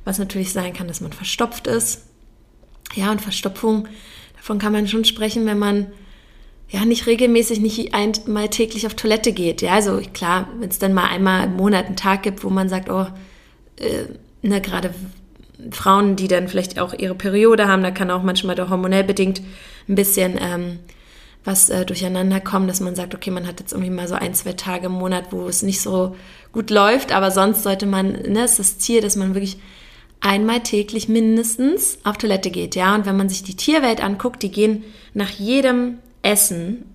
Was 0.06 0.20
natürlich 0.20 0.54
sein 0.54 0.74
kann, 0.74 0.88
dass 0.88 1.02
man 1.02 1.12
verstopft 1.12 1.68
ist. 1.68 2.04
Ja, 2.96 3.12
und 3.12 3.22
Verstopfung, 3.22 3.88
davon 4.38 4.60
kann 4.60 4.72
man 4.72 4.88
schon 4.88 5.06
sprechen, 5.06 5.46
wenn 5.46 5.60
man 5.60 5.88
ja 6.70 6.86
nicht 6.86 7.08
regelmäßig, 7.08 7.60
nicht 7.60 7.94
einmal 7.94 8.50
täglich 8.50 8.86
auf 8.86 8.94
Toilette 8.94 9.34
geht. 9.34 9.62
Ja, 9.62 9.74
also 9.74 10.00
klar, 10.14 10.48
wenn 10.60 10.70
es 10.70 10.80
dann 10.80 10.94
mal 10.94 11.08
einmal 11.10 11.46
im 11.46 11.56
Monat 11.56 11.88
einen 11.88 11.96
Tag 11.96 12.24
gibt, 12.24 12.44
wo 12.44 12.50
man 12.50 12.70
sagt, 12.70 12.90
oh, 12.90 13.08
äh, 13.80 14.06
ne, 14.42 14.62
gerade 14.62 14.94
Frauen, 15.72 16.16
die 16.16 16.28
dann 16.28 16.48
vielleicht 16.48 16.80
auch 16.80 16.94
ihre 16.94 17.16
Periode 17.16 17.68
haben, 17.68 17.84
da 17.84 17.92
kann 17.92 18.12
auch 18.12 18.24
manchmal 18.24 18.56
doch 18.56 18.70
hormonell 18.70 19.04
bedingt 19.04 19.42
ein 19.88 19.96
bisschen 19.96 20.38
ähm, 20.40 20.80
was 21.44 21.70
äh, 21.70 21.86
durcheinander 21.86 22.40
kommen, 22.40 22.68
dass 22.68 22.80
man 22.80 22.96
sagt, 22.96 23.16
okay, 23.16 23.32
man 23.32 23.48
hat 23.48 23.60
jetzt 23.60 23.72
irgendwie 23.72 23.92
mal 23.92 24.08
so 24.08 24.16
ein, 24.16 24.34
zwei 24.34 24.54
Tage 24.54 24.88
im 24.88 24.94
Monat, 24.94 25.32
wo 25.32 25.48
es 25.48 25.64
nicht 25.64 25.82
so 25.82 26.16
gut 26.52 26.70
läuft, 26.70 27.12
aber 27.12 27.32
sonst 27.32 27.64
sollte 27.64 27.86
man, 27.86 28.12
ne, 28.12 28.46
ist 28.46 28.60
das 28.60 28.78
Ziel, 28.78 29.02
dass 29.02 29.16
man 29.16 29.34
wirklich 29.34 29.58
einmal 30.22 30.62
täglich 30.62 31.08
mindestens 31.08 32.00
auf 32.04 32.18
Toilette 32.18 32.52
geht, 32.52 32.76
ja. 32.76 32.94
Und 32.94 33.06
wenn 33.06 33.18
man 33.18 33.30
sich 33.30 33.44
die 33.44 33.56
Tierwelt 33.56 34.04
anguckt, 34.04 34.44
die 34.44 34.52
gehen 34.52 34.84
nach 35.14 35.30
jedem 35.30 36.00
Essen, 36.22 36.86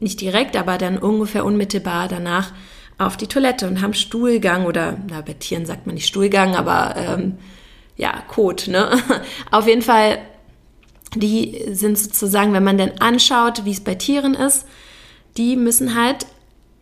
nicht 0.00 0.20
direkt, 0.20 0.56
aber 0.56 0.78
dann 0.78 0.98
ungefähr 0.98 1.44
unmittelbar 1.44 2.08
danach 2.08 2.52
auf 3.00 3.16
die 3.16 3.26
Toilette 3.26 3.66
und 3.66 3.80
haben 3.80 3.94
Stuhlgang 3.94 4.66
oder, 4.66 4.98
na, 5.08 5.22
bei 5.22 5.32
Tieren 5.32 5.64
sagt 5.64 5.86
man 5.86 5.94
nicht 5.94 6.06
Stuhlgang, 6.06 6.54
aber 6.54 6.94
ähm, 6.96 7.38
ja, 7.96 8.12
Kot, 8.28 8.68
ne? 8.68 8.90
Auf 9.50 9.66
jeden 9.66 9.80
Fall, 9.80 10.18
die 11.14 11.64
sind 11.72 11.98
sozusagen, 11.98 12.52
wenn 12.52 12.62
man 12.62 12.76
denn 12.76 13.00
anschaut, 13.00 13.64
wie 13.64 13.70
es 13.70 13.80
bei 13.80 13.94
Tieren 13.94 14.34
ist, 14.34 14.66
die 15.38 15.56
müssen 15.56 15.94
halt 15.94 16.26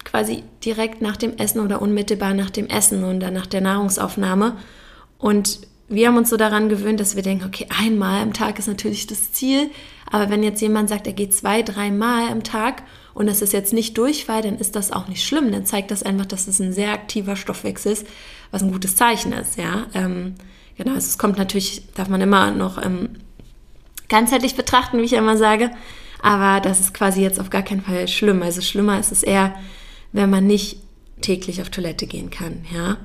quasi 0.05 0.43
direkt 0.65 1.03
nach 1.03 1.17
dem 1.17 1.37
Essen 1.37 1.61
oder 1.61 1.81
unmittelbar 1.81 2.35
nach 2.35 2.51
dem 2.51 2.67
Essen 2.67 3.05
und 3.05 3.21
dann 3.21 3.35
nach 3.35 3.47
der 3.47 3.61
Nahrungsaufnahme. 3.61 4.57
Und 5.19 5.61
wir 5.89 6.09
haben 6.09 6.17
uns 6.17 6.31
so 6.31 6.37
daran 6.37 6.69
gewöhnt, 6.69 7.01
dass 7.01 7.17
wir 7.17 7.23
denken, 7.23 7.47
okay, 7.47 7.67
einmal 7.77 8.23
am 8.23 8.33
Tag 8.33 8.59
ist 8.59 8.69
natürlich 8.69 9.07
das 9.07 9.33
Ziel, 9.33 9.71
aber 10.11 10.31
wenn 10.31 10.43
jetzt 10.43 10.61
jemand 10.61 10.89
sagt, 10.89 11.07
er 11.07 11.13
geht 11.13 11.35
zwei, 11.35 11.63
dreimal 11.63 12.31
am 12.31 12.43
Tag 12.43 12.83
und 13.15 13.27
das 13.27 13.43
ist 13.43 13.53
jetzt 13.53 13.73
nicht 13.73 13.97
Durchfall, 13.97 14.43
dann 14.43 14.59
ist 14.59 14.77
das 14.77 14.93
auch 14.93 15.09
nicht 15.09 15.25
schlimm. 15.25 15.51
Dann 15.51 15.67
zeigt 15.67 15.91
das 15.91 16.03
einfach, 16.03 16.27
dass 16.27 16.47
es 16.47 16.61
ein 16.61 16.73
sehr 16.73 16.93
aktiver 16.93 17.37
Stoffwechsel 17.37 17.93
ist, 17.93 18.07
was 18.51 18.63
ein 18.63 18.71
gutes 18.71 18.97
Zeichen 18.97 19.33
ist. 19.33 19.59
Ja, 19.59 19.87
ähm, 19.95 20.35
genau. 20.77 20.95
Also 20.95 21.09
es 21.09 21.19
kommt 21.19 21.37
natürlich, 21.37 21.83
darf 21.95 22.09
man 22.09 22.21
immer 22.21 22.51
noch 22.51 22.83
ähm, 22.83 23.17
ganzheitlich 24.09 24.57
betrachten, 24.57 24.99
wie 24.99 25.05
ich 25.05 25.15
immer 25.15 25.37
sage. 25.37 25.71
Aber 26.23 26.61
das 26.61 26.81
ist 26.81 26.95
quasi 26.95 27.23
jetzt 27.23 27.41
auf 27.41 27.51
gar 27.51 27.63
keinen 27.63 27.83
Fall 27.83 28.09
schlimm. 28.09 28.43
Also 28.43 28.61
schlimmer 28.61 28.99
ist 28.99 29.13
es 29.13 29.23
eher, 29.23 29.55
wenn 30.13 30.31
man 30.31 30.47
nicht 30.47 30.79
täglich 31.21 31.61
auf 31.61 31.71
Toilette 31.71 32.07
gehen 32.07 32.31
kann. 32.31 32.65
Ja. 32.73 32.99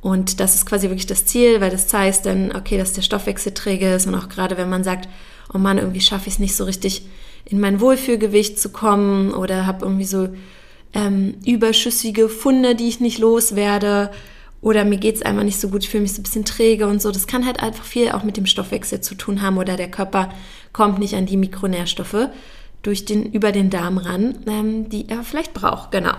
Und 0.00 0.40
das 0.40 0.54
ist 0.54 0.66
quasi 0.66 0.88
wirklich 0.88 1.06
das 1.06 1.26
Ziel, 1.26 1.60
weil 1.60 1.70
das 1.70 1.88
zeigt 1.88 2.26
dann, 2.26 2.54
okay, 2.54 2.78
dass 2.78 2.92
der 2.92 3.02
Stoffwechsel 3.02 3.52
träge 3.52 3.94
ist 3.94 4.06
und 4.06 4.14
auch 4.14 4.28
gerade 4.28 4.56
wenn 4.56 4.68
man 4.68 4.84
sagt, 4.84 5.08
oh 5.52 5.58
Mann, 5.58 5.78
irgendwie 5.78 6.00
schaffe 6.00 6.28
ich 6.28 6.34
es 6.34 6.38
nicht 6.38 6.54
so 6.54 6.64
richtig, 6.64 7.02
in 7.44 7.60
mein 7.60 7.80
Wohlfühlgewicht 7.80 8.60
zu 8.60 8.68
kommen 8.68 9.32
oder 9.32 9.66
habe 9.66 9.84
irgendwie 9.84 10.04
so 10.04 10.28
ähm, 10.92 11.34
überschüssige 11.44 12.28
Funde, 12.28 12.74
die 12.74 12.88
ich 12.88 13.00
nicht 13.00 13.18
loswerde 13.18 14.10
oder 14.60 14.84
mir 14.84 14.98
geht 14.98 15.16
es 15.16 15.22
einfach 15.22 15.44
nicht 15.44 15.60
so 15.60 15.68
gut, 15.68 15.84
ich 15.84 15.90
fühle 15.90 16.02
mich 16.02 16.12
so 16.12 16.20
ein 16.20 16.24
bisschen 16.24 16.44
träge 16.44 16.86
und 16.86 17.00
so. 17.00 17.10
Das 17.10 17.26
kann 17.26 17.46
halt 17.46 17.62
einfach 17.62 17.84
viel 17.84 18.10
auch 18.10 18.24
mit 18.24 18.36
dem 18.36 18.46
Stoffwechsel 18.46 19.00
zu 19.00 19.14
tun 19.14 19.40
haben 19.40 19.56
oder 19.56 19.76
der 19.76 19.90
Körper 19.90 20.30
kommt 20.72 20.98
nicht 20.98 21.14
an 21.14 21.26
die 21.26 21.36
Mikronährstoffe 21.36 22.28
durch 22.82 23.04
den, 23.04 23.32
über 23.32 23.52
den 23.52 23.70
Darm 23.70 23.98
ran, 23.98 24.36
ähm, 24.46 24.88
die 24.88 25.08
er 25.08 25.22
vielleicht 25.22 25.54
braucht. 25.54 25.92
Genau. 25.92 26.14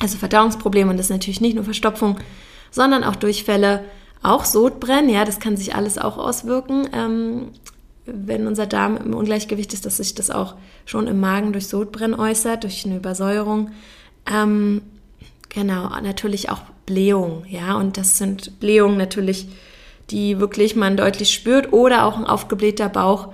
Also 0.00 0.18
Verdauungsprobleme 0.18 0.90
und 0.90 0.96
das 0.96 1.06
ist 1.06 1.10
natürlich 1.10 1.40
nicht 1.40 1.54
nur 1.54 1.64
Verstopfung, 1.64 2.18
sondern 2.70 3.04
auch 3.04 3.16
Durchfälle, 3.16 3.84
auch 4.22 4.44
Sodbrennen, 4.44 5.10
ja, 5.10 5.24
das 5.24 5.40
kann 5.40 5.56
sich 5.56 5.74
alles 5.74 5.98
auch 5.98 6.18
auswirken. 6.18 6.88
Ähm, 6.92 7.48
wenn 8.04 8.46
unser 8.46 8.66
Darm 8.66 8.96
im 8.96 9.14
Ungleichgewicht 9.14 9.74
ist, 9.74 9.84
dass 9.84 9.98
sich 9.98 10.14
das 10.14 10.30
auch 10.30 10.54
schon 10.86 11.06
im 11.06 11.20
Magen 11.20 11.52
durch 11.52 11.68
Sodbrennen 11.68 12.18
äußert, 12.18 12.64
durch 12.64 12.84
eine 12.86 12.96
Übersäuerung. 12.96 13.70
Ähm, 14.32 14.82
genau, 15.48 15.88
natürlich 16.00 16.50
auch 16.50 16.60
Blähung, 16.86 17.44
ja, 17.46 17.76
und 17.76 17.98
das 17.98 18.16
sind 18.16 18.60
Blähungen 18.60 18.96
natürlich, 18.96 19.48
die 20.10 20.40
wirklich 20.40 20.74
man 20.74 20.96
deutlich 20.96 21.34
spürt 21.34 21.72
oder 21.72 22.06
auch 22.06 22.16
ein 22.16 22.24
aufgeblähter 22.24 22.88
Bauch, 22.88 23.28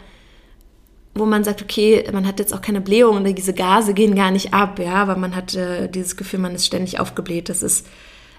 wo 1.15 1.25
man 1.25 1.45
sagt, 1.45 1.63
okay, 1.63 2.05
man 2.13 2.27
hat 2.27 2.41
jetzt 2.41 2.53
auch 2.53 2.61
keine 2.61 2.81
Blähung 2.81 3.17
und 3.17 3.39
diese 3.39 3.55
Gase 3.55 3.95
gehen 3.95 4.17
gar 4.17 4.33
nicht 4.33 4.53
ab, 4.53 4.81
ja, 4.81 4.95
aber 4.95 5.17
man 5.17 5.37
hat 5.37 5.55
äh, 5.55 5.89
dieses 5.89 6.17
Gefühl, 6.17 6.41
man 6.41 6.57
ist 6.57 6.67
ständig 6.67 6.99
aufgebläht. 6.99 7.49
Das 7.49 7.63
ist, 7.63 7.87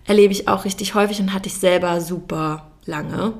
erlebe 0.05 0.33
ich 0.33 0.47
auch 0.47 0.65
richtig 0.65 0.95
häufig 0.95 1.19
und 1.19 1.33
hatte 1.33 1.47
ich 1.47 1.55
selber 1.55 2.01
super 2.01 2.67
lange. 2.85 3.33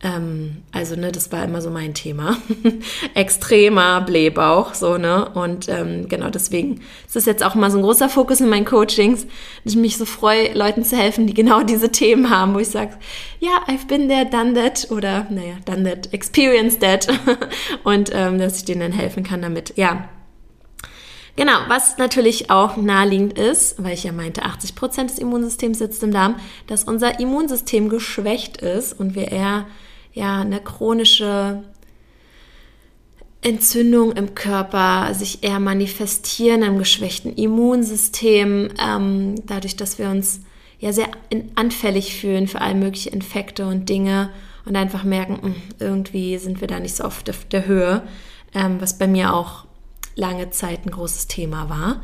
Ähm, 0.00 0.58
also, 0.70 0.94
ne, 0.94 1.10
das 1.10 1.32
war 1.32 1.44
immer 1.44 1.60
so 1.60 1.70
mein 1.70 1.92
Thema. 1.92 2.36
Extremer 3.14 4.00
Blähbauch, 4.02 4.74
so, 4.74 4.96
ne? 4.96 5.28
Und 5.30 5.68
ähm, 5.68 6.08
genau 6.08 6.30
deswegen 6.30 6.82
ist 7.04 7.16
das 7.16 7.26
jetzt 7.26 7.42
auch 7.42 7.56
immer 7.56 7.68
so 7.70 7.78
ein 7.78 7.82
großer 7.82 8.08
Fokus 8.08 8.40
in 8.40 8.48
meinen 8.48 8.64
Coachings, 8.64 9.26
dass 9.64 9.72
ich 9.72 9.76
mich 9.76 9.96
so 9.96 10.04
freue, 10.04 10.54
Leuten 10.54 10.84
zu 10.84 10.96
helfen, 10.96 11.26
die 11.26 11.34
genau 11.34 11.62
diese 11.64 11.90
Themen 11.90 12.30
haben, 12.30 12.54
wo 12.54 12.60
ich 12.60 12.68
sage, 12.68 12.92
ja, 13.40 13.50
I've 13.66 13.88
been 13.88 14.08
there, 14.08 14.24
done 14.24 14.54
that 14.54 14.88
oder, 14.92 15.26
naja, 15.30 15.54
done 15.64 15.82
that, 15.82 16.12
experienced 16.12 16.80
that. 16.80 17.08
Und 17.82 18.10
ähm, 18.14 18.38
dass 18.38 18.58
ich 18.58 18.64
denen 18.66 18.80
dann 18.80 18.92
helfen 18.92 19.24
kann 19.24 19.42
damit. 19.42 19.72
Ja, 19.76 20.08
Genau, 21.38 21.52
was 21.68 21.98
natürlich 21.98 22.50
auch 22.50 22.76
naheliegend 22.76 23.38
ist, 23.38 23.80
weil 23.80 23.94
ich 23.94 24.02
ja 24.02 24.10
meinte, 24.10 24.42
80 24.42 24.74
Prozent 24.74 25.10
des 25.10 25.20
Immunsystems 25.20 25.78
sitzt 25.78 26.02
im 26.02 26.10
Darm, 26.10 26.34
dass 26.66 26.82
unser 26.82 27.20
Immunsystem 27.20 27.88
geschwächt 27.88 28.56
ist 28.56 28.98
und 28.98 29.14
wir 29.14 29.30
eher 29.30 29.66
ja, 30.12 30.40
eine 30.40 30.58
chronische 30.58 31.62
Entzündung 33.40 34.10
im 34.16 34.34
Körper 34.34 35.14
sich 35.14 35.44
eher 35.44 35.60
manifestieren 35.60 36.64
im 36.64 36.76
geschwächten 36.76 37.32
Immunsystem, 37.36 38.70
ähm, 38.84 39.36
dadurch, 39.46 39.76
dass 39.76 40.00
wir 40.00 40.08
uns 40.08 40.40
ja 40.80 40.92
sehr 40.92 41.06
anfällig 41.54 42.16
fühlen 42.16 42.48
für 42.48 42.60
all 42.60 42.74
mögliche 42.74 43.10
Infekte 43.10 43.68
und 43.68 43.88
Dinge 43.88 44.30
und 44.64 44.74
einfach 44.74 45.04
merken, 45.04 45.38
hm, 45.40 45.54
irgendwie 45.78 46.36
sind 46.38 46.60
wir 46.60 46.66
da 46.66 46.80
nicht 46.80 46.96
so 46.96 47.04
oft 47.04 47.30
auf 47.30 47.44
der 47.44 47.66
Höhe, 47.66 48.02
ähm, 48.54 48.80
was 48.80 48.98
bei 48.98 49.06
mir 49.06 49.32
auch 49.32 49.67
lange 50.18 50.50
Zeit 50.50 50.84
ein 50.84 50.90
großes 50.90 51.28
Thema 51.28 51.70
war. 51.70 52.02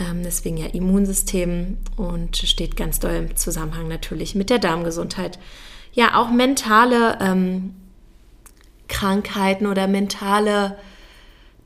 Ähm, 0.00 0.22
deswegen 0.24 0.56
ja 0.56 0.66
Immunsystem 0.66 1.78
und 1.96 2.36
steht 2.36 2.76
ganz 2.76 2.98
doll 2.98 3.12
im 3.12 3.36
Zusammenhang 3.36 3.86
natürlich 3.86 4.34
mit 4.34 4.50
der 4.50 4.58
Darmgesundheit 4.58 5.38
ja 5.92 6.14
auch 6.14 6.30
mentale 6.30 7.18
ähm, 7.20 7.74
Krankheiten 8.88 9.66
oder 9.66 9.86
mentale 9.86 10.76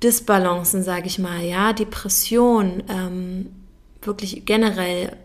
Disbalancen, 0.03 0.83
sage 0.83 1.07
ich 1.07 1.19
mal, 1.19 1.43
ja, 1.43 1.73
Depression, 1.73 2.83
ähm, 2.89 3.47
wirklich 4.03 4.45
generell 4.45 5.17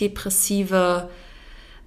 depressive 0.00 1.10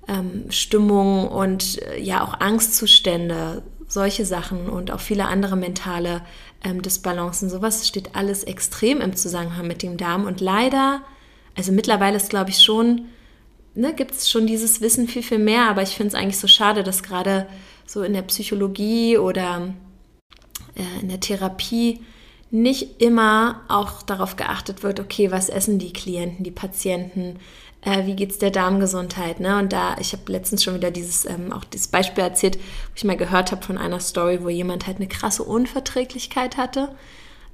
ähm, 0.07 0.45
Stimmung 0.49 1.27
und 1.27 1.81
äh, 1.81 1.99
ja 1.99 2.23
auch 2.23 2.39
Angstzustände, 2.39 3.63
solche 3.87 4.25
Sachen 4.25 4.69
und 4.69 4.91
auch 4.91 4.99
viele 4.99 5.25
andere 5.25 5.55
mentale 5.55 6.21
ähm, 6.63 6.81
Disbalancen, 6.81 7.49
sowas 7.49 7.87
steht 7.87 8.15
alles 8.15 8.43
extrem 8.43 9.01
im 9.01 9.15
Zusammenhang 9.15 9.67
mit 9.67 9.83
dem 9.83 9.97
Darm. 9.97 10.25
Und 10.25 10.41
leider, 10.41 11.01
also 11.55 11.71
mittlerweile 11.71 12.17
ist 12.17 12.29
glaube 12.29 12.49
ich 12.49 12.61
schon 12.61 13.05
ne, 13.75 13.93
gibt 13.93 14.13
es 14.13 14.29
schon 14.29 14.47
dieses 14.47 14.81
Wissen 14.81 15.07
viel, 15.07 15.23
viel 15.23 15.39
mehr, 15.39 15.69
aber 15.69 15.81
ich 15.81 15.89
finde 15.89 16.09
es 16.09 16.15
eigentlich 16.15 16.39
so 16.39 16.47
schade, 16.47 16.83
dass 16.83 17.03
gerade 17.03 17.47
so 17.85 18.03
in 18.03 18.13
der 18.13 18.21
Psychologie 18.23 19.17
oder 19.17 19.73
äh, 20.75 21.01
in 21.01 21.09
der 21.09 21.19
Therapie 21.19 22.01
nicht 22.51 23.01
immer 23.01 23.61
auch 23.67 24.03
darauf 24.03 24.35
geachtet 24.35 24.83
wird, 24.83 24.99
okay, 24.99 25.31
was 25.31 25.49
essen 25.49 25.79
die 25.79 25.93
Klienten, 25.93 26.43
die 26.43 26.51
Patienten, 26.51 27.39
äh, 27.85 28.05
wie 28.05 28.23
es 28.23 28.37
der 28.37 28.51
Darmgesundheit, 28.51 29.39
ne? 29.39 29.59
Und 29.59 29.73
da, 29.73 29.95
ich 29.99 30.13
habe 30.13 30.31
letztens 30.31 30.63
schon 30.63 30.75
wieder 30.75 30.91
dieses, 30.91 31.25
ähm, 31.25 31.51
auch 31.51 31.63
dieses 31.63 31.87
Beispiel 31.87 32.23
erzählt, 32.23 32.57
wo 32.57 32.93
ich 32.95 33.03
mal 33.03 33.17
gehört 33.17 33.51
habe 33.51 33.63
von 33.63 33.77
einer 33.77 33.99
Story, 33.99 34.43
wo 34.43 34.49
jemand 34.49 34.87
halt 34.87 34.97
eine 34.97 35.07
krasse 35.07 35.43
Unverträglichkeit 35.43 36.57
hatte, 36.57 36.95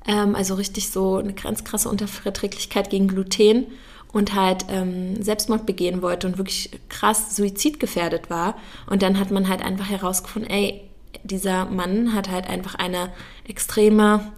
ähm, 0.08 0.36
also 0.36 0.56
richtig 0.56 0.90
so 0.90 1.18
eine 1.18 1.34
ganz 1.34 1.64
krasse 1.64 1.90
Unverträglichkeit 1.90 2.90
gegen 2.90 3.08
Gluten 3.08 3.68
und 4.12 4.34
halt 4.34 4.66
ähm, 4.70 5.22
Selbstmord 5.22 5.66
begehen 5.66 6.02
wollte 6.02 6.28
und 6.28 6.38
wirklich 6.38 6.72
krass 6.90 7.36
suizidgefährdet 7.36 8.30
war. 8.30 8.56
Und 8.88 9.02
dann 9.02 9.20
hat 9.20 9.32
man 9.32 9.48
halt 9.48 9.64
einfach 9.64 9.90
herausgefunden, 9.90 10.50
ey, 10.50 10.82
dieser 11.24 11.66
Mann 11.66 12.14
hat 12.14 12.30
halt 12.30 12.48
einfach 12.48 12.76
eine 12.76 13.12
extreme 13.48 14.32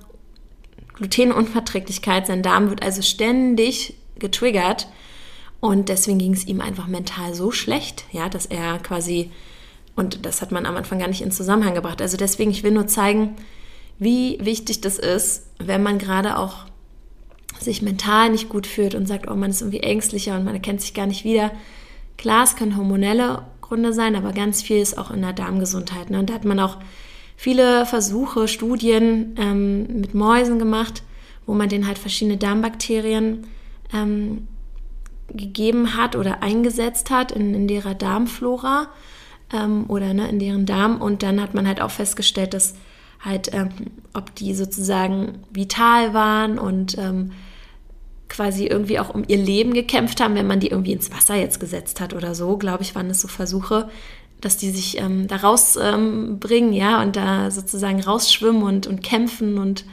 Glutenunverträglichkeit. 0.94 2.28
Sein 2.28 2.44
Darm 2.44 2.70
wird 2.70 2.84
also 2.84 3.02
ständig 3.02 3.96
getriggert. 4.20 4.88
Und 5.62 5.90
deswegen 5.90 6.18
ging 6.18 6.34
es 6.34 6.48
ihm 6.48 6.60
einfach 6.60 6.88
mental 6.88 7.34
so 7.36 7.52
schlecht, 7.52 8.06
ja, 8.12 8.28
dass 8.28 8.48
er 8.48 8.80
quasi, 8.80 9.32
und 9.96 10.26
das 10.26 10.42
hat 10.42 10.52
man 10.52 10.66
am 10.66 10.76
Anfang 10.76 11.00
gar 11.00 11.08
nicht 11.08 11.22
in 11.22 11.32
Zusammenhang 11.32 11.76
gebracht. 11.76 12.02
Also 12.02 12.18
deswegen, 12.18 12.50
ich 12.50 12.64
will 12.64 12.72
nur 12.72 12.88
zeigen, 12.88 13.36
wie 14.00 14.40
wichtig 14.42 14.82
das 14.82 14.98
ist, 14.98 15.46
wenn 15.60 15.84
man 15.84 16.00
gerade 16.00 16.38
auch 16.40 16.66
sich 17.60 17.84
mental 17.84 18.32
nicht 18.32 18.50
gut 18.50 18.66
fühlt 18.66 18.96
und 18.96 19.08
sagt, 19.08 19.30
oh, 19.30 19.36
man 19.36 19.52
ist 19.52 19.62
irgendwie 19.62 19.82
ängstlicher 19.82 20.36
und 20.36 20.44
man 20.44 20.56
erkennt 20.56 20.82
sich 20.82 20.96
gar 20.96 21.06
nicht 21.06 21.24
wieder. 21.24 21.52
Klar, 22.18 22.44
es 22.44 22.56
können 22.56 22.76
hormonelle 22.76 23.46
Gründe 23.62 23.94
sein, 23.94 24.16
aber 24.16 24.34
ganz 24.34 24.64
viel 24.64 24.78
ist 24.78 24.98
auch 24.98 25.12
in 25.12 25.22
der 25.22 25.34
Darmgesundheit. 25.34 26.10
Ne? 26.10 26.18
Und 26.18 26.32
da 26.32 26.34
hat 26.34 26.46
man 26.46 26.60
auch 26.60 26.78
viele 27.38 27.86
Versuche, 27.86 28.48
Studien 28.48 29.36
ähm, 29.38 30.02
mit 30.02 30.16
Mäusen 30.16 30.58
gemacht, 30.58 31.04
wo 31.46 31.54
man 31.54 31.70
denen 31.70 31.86
halt 31.86 32.00
verschiedene 32.00 32.38
Darmbakterien 32.38 33.46
ähm, 33.94 34.48
gegeben 35.34 35.96
hat 35.96 36.16
oder 36.16 36.44
eingesetzt 36.44 37.10
hat 37.10 37.32
in, 37.32 37.54
in 37.54 37.68
deren 37.68 37.98
Darmflora 37.98 38.88
ähm, 39.54 39.86
oder 39.88 40.14
ne, 40.14 40.30
in 40.30 40.40
deren 40.40 40.66
Darm. 40.66 41.02
Und 41.02 41.24
dann 41.24 41.42
hat 41.42 41.54
man 41.54 41.68
halt 41.68 41.82
auch 41.82 41.92
festgestellt, 41.92 42.54
dass 42.54 42.76
halt, 43.24 43.54
ähm, 43.54 43.70
ob 44.14 44.34
die 44.36 44.54
sozusagen 44.54 45.40
vital 45.52 46.14
waren 46.14 46.58
und 46.60 46.98
ähm, 46.98 47.32
quasi 48.30 48.66
irgendwie 48.66 49.00
auch 49.00 49.14
um 49.14 49.24
ihr 49.28 49.38
Leben 49.38 49.74
gekämpft 49.74 50.22
haben, 50.22 50.36
wenn 50.36 50.48
man 50.48 50.60
die 50.60 50.70
irgendwie 50.70 50.94
ins 50.94 51.12
Wasser 51.12 51.36
jetzt 51.36 51.60
gesetzt 51.60 52.00
hat 52.00 52.14
oder 52.14 52.34
so, 52.34 52.58
glaube 52.58 52.84
ich, 52.84 52.96
waren 52.96 53.10
das 53.10 53.22
so 53.22 53.28
Versuche, 53.28 53.90
dass 54.40 54.58
die 54.58 54.72
sich 54.72 55.00
ähm, 55.00 55.28
da 55.28 55.36
rausbringen, 55.36 56.72
ähm, 56.72 56.74
ja, 56.74 57.02
und 57.02 57.16
da 57.16 57.52
sozusagen 57.52 58.02
rausschwimmen 58.02 58.64
und, 58.64 58.88
und 58.88 59.04
kämpfen 59.04 59.58
und, 59.58 59.86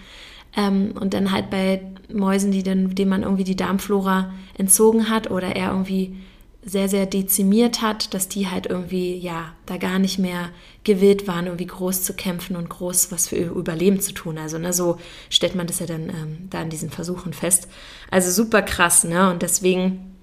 ähm, 0.57 0.93
und 0.99 1.15
dann 1.15 1.33
halt 1.33 1.51
bei 1.51 1.83
Mäusen, 2.13 2.51
die 2.51 2.63
dann, 2.63 2.95
denen 2.95 3.11
man 3.11 3.23
irgendwie 3.23 3.45
die 3.45 3.57
Darmflora 3.57 4.33
entzogen 4.57 5.11
hat 5.11 5.31
oder 5.31 5.55
er 5.55 5.71
irgendwie 5.71 6.17
sehr, 6.65 6.89
sehr 6.89 7.07
dezimiert 7.07 7.83
hat, 7.83 8.13
dass 8.15 8.29
die 8.29 8.49
halt 8.49 8.67
irgendwie, 8.67 9.17
ja, 9.17 9.55
da 9.67 9.77
gar 9.77 9.99
nicht 9.99 10.19
mehr 10.19 10.51
gewillt 10.85 11.27
waren, 11.27 11.47
irgendwie 11.47 11.67
groß 11.67 12.03
zu 12.03 12.15
kämpfen 12.15 12.57
und 12.57 12.69
groß 12.69 13.11
was 13.13 13.29
für 13.29 13.37
ihr 13.37 13.51
Überleben 13.51 14.01
zu 14.01 14.13
tun. 14.13 14.39
Also, 14.39 14.59
ne, 14.59 14.73
so 14.73 14.99
stellt 15.31 15.55
man 15.55 15.67
das 15.67 15.79
ja 15.79 15.87
dann 15.87 16.09
ähm, 16.09 16.39
da 16.51 16.61
in 16.61 16.71
diesen 16.71 16.91
Versuchen 16.91 17.33
fest. 17.33 17.69
Also 18.11 18.31
super 18.31 18.63
krass, 18.63 19.05
ne? 19.05 19.31
Und 19.31 19.43
deswegen, 19.43 20.17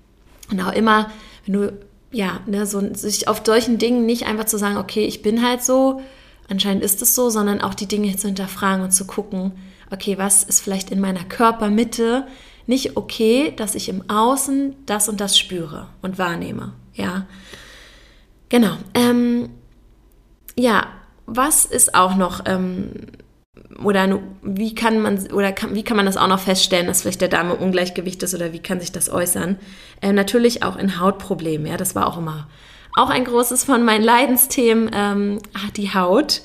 und 0.52 0.62
auch 0.62 0.74
immer, 0.74 1.10
wenn 1.46 1.54
du, 1.54 1.74
ja, 2.12 2.42
ne, 2.46 2.66
so 2.66 2.94
sich 2.94 3.28
auf 3.28 3.42
solchen 3.46 3.78
Dingen 3.78 4.06
nicht 4.06 4.26
einfach 4.26 4.46
zu 4.46 4.58
sagen, 4.58 4.78
okay, 4.78 5.06
ich 5.06 5.22
bin 5.22 5.46
halt 5.46 5.64
so, 5.64 6.02
anscheinend 6.50 6.84
ist 6.84 7.02
es 7.02 7.16
so, 7.16 7.30
sondern 7.30 7.62
auch 7.62 7.74
die 7.74 7.88
Dinge 7.88 8.16
zu 8.18 8.28
hinterfragen 8.28 8.84
und 8.84 8.92
zu 8.92 9.06
gucken, 9.06 9.54
okay, 9.96 10.18
was 10.18 10.44
ist 10.44 10.62
vielleicht 10.62 10.92
in 10.92 11.00
meiner 11.00 11.24
Körpermitte, 11.24 12.28
nicht 12.68 12.98
okay, 12.98 13.54
dass 13.56 13.76
ich 13.76 13.90
im 13.90 14.10
Außen 14.10 14.76
das 14.86 15.10
und 15.10 15.22
das 15.22 15.38
spüre 15.38 15.88
und 16.02 16.18
wahrnehme. 16.18 16.74
Ja, 16.94 17.26
genau. 18.50 18.78
Ähm, 18.94 19.50
ja, 20.58 20.88
was 21.26 21.66
ist 21.66 21.96
auch 21.96 22.16
noch 22.16 22.42
ähm, 22.46 22.92
oder 23.84 24.20
wie 24.42 24.74
kann 24.76 25.00
man 25.00 25.32
oder 25.32 25.52
kann, 25.52 25.76
wie 25.76 25.84
kann 25.84 25.98
man 25.98 26.06
das 26.06 26.18
auch 26.18 26.28
noch 26.28 26.40
feststellen, 26.40 26.88
dass 26.88 27.02
vielleicht 27.02 27.22
der 27.22 27.28
Darm 27.28 27.52
im 27.52 27.58
Ungleichgewicht 27.58 28.22
ist 28.24 28.34
oder 28.34 28.54
wie 28.54 28.60
kann 28.60 28.80
sich 28.80 28.92
das 28.92 29.10
äußern? 29.10 29.58
Äh, 30.02 30.14
natürlich 30.14 30.64
auch 30.64 30.76
in 30.76 31.00
Hautproblemen. 31.00 31.68
Ja, 31.68 31.78
das 31.78 31.96
war 31.96 32.08
auch 32.08 32.18
immer 32.18 32.48
auch 32.96 33.10
ein 33.10 33.26
großes 33.26 33.66
von 33.66 33.84
meinen 33.84 34.04
Leidensthemen. 34.04 34.90
Ähm, 34.94 35.40
die 35.76 35.94
Haut 35.94 36.42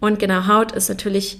und 0.00 0.18
genau 0.18 0.46
Haut 0.46 0.72
ist 0.72 0.88
natürlich 0.88 1.38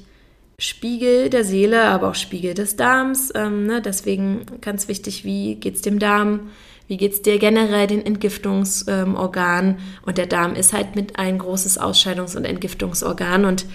Spiegel 0.59 1.31
der 1.31 1.45
Seele, 1.45 1.85
aber 1.85 2.11
auch 2.11 2.15
Spiegel 2.15 2.55
des 2.55 2.77
Darms. 2.77 3.33
Ähm, 3.35 3.67
ne? 3.67 3.83
Deswegen 3.83 4.47
ganz 4.61 4.89
wichtig, 4.89 5.25
wie 5.25 5.57
geht 5.57 5.77
es 5.77 5.83
dem 5.83 5.99
Darm? 5.99 6.51
Wie 6.87 6.97
geht 6.97 7.13
es 7.13 7.23
dir 7.23 7.39
generell 7.39 7.87
den 7.87 8.05
Entgiftungsorganen? 8.05 9.71
Ähm, 9.71 9.83
und 10.05 10.19
der 10.19 10.27
Darm 10.27 10.55
ist 10.55 10.73
halt 10.73 10.97
mit 10.97 11.19
ein 11.19 11.39
großes 11.39 11.81
Ausscheidungs- 11.81 12.37
und 12.37 12.45
Entgiftungsorgan. 12.45 13.45
Und 13.45 13.67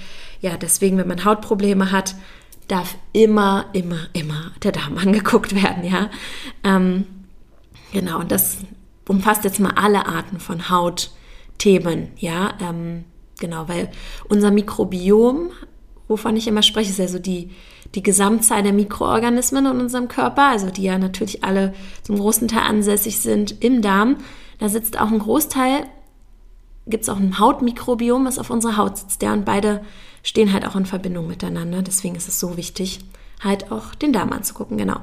ja, 0.41 0.57
deswegen, 0.57 0.97
wenn 0.97 1.07
man 1.07 1.25
Hautprobleme 1.25 1.91
hat, 1.91 2.15
darf 2.67 2.95
immer, 3.13 3.65
immer, 3.73 4.07
immer 4.13 4.51
der 4.63 4.71
Darm 4.71 4.97
angeguckt 4.97 5.55
werden, 5.55 5.83
ja. 5.83 6.09
Ähm, 6.63 7.05
genau, 7.91 8.19
und 8.19 8.31
das 8.31 8.59
umfasst 9.07 9.43
jetzt 9.43 9.59
mal 9.59 9.73
alle 9.75 10.05
Arten 10.05 10.39
von 10.39 10.69
Hautthemen, 10.69 12.09
ja. 12.17 12.53
Ähm, 12.61 13.05
genau, 13.39 13.67
weil 13.67 13.89
unser 14.29 14.51
Mikrobiom 14.51 15.49
wovon 16.09 16.35
ich 16.35 16.47
immer 16.47 16.63
spreche, 16.63 16.89
ist 16.89 16.99
also 16.99 17.19
die, 17.19 17.51
die 17.95 18.03
Gesamtzahl 18.03 18.63
der 18.63 18.73
Mikroorganismen 18.73 19.65
in 19.67 19.79
unserem 19.79 20.09
Körper, 20.09 20.49
also 20.49 20.69
die 20.69 20.83
ja 20.83 20.97
natürlich 20.97 21.45
alle 21.45 21.73
zum 22.03 22.17
großen 22.17 22.49
Teil 22.49 22.63
ansässig 22.63 23.19
sind 23.19 23.63
im 23.63 23.81
Darm. 23.81 24.17
Da 24.57 24.67
sitzt 24.67 24.99
auch 24.99 25.11
ein 25.11 25.19
Großteil, 25.19 25.85
gibt 26.87 27.03
es 27.03 27.09
auch 27.09 27.17
ein 27.17 27.39
Hautmikrobiom, 27.39 28.25
was 28.25 28.39
auf 28.39 28.49
unserer 28.49 28.75
Haut 28.75 28.97
sitzt, 28.97 29.21
ja, 29.21 29.31
und 29.31 29.45
beide 29.45 29.81
stehen 30.23 30.51
halt 30.51 30.67
auch 30.67 30.75
in 30.75 30.85
Verbindung 30.85 31.27
miteinander. 31.27 31.81
Deswegen 31.81 32.15
ist 32.15 32.27
es 32.27 32.39
so 32.39 32.57
wichtig, 32.57 32.99
halt 33.41 33.71
auch 33.71 33.95
den 33.95 34.11
Darm 34.11 34.33
anzugucken, 34.33 34.77
genau. 34.77 34.99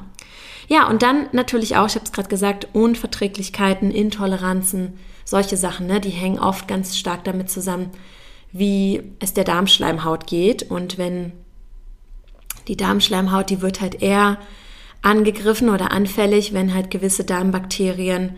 Ja, 0.68 0.88
und 0.88 1.02
dann 1.02 1.28
natürlich 1.30 1.76
auch, 1.76 1.86
ich 1.86 1.94
habe 1.94 2.04
es 2.04 2.12
gerade 2.12 2.28
gesagt, 2.28 2.68
Unverträglichkeiten, 2.72 3.92
Intoleranzen, 3.92 4.98
solche 5.24 5.56
Sachen, 5.56 5.86
ne, 5.86 6.00
die 6.00 6.10
hängen 6.10 6.40
oft 6.40 6.66
ganz 6.66 6.96
stark 6.96 7.22
damit 7.22 7.48
zusammen, 7.48 7.90
wie 8.52 9.02
es 9.20 9.34
der 9.34 9.44
Darmschleimhaut 9.44 10.26
geht. 10.26 10.70
Und 10.70 10.98
wenn 10.98 11.32
die 12.68 12.76
Darmschleimhaut, 12.76 13.50
die 13.50 13.62
wird 13.62 13.80
halt 13.80 14.02
eher 14.02 14.38
angegriffen 15.02 15.68
oder 15.68 15.92
anfällig, 15.92 16.52
wenn 16.52 16.74
halt 16.74 16.90
gewisse 16.90 17.24
Darmbakterien 17.24 18.36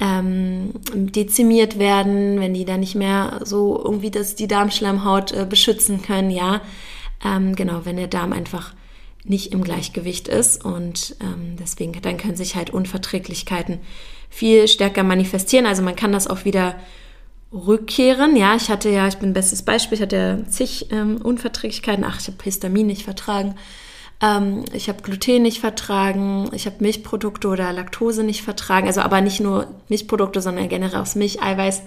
ähm, 0.00 0.70
dezimiert 0.92 1.78
werden, 1.78 2.40
wenn 2.40 2.54
die 2.54 2.64
dann 2.64 2.80
nicht 2.80 2.94
mehr 2.94 3.40
so 3.44 3.80
irgendwie 3.82 4.10
das, 4.10 4.34
die 4.34 4.48
Darmschleimhaut 4.48 5.32
äh, 5.32 5.46
beschützen 5.48 6.02
können, 6.02 6.30
ja. 6.30 6.60
Ähm, 7.24 7.54
genau, 7.54 7.84
wenn 7.84 7.96
der 7.96 8.08
Darm 8.08 8.32
einfach 8.32 8.74
nicht 9.24 9.52
im 9.52 9.64
Gleichgewicht 9.64 10.28
ist 10.28 10.64
und 10.64 11.16
ähm, 11.20 11.56
deswegen 11.58 11.92
dann 12.02 12.18
können 12.18 12.36
sich 12.36 12.56
halt 12.56 12.70
Unverträglichkeiten 12.70 13.80
viel 14.28 14.68
stärker 14.68 15.02
manifestieren. 15.02 15.64
Also 15.64 15.82
man 15.82 15.96
kann 15.96 16.12
das 16.12 16.26
auch 16.26 16.44
wieder 16.44 16.74
rückkehren. 17.52 18.36
Ja, 18.36 18.56
ich 18.56 18.68
hatte 18.68 18.88
ja, 18.88 19.06
ich 19.08 19.18
bin 19.18 19.32
bestes 19.32 19.62
Beispiel, 19.62 19.96
ich 19.96 20.02
hatte 20.02 20.16
ja 20.16 20.50
zig 20.50 20.88
ähm, 20.90 21.16
Unverträglichkeiten. 21.22 22.04
Ach, 22.04 22.20
ich 22.20 22.26
habe 22.26 22.42
Histamin 22.42 22.86
nicht 22.86 23.04
vertragen. 23.04 23.54
Ähm, 24.20 24.64
ich 24.72 24.88
habe 24.88 25.02
Gluten 25.02 25.42
nicht 25.42 25.60
vertragen. 25.60 26.50
Ich 26.52 26.66
habe 26.66 26.76
Milchprodukte 26.80 27.48
oder 27.48 27.72
Laktose 27.72 28.22
nicht 28.22 28.42
vertragen. 28.42 28.86
Also 28.86 29.00
aber 29.00 29.20
nicht 29.20 29.40
nur 29.40 29.68
Milchprodukte, 29.88 30.40
sondern 30.40 30.68
generell 30.68 31.00
aus 31.00 31.14
Milch, 31.14 31.42
Eiweiß. 31.42 31.82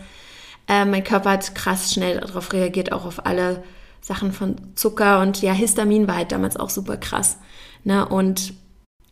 Äh, 0.67 0.85
mein 0.85 1.03
Körper 1.03 1.31
hat 1.31 1.55
krass 1.55 1.93
schnell 1.93 2.19
darauf 2.19 2.53
reagiert, 2.53 2.91
auch 2.91 3.05
auf 3.05 3.25
alle 3.25 3.63
Sachen 4.01 4.31
von 4.31 4.55
Zucker. 4.75 5.21
Und 5.21 5.41
ja, 5.41 5.53
Histamin 5.53 6.07
war 6.07 6.15
halt 6.15 6.31
damals 6.31 6.57
auch 6.57 6.69
super 6.69 6.97
krass. 6.97 7.37
Ne? 7.83 8.07
Und 8.07 8.53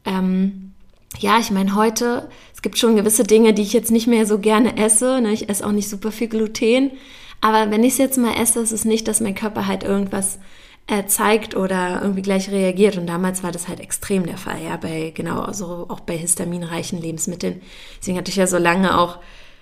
ähm, 0.06 0.65
ja, 1.20 1.40
ich 1.40 1.52
meine, 1.52 1.76
heute, 1.76 2.30
es 2.54 2.62
gibt 2.62 2.78
schon 2.78 2.96
gewisse 2.96 3.24
Dinge, 3.24 3.54
die 3.54 3.62
ich 3.62 3.74
jetzt 3.74 3.92
nicht 3.92 4.08
mehr 4.08 4.26
so 4.26 4.40
gerne 4.40 4.78
esse. 4.78 5.22
Ne? 5.22 5.32
Ich 5.34 5.50
esse 5.50 5.66
auch 5.66 5.72
nicht 5.72 5.90
super 5.90 6.12
viel 6.12 6.28
Gluten. 6.28 6.92
Aber 7.42 7.72
wenn 7.72 7.84
ich 7.84 7.94
es 7.94 7.98
jetzt 7.98 8.18
mal 8.18 8.36
esse, 8.42 8.60
ist 8.60 8.72
es 8.72 8.86
nicht, 8.86 9.08
dass 9.08 9.22
mein 9.22 9.36
Körper 9.36 9.68
halt 9.68 9.84
irgendwas 9.84 10.40
äh, 10.88 11.06
zeigt 11.06 11.56
oder 11.56 12.00
irgendwie 12.02 12.22
gleich 12.22 12.50
reagiert. 12.50 12.98
Und 12.98 13.08
damals 13.08 13.44
war 13.44 13.52
das 13.52 13.68
halt 13.68 13.80
extrem 13.80 14.26
der 14.26 14.38
Fall, 14.38 14.64
ja, 14.64 14.78
bei, 14.78 15.12
genau, 15.16 15.42
also 15.42 15.86
auch 15.90 16.00
bei 16.00 16.18
histaminreichen 16.18 17.02
Lebensmitteln. 17.02 17.62
Deswegen 18.00 18.18
hatte 18.18 18.32
ich 18.32 18.38
ja 18.38 18.48
so 18.48 18.58
lange 18.58 18.98
auch 18.98 19.20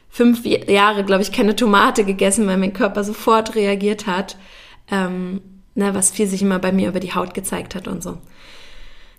fünf 0.09 0.45
Jahre, 0.45 1.03
glaube 1.03 1.23
ich, 1.23 1.31
keine 1.31 1.55
Tomate 1.55 2.03
gegessen, 2.03 2.47
weil 2.47 2.57
mein 2.57 2.73
Körper 2.73 3.03
sofort 3.03 3.55
reagiert 3.55 4.05
hat. 4.05 4.37
Ähm, 4.91 5.41
ne, 5.75 5.93
was 5.93 6.11
viel 6.11 6.27
sich 6.27 6.41
immer 6.41 6.59
bei 6.59 6.71
mir 6.71 6.89
über 6.89 6.99
die 6.99 7.15
Haut 7.15 7.33
gezeigt 7.33 7.73
hat 7.73 7.87
und 7.87 8.03
so. 8.03 8.17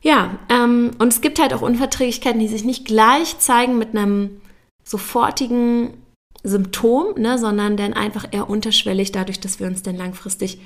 Ja, 0.05 0.39
ähm, 0.51 0.91
und 0.99 1.15
es 1.15 1.23
gibt 1.23 1.41
halt 1.41 1.55
auch 1.55 1.63
Unverträglichkeiten, 1.63 2.39
die 2.39 2.47
sich 2.47 2.63
nicht 2.63 2.85
gleich 2.85 3.39
zeigen 3.39 3.79
mit 3.79 3.97
einem 3.97 4.43
sofortigen 4.85 5.95
Symptom, 6.43 7.15
ne, 7.17 7.39
sondern 7.39 7.79
dann 7.79 7.95
einfach 7.95 8.27
eher 8.31 8.51
unterschwellig, 8.51 9.13
dadurch, 9.13 9.41
dass 9.41 9.61
wir 9.61 9.67
uns 9.67 9.83
dann 9.83 9.97
langfristig, 9.97 10.61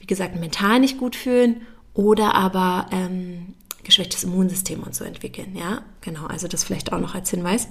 wie 0.00 0.06
gesagt, 0.06 0.34
mental 0.34 0.80
nicht 0.80 0.98
gut 0.98 1.14
fühlen 1.14 1.60
oder 1.94 2.34
aber 2.34 2.86
ähm, 2.90 3.54
geschwächtes 3.84 4.24
Immunsystem 4.24 4.82
und 4.82 4.92
so 4.92 5.04
entwickeln. 5.04 5.54
Ja, 5.54 5.82
genau, 6.00 6.26
also 6.26 6.48
das 6.48 6.64
vielleicht 6.64 6.92
auch 6.92 6.98
noch 6.98 7.14
als 7.14 7.30
Hinweis. 7.30 7.68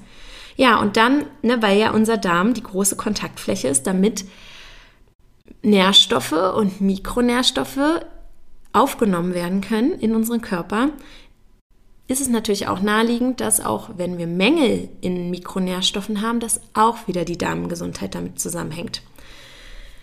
Ja, 0.56 0.80
und 0.80 0.96
dann, 0.96 1.26
ne, 1.42 1.62
weil 1.62 1.78
ja 1.78 1.92
unser 1.92 2.16
Darm 2.16 2.54
die 2.54 2.64
große 2.64 2.96
Kontaktfläche 2.96 3.68
ist, 3.68 3.86
damit 3.86 4.24
Nährstoffe 5.64 6.32
und 6.32 6.80
Mikronährstoffe 6.80 8.06
aufgenommen 8.74 9.34
werden 9.34 9.62
können 9.62 9.94
in 9.94 10.16
unseren 10.16 10.42
Körper, 10.42 10.90
ist 12.08 12.22
es 12.22 12.28
natürlich 12.28 12.68
auch 12.68 12.82
naheliegend, 12.82 13.40
dass 13.40 13.64
auch 13.64 13.92
wenn 13.98 14.18
wir 14.18 14.26
Mängel 14.26 14.90
in 15.00 15.30
Mikronährstoffen 15.30 16.22
haben, 16.22 16.40
dass 16.40 16.60
auch 16.74 17.08
wieder 17.08 17.24
die 17.24 17.38
Darmgesundheit 17.38 18.16
damit 18.16 18.40
zusammenhängt. 18.40 19.04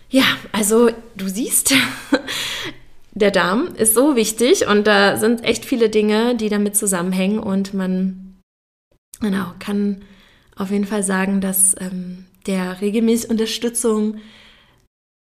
Ja, 0.08 0.24
also 0.52 0.90
du 1.16 1.26
siehst, 1.26 1.74
der 3.10 3.32
Darm 3.32 3.74
ist 3.74 3.94
so 3.94 4.14
wichtig 4.14 4.68
und 4.68 4.86
da 4.86 5.16
sind 5.16 5.42
echt 5.42 5.64
viele 5.64 5.88
Dinge, 5.90 6.36
die 6.36 6.48
damit 6.48 6.76
zusammenhängen 6.76 7.40
und 7.40 7.74
man 7.74 8.36
genau, 9.20 9.52
kann 9.58 10.02
auf 10.54 10.70
jeden 10.70 10.86
Fall 10.86 11.02
sagen, 11.02 11.40
dass 11.40 11.74
ähm, 11.80 12.26
der 12.46 12.80
regelmäßige 12.80 13.30
Unterstützung 13.30 14.18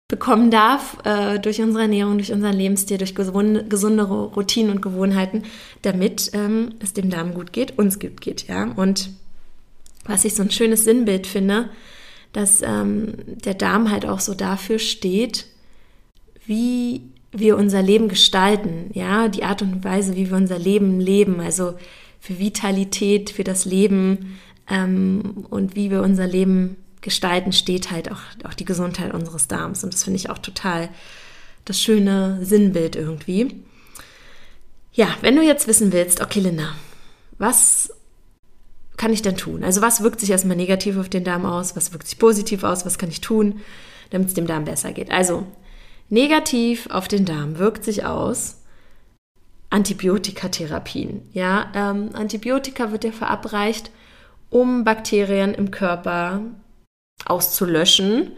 bekommen 0.08 0.52
darf 0.52 0.98
äh, 1.04 1.40
durch 1.40 1.62
unsere 1.62 1.84
Ernährung, 1.84 2.18
durch 2.18 2.32
unseren 2.32 2.56
Lebensstil, 2.56 2.98
durch 2.98 3.16
gesunde, 3.16 3.66
gesundere 3.66 4.26
Routinen 4.26 4.72
und 4.72 4.82
Gewohnheiten, 4.82 5.44
damit 5.82 6.32
ähm, 6.34 6.76
es 6.80 6.94
dem 6.94 7.10
Darm 7.10 7.34
gut 7.34 7.54
geht, 7.54 7.78
uns 7.80 8.00
gut 8.00 8.22
geht, 8.22 8.48
ja. 8.48 8.72
Und 8.76 9.10
was 10.06 10.26
ich 10.26 10.36
so 10.36 10.44
ein 10.44 10.52
schönes 10.52 10.84
Sinnbild 10.84 11.26
finde, 11.26 11.70
dass 12.34 12.62
ähm, 12.62 13.16
der 13.26 13.56
Darm 13.56 13.90
halt 13.90 14.06
auch 14.06 14.20
so 14.20 14.36
dafür 14.36 14.78
steht, 14.78 15.48
wie 16.46 17.02
wir 17.32 17.58
unser 17.58 17.82
Leben 17.82 18.08
gestalten, 18.08 18.92
ja, 18.94 19.28
die 19.28 19.44
Art 19.44 19.64
und 19.64 19.84
Weise, 19.84 20.16
wie 20.16 20.30
wir 20.30 20.38
unser 20.38 20.60
Leben 20.60 21.00
leben, 21.00 21.40
also 21.40 21.74
für 22.20 22.38
Vitalität, 22.38 23.32
für 23.32 23.44
das 23.44 23.66
Leben 23.66 24.38
ähm, 24.70 25.46
und 25.50 25.76
wie 25.76 25.90
wir 25.90 26.04
unser 26.04 26.28
Leben 26.28 26.78
gestalten, 27.06 27.54
steht 27.54 27.92
halt 27.92 28.12
auch, 28.12 28.20
auch 28.44 28.54
die 28.54 28.66
Gesundheit 28.66 29.14
unseres 29.14 29.48
Darms. 29.48 29.84
Und 29.86 29.94
das 29.94 30.04
finde 30.04 30.18
ich 30.18 30.30
auch 30.30 30.40
total 30.40 30.90
das 31.64 31.80
schöne 31.80 32.44
Sinnbild 32.44 32.98
irgendwie. 32.98 33.64
Ja, 34.92 35.08
wenn 35.22 35.36
du 35.36 35.42
jetzt 35.42 35.68
wissen 35.68 35.94
willst, 35.94 36.22
okay, 36.22 36.42
Linda, 36.42 36.74
was 37.38 37.94
kann 38.98 39.14
ich 39.14 39.22
denn 39.22 39.38
tun? 39.38 39.64
Also 39.64 39.82
was 39.82 40.02
wirkt 40.02 40.20
sich 40.20 40.32
erstmal 40.32 40.58
negativ 40.58 40.98
auf 40.98 41.10
den 41.10 41.24
Darm 41.24 41.46
aus? 41.46 41.76
Was 41.76 41.94
wirkt 41.94 42.08
sich 42.08 42.18
positiv 42.18 42.64
aus? 42.64 42.86
Was 42.86 42.98
kann 42.98 43.10
ich 43.10 43.22
tun, 43.22 43.62
damit 44.10 44.30
es 44.30 44.34
dem 44.34 44.48
Darm 44.48 44.66
besser 44.66 44.92
geht? 44.92 45.12
Also 45.12 45.46
negativ 46.10 46.88
auf 46.90 47.08
den 47.08 47.26
Darm 47.26 47.60
wirkt 47.60 47.84
sich 47.84 48.06
aus 48.06 48.62
Antibiotikatherapien. 49.70 51.22
Ja, 51.34 51.72
ähm, 51.76 52.10
Antibiotika 52.14 52.92
wird 52.92 53.04
ja 53.04 53.12
verabreicht, 53.12 53.92
um 54.50 54.86
Bakterien 54.86 55.54
im 55.54 55.72
Körper 55.72 56.42
auszulöschen, 57.26 58.32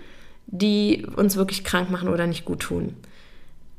die 0.48 1.06
uns 1.16 1.36
wirklich 1.36 1.64
krank 1.64 1.90
machen 1.90 2.10
oder 2.10 2.28
nicht 2.28 2.46
gut 2.46 2.62
tun. 2.62 2.96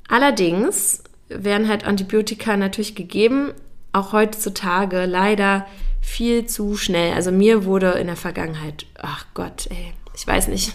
Allerdings 0.09 1.03
werden 1.29 1.69
halt 1.69 1.87
Antibiotika 1.87 2.57
natürlich 2.57 2.95
gegeben, 2.95 3.53
auch 3.93 4.13
heutzutage 4.13 5.05
leider 5.05 5.67
viel 6.01 6.47
zu 6.47 6.77
schnell. 6.77 7.13
Also 7.13 7.31
mir 7.31 7.65
wurde 7.65 7.91
in 7.93 8.07
der 8.07 8.17
Vergangenheit, 8.17 8.87
ach 8.99 9.27
Gott, 9.35 9.67
ey, 9.71 9.93
ich 10.15 10.27
weiß 10.27 10.49
nicht, 10.49 10.73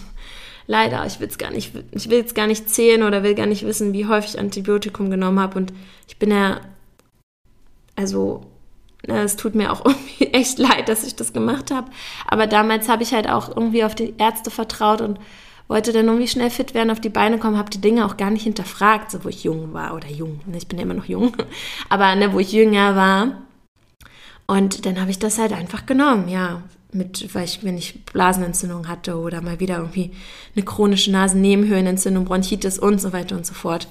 leider, 0.66 1.04
ich 1.06 1.20
will 1.20 1.28
es 1.28 1.38
gar 1.38 1.50
nicht, 1.50 1.72
ich 1.92 2.10
will 2.10 2.18
jetzt 2.18 2.34
gar 2.34 2.46
nicht 2.46 2.70
zählen 2.70 3.02
oder 3.02 3.22
will 3.22 3.34
gar 3.34 3.46
nicht 3.46 3.66
wissen, 3.66 3.92
wie 3.92 4.06
häufig 4.06 4.34
ich 4.34 4.40
Antibiotikum 4.40 5.10
genommen 5.10 5.40
habe 5.40 5.58
und 5.58 5.72
ich 6.06 6.18
bin 6.18 6.30
ja, 6.30 6.60
also 7.96 8.46
es 9.06 9.36
tut 9.36 9.54
mir 9.54 9.72
auch 9.72 9.84
irgendwie 9.84 10.26
echt 10.32 10.58
leid, 10.58 10.88
dass 10.88 11.04
ich 11.04 11.16
das 11.16 11.32
gemacht 11.32 11.70
habe. 11.70 11.90
Aber 12.26 12.46
damals 12.46 12.88
habe 12.88 13.02
ich 13.02 13.12
halt 13.12 13.28
auch 13.28 13.48
irgendwie 13.48 13.84
auf 13.84 13.94
die 13.94 14.14
Ärzte 14.18 14.50
vertraut 14.50 15.00
und 15.00 15.18
wollte 15.68 15.92
dann 15.92 16.06
irgendwie 16.06 16.28
schnell 16.28 16.50
fit 16.50 16.74
werden, 16.74 16.90
auf 16.90 17.00
die 17.00 17.08
Beine 17.08 17.38
kommen, 17.38 17.56
habe 17.56 17.70
die 17.70 17.80
Dinge 17.80 18.04
auch 18.04 18.16
gar 18.16 18.30
nicht 18.30 18.42
hinterfragt, 18.42 19.10
so 19.10 19.24
wo 19.24 19.28
ich 19.28 19.44
jung 19.44 19.72
war 19.72 19.94
oder 19.94 20.08
jung. 20.08 20.40
Ne, 20.46 20.58
ich 20.58 20.68
bin 20.68 20.78
ja 20.78 20.84
immer 20.84 20.94
noch 20.94 21.06
jung, 21.06 21.36
aber 21.88 22.14
ne, 22.16 22.32
wo 22.32 22.38
ich 22.38 22.52
jünger 22.52 22.96
war. 22.96 23.42
Und 24.46 24.84
dann 24.84 25.00
habe 25.00 25.10
ich 25.10 25.18
das 25.18 25.38
halt 25.38 25.52
einfach 25.52 25.86
genommen, 25.86 26.28
ja. 26.28 26.62
Mit, 26.92 27.34
weil 27.34 27.44
ich, 27.44 27.64
wenn 27.64 27.76
ich 27.76 28.04
Blasenentzündung 28.04 28.86
hatte 28.86 29.16
oder 29.18 29.40
mal 29.40 29.58
wieder 29.58 29.78
irgendwie 29.78 30.12
eine 30.54 30.64
chronische 30.64 31.10
Nasennebenhöhlenentzündung, 31.10 32.24
Bronchitis 32.24 32.78
und 32.78 33.00
so 33.00 33.12
weiter 33.12 33.34
und 33.36 33.44
so 33.44 33.52
fort. 33.52 33.88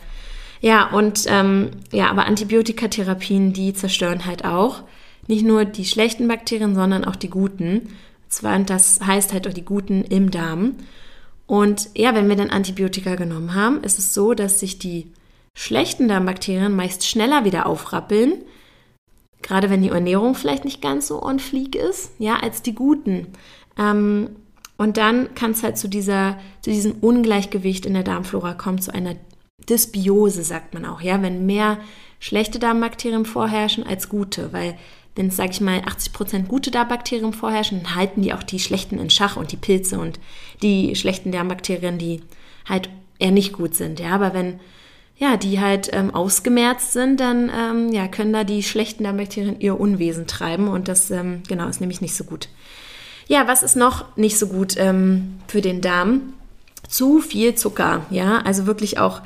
Ja, 0.62 0.90
und 0.92 1.26
ähm, 1.28 1.72
ja, 1.92 2.10
aber 2.10 2.26
Antibiotikatherapien, 2.28 3.52
die 3.52 3.74
zerstören 3.74 4.26
halt 4.26 4.46
auch 4.46 4.84
nicht 5.28 5.46
nur 5.46 5.66
die 5.66 5.86
schlechten 5.86 6.28
Bakterien, 6.28 6.76
sondern 6.76 7.06
auch 7.06 7.16
die 7.16 7.30
guten. 7.30 7.90
Zwar, 8.30 8.58
das 8.60 9.00
heißt 9.06 9.34
halt 9.34 9.48
auch 9.48 9.54
die 9.54 9.66
guten 9.66 10.04
im 10.04 10.32
Darm. 10.32 10.76
Und 11.46 11.90
ja, 11.96 12.16
wenn 12.16 12.30
wir 12.30 12.36
dann 12.36 12.50
Antibiotika 12.50 13.16
genommen 13.16 13.54
haben, 13.54 13.84
ist 13.84 14.00
es 14.00 14.14
so, 14.14 14.34
dass 14.34 14.60
sich 14.60 14.80
die 14.80 15.12
schlechten 15.56 16.08
Darmbakterien 16.08 16.76
meist 16.76 17.08
schneller 17.08 17.46
wieder 17.46 17.68
aufrappeln, 17.68 18.42
gerade 19.42 19.70
wenn 19.70 19.84
die 19.84 19.90
Ernährung 19.90 20.36
vielleicht 20.36 20.66
nicht 20.66 20.82
ganz 20.82 21.08
so 21.08 21.22
on 21.22 21.40
fleek 21.40 21.76
ist, 21.76 22.12
ja, 22.18 22.38
als 22.38 22.62
die 22.62 22.74
guten. 22.74 23.28
Ähm, 23.78 24.30
und 24.78 24.98
dann 24.98 25.36
kann 25.36 25.52
es 25.52 25.62
halt 25.62 25.78
zu, 25.78 25.88
dieser, 25.88 26.40
zu 26.62 26.72
diesem 26.72 26.94
Ungleichgewicht 26.94 27.86
in 27.86 27.94
der 27.94 28.04
Darmflora 28.04 28.54
kommen, 28.54 28.82
zu 28.82 28.94
einer 28.94 29.16
Dysbiose 29.70 30.44
sagt 30.44 30.74
man 30.74 30.86
auch, 30.86 31.02
ja, 31.02 31.22
wenn 31.22 31.46
mehr 31.46 31.78
schlechte 32.20 32.60
Darmbakterien 32.60 33.26
vorherrschen 33.26 33.86
als 33.86 34.10
gute, 34.10 34.52
weil 34.52 34.78
wenn 35.16 35.28
es, 35.28 35.36
sage 35.36 35.52
ich 35.52 35.62
mal, 35.62 35.80
80% 35.80 36.48
gute 36.48 36.72
Darmbakterien 36.72 37.34
vorherrschen, 37.34 37.84
dann 37.84 37.96
halten 37.96 38.22
die 38.22 38.34
auch 38.34 38.44
die 38.44 38.60
schlechten 38.60 39.00
in 39.00 39.10
Schach 39.10 39.38
und 39.38 39.52
die 39.52 39.58
Pilze 39.58 40.00
und 40.00 40.20
die 40.62 40.96
schlechten 40.96 41.32
Darmbakterien, 41.32 41.98
die 41.98 42.22
halt 42.68 42.90
eher 43.20 43.32
nicht 43.32 43.54
gut 43.54 43.76
sind, 43.76 44.00
ja, 44.00 44.12
aber 44.12 44.34
wenn 44.34 44.60
ja, 45.16 45.38
die 45.38 45.60
halt 45.60 45.90
ähm, 45.94 46.14
ausgemerzt 46.14 46.94
sind, 46.94 47.20
dann 47.20 47.52
ähm, 47.56 47.94
ja, 47.94 48.08
können 48.08 48.34
da 48.34 48.44
die 48.44 48.64
schlechten 48.64 49.04
Darmbakterien 49.04 49.60
ihr 49.60 49.80
Unwesen 49.80 50.26
treiben 50.26 50.68
und 50.68 50.88
das 50.88 51.12
ähm, 51.12 51.44
genau 51.48 51.68
ist 51.68 51.82
nämlich 51.82 52.02
nicht 52.02 52.16
so 52.16 52.24
gut. 52.24 52.50
Ja, 53.28 53.48
was 53.48 53.64
ist 53.64 53.76
noch 53.76 54.18
nicht 54.18 54.38
so 54.38 54.48
gut 54.48 54.76
ähm, 54.78 55.40
für 55.48 55.62
den 55.62 55.82
Darm? 55.82 56.34
Zu 56.90 57.22
viel 57.22 57.56
Zucker, 57.56 58.06
ja, 58.10 58.40
also 58.40 58.66
wirklich 58.66 58.98
auch 58.98 59.22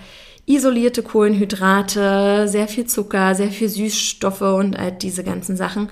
isolierte 0.48 1.04
Kohlenhydrate, 1.04 2.48
sehr 2.48 2.68
viel 2.68 2.86
Zucker, 2.86 3.36
sehr 3.36 3.52
viel 3.52 3.70
Süßstoffe 3.70 4.42
und 4.42 4.78
halt 4.78 5.04
diese 5.04 5.24
ganzen 5.24 5.58
Sachen. 5.58 5.90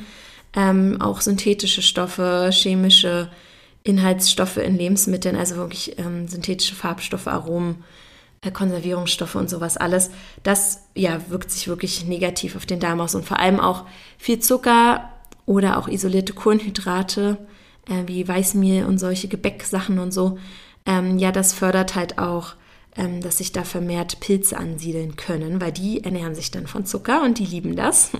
Ähm, 0.56 1.02
auch 1.02 1.20
synthetische 1.20 1.82
Stoffe, 1.82 2.50
chemische 2.54 3.30
Inhaltsstoffe 3.84 4.58
in 4.58 4.78
Lebensmitteln, 4.78 5.36
also 5.36 5.58
wirklich 5.58 6.00
ähm, 6.00 6.30
synthetische 6.30 6.74
Farbstoffe, 6.74 7.28
Aromen, 7.28 7.84
äh, 8.42 8.50
Konservierungsstoffe 8.50 9.36
und 9.36 9.50
sowas 9.50 9.76
alles. 9.76 10.10
Das 10.44 10.86
ja 10.96 11.20
wirkt 11.28 11.52
sich 11.52 11.68
wirklich 11.68 12.06
negativ 12.06 12.56
auf 12.56 12.66
den 12.66 12.80
Darm 12.80 13.02
aus 13.02 13.14
und 13.14 13.26
vor 13.26 13.40
allem 13.40 13.60
auch 13.60 13.86
viel 14.18 14.40
Zucker 14.40 15.12
oder 15.46 15.78
auch 15.78 15.90
isolierte 15.90 16.32
Kohlenhydrate 16.32 17.38
äh, 17.90 18.08
wie 18.08 18.26
Weißmehl 18.26 18.86
und 18.86 19.00
solche 19.00 19.28
Gebäcksachen 19.28 20.00
und 20.00 20.14
so. 20.14 20.40
Ähm, 20.86 21.20
ja, 21.20 21.34
das 21.34 21.54
fördert 21.54 21.96
halt 21.96 22.20
auch 22.20 22.56
dass 22.96 23.40
sich 23.40 23.52
da 23.52 23.64
vermehrt 23.64 24.22
Pilze 24.22 24.58
ansiedeln 24.58 25.18
können, 25.18 25.60
weil 25.60 25.74
die 25.74 26.04
ernähren 26.04 26.34
sich 26.34 26.50
dann 26.52 26.66
von 26.66 26.86
Zucker 26.86 27.24
und 27.24 27.40
die 27.40 27.46
lieben 27.46 27.76
das. 27.76 28.12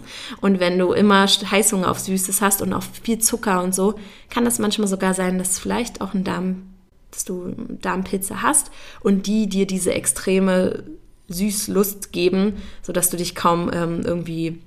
Und 0.42 0.60
wenn 0.60 0.78
du 0.78 0.92
immer 0.92 1.28
Heißhunger 1.28 1.90
auf 1.90 2.00
Süßes 2.00 2.42
hast 2.42 2.62
und 2.62 2.74
auf 2.74 2.90
viel 3.02 3.20
Zucker 3.20 3.64
und 3.64 3.74
so, 3.74 3.96
kann 4.30 4.44
das 4.44 4.60
manchmal 4.60 4.90
sogar 4.90 5.14
sein, 5.14 5.38
dass 5.38 5.60
vielleicht 5.60 6.02
auch 6.02 6.14
ein 6.14 6.26
Darm, 6.26 6.64
dass 7.12 7.24
du 7.24 7.56
Darmpilze 7.82 8.42
hast 8.42 8.70
und 9.00 9.28
die 9.28 9.48
dir 9.48 9.66
diese 9.66 9.94
extreme 9.94 10.84
Süßlust 11.30 12.12
geben, 12.12 12.54
sodass 12.82 13.10
du 13.10 13.18
dich 13.18 13.34
kaum 13.34 13.72
ähm, 13.74 14.02
irgendwie 14.04 14.62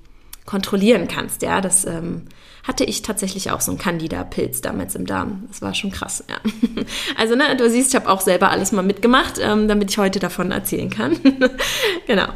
kontrollieren 0.49 1.09
kannst. 1.09 1.43
Ja, 1.43 1.61
das 1.61 1.85
ähm, 1.85 2.23
hatte 2.67 2.83
ich 2.83 3.03
tatsächlich 3.03 3.51
auch 3.51 3.61
so 3.61 3.71
einen 3.71 3.79
Candida-Pilz 3.79 4.63
damals 4.63 4.95
im 4.95 5.05
Darm. 5.05 5.45
Das 5.49 5.61
war 5.61 5.75
schon 5.75 5.93
krass. 5.93 6.25
Ja. 6.27 6.37
Also, 7.19 7.35
ne, 7.35 7.55
du 7.55 7.69
siehst, 7.69 7.91
ich 7.91 7.97
habe 7.97 8.09
auch 8.09 8.23
selber 8.23 8.51
alles 8.51 8.73
mal 8.73 8.83
mitgemacht, 8.83 9.39
ähm, 9.39 9.69
damit 9.69 9.91
ich 9.91 9.99
heute 9.99 10.21
davon 10.21 10.51
erzählen 10.51 10.89
kann. 10.89 11.19
genau. 12.07 12.29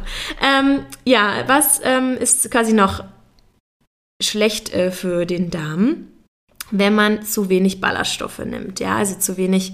Ähm, 0.43 0.85
ja, 1.05 1.43
was 1.47 1.81
ähm, 1.83 2.15
ist 2.19 2.51
quasi 2.51 2.73
noch 2.73 3.03
schlecht 4.21 4.71
äh, 4.73 4.91
für 4.91 5.25
den 5.25 5.49
Darm, 5.49 6.09
wenn 6.69 6.93
man 6.93 7.23
zu 7.23 7.49
wenig 7.49 7.81
Ballaststoffe 7.81 8.45
nimmt? 8.45 8.79
Ja, 8.79 8.97
also 8.97 9.17
zu 9.17 9.37
wenig 9.37 9.73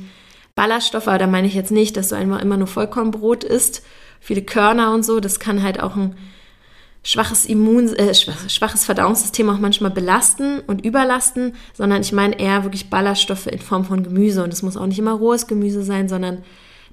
Ballaststoffe, 0.56 1.10
aber 1.10 1.17
da 1.17 1.28
meine 1.28 1.47
ich 1.47 1.56
jetzt 1.56 1.71
nicht, 1.71 1.97
dass 1.97 2.08
du 2.08 2.15
einfach 2.15 2.41
immer 2.41 2.56
nur 2.56 2.67
Vollkornbrot 2.67 3.43
isst, 3.43 3.84
viele 4.21 4.43
Körner 4.43 4.93
und 4.93 5.04
so. 5.04 5.19
Das 5.19 5.41
kann 5.41 5.62
halt 5.62 5.82
auch 5.82 5.97
ein 5.97 6.15
schwaches 7.03 7.45
Immun, 7.45 7.93
äh, 7.95 8.13
schwaches 8.13 8.85
Verdauungssystem 8.85 9.49
auch 9.49 9.59
manchmal 9.59 9.91
belasten 9.91 10.59
und 10.67 10.85
überlasten, 10.85 11.53
sondern 11.73 12.01
ich 12.01 12.12
meine 12.12 12.39
eher 12.39 12.63
wirklich 12.63 12.89
Ballaststoffe 12.89 13.47
in 13.47 13.59
Form 13.59 13.85
von 13.85 14.03
Gemüse. 14.03 14.43
Und 14.43 14.53
es 14.53 14.63
muss 14.63 14.77
auch 14.77 14.85
nicht 14.85 14.99
immer 14.99 15.13
rohes 15.13 15.47
Gemüse 15.47 15.83
sein, 15.83 16.09
sondern 16.09 16.43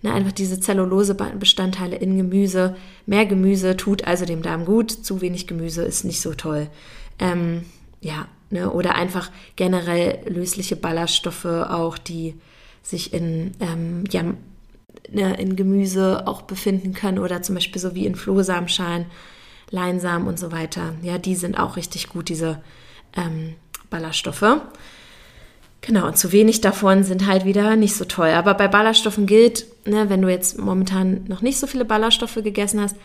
ne, 0.03 0.13
einfach 0.13 0.33
diese 0.33 0.61
Zellulose-Bestandteile 0.61 1.97
in 1.97 2.17
Gemüse. 2.17 2.77
Mehr 3.07 3.27
Gemüse 3.27 3.77
tut 3.77 4.07
also 4.07 4.25
dem 4.25 4.43
Darm 4.43 4.65
gut, 4.65 4.91
zu 4.91 5.21
wenig 5.21 5.47
Gemüse 5.47 5.83
ist 5.83 6.05
nicht 6.05 6.21
so 6.21 6.35
toll. 6.35 6.69
Ähm, 7.19 7.65
ja, 8.01 8.29
ne, 8.51 8.71
oder 8.71 8.95
einfach 8.95 9.31
generell 9.57 10.21
lösliche 10.29 10.77
Ballaststoffe 10.77 11.47
auch, 11.47 11.99
die 11.99 12.35
sich 12.83 13.13
in, 13.13 13.53
ähm, 13.59 14.05
ja, 14.11 14.23
ne, 15.11 15.37
in 15.41 15.57
Gemüse 15.57 16.29
auch 16.29 16.43
befinden 16.43 16.95
können 16.95 17.19
oder 17.19 17.43
zum 17.43 17.57
Beispiel 17.57 17.81
so 17.81 17.97
wie 17.97 18.07
in 18.07 18.15
Flohsamenschalen 18.15 19.07
Leinsamen 19.71 20.29
und 20.29 20.39
so 20.39 20.53
weiter. 20.53 20.95
Ja, 21.03 21.19
die 21.19 21.35
sind 21.35 21.59
auch 21.59 21.77
richtig 21.77 22.09
gut, 22.09 22.29
diese 22.29 22.63
ähm, 23.17 23.55
Ballaststoffe. 23.91 24.61
Genau, 25.81 26.07
und 26.07 26.19
zu 26.19 26.33
wenig 26.33 26.61
davon 26.61 27.05
sind 27.05 27.27
halt 27.27 27.45
wieder 27.45 27.77
nicht 27.77 27.95
so 27.95 28.05
toll. 28.05 28.31
Aber 28.31 28.55
bei 28.55 28.67
Ballaststoffen 28.69 29.27
gilt, 29.27 29.67
ne, 29.87 30.09
wenn 30.11 30.23
du 30.23 30.29
jetzt 30.29 30.59
momentan 30.59 31.25
noch 31.29 31.43
nicht 31.43 31.59
so 31.59 31.67
viele 31.67 31.85
Ballaststoffe 31.85 32.35
gegessen 32.43 32.81
hast, 32.81 32.97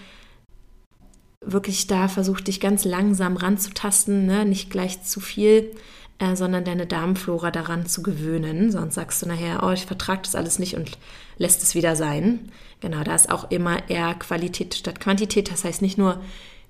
wirklich 1.41 1.87
da 1.87 2.07
versuch 2.07 2.41
dich 2.41 2.59
ganz 2.59 2.85
langsam 2.85 3.37
ranzutasten, 3.37 4.25
ne, 4.25 4.45
nicht 4.45 4.69
gleich 4.69 5.03
zu 5.03 5.19
viel, 5.19 5.71
äh, 6.19 6.35
sondern 6.35 6.63
deine 6.63 6.87
Darmflora 6.87 7.51
daran 7.51 7.85
zu 7.85 8.01
gewöhnen. 8.03 8.71
Sonst 8.71 8.95
sagst 8.95 9.21
du 9.21 9.27
nachher, 9.27 9.63
oh, 9.63 9.71
ich 9.71 9.85
vertrage 9.85 10.21
das 10.23 10.35
alles 10.35 10.59
nicht 10.59 10.75
und 10.75 10.97
lässt 11.37 11.61
es 11.63 11.75
wieder 11.75 11.95
sein. 11.95 12.51
Genau, 12.79 13.03
da 13.03 13.13
ist 13.13 13.29
auch 13.29 13.51
immer 13.51 13.89
eher 13.89 14.13
Qualität 14.15 14.73
statt 14.73 14.99
Quantität. 14.99 15.51
Das 15.51 15.63
heißt 15.63 15.81
nicht 15.81 15.97
nur 15.97 16.19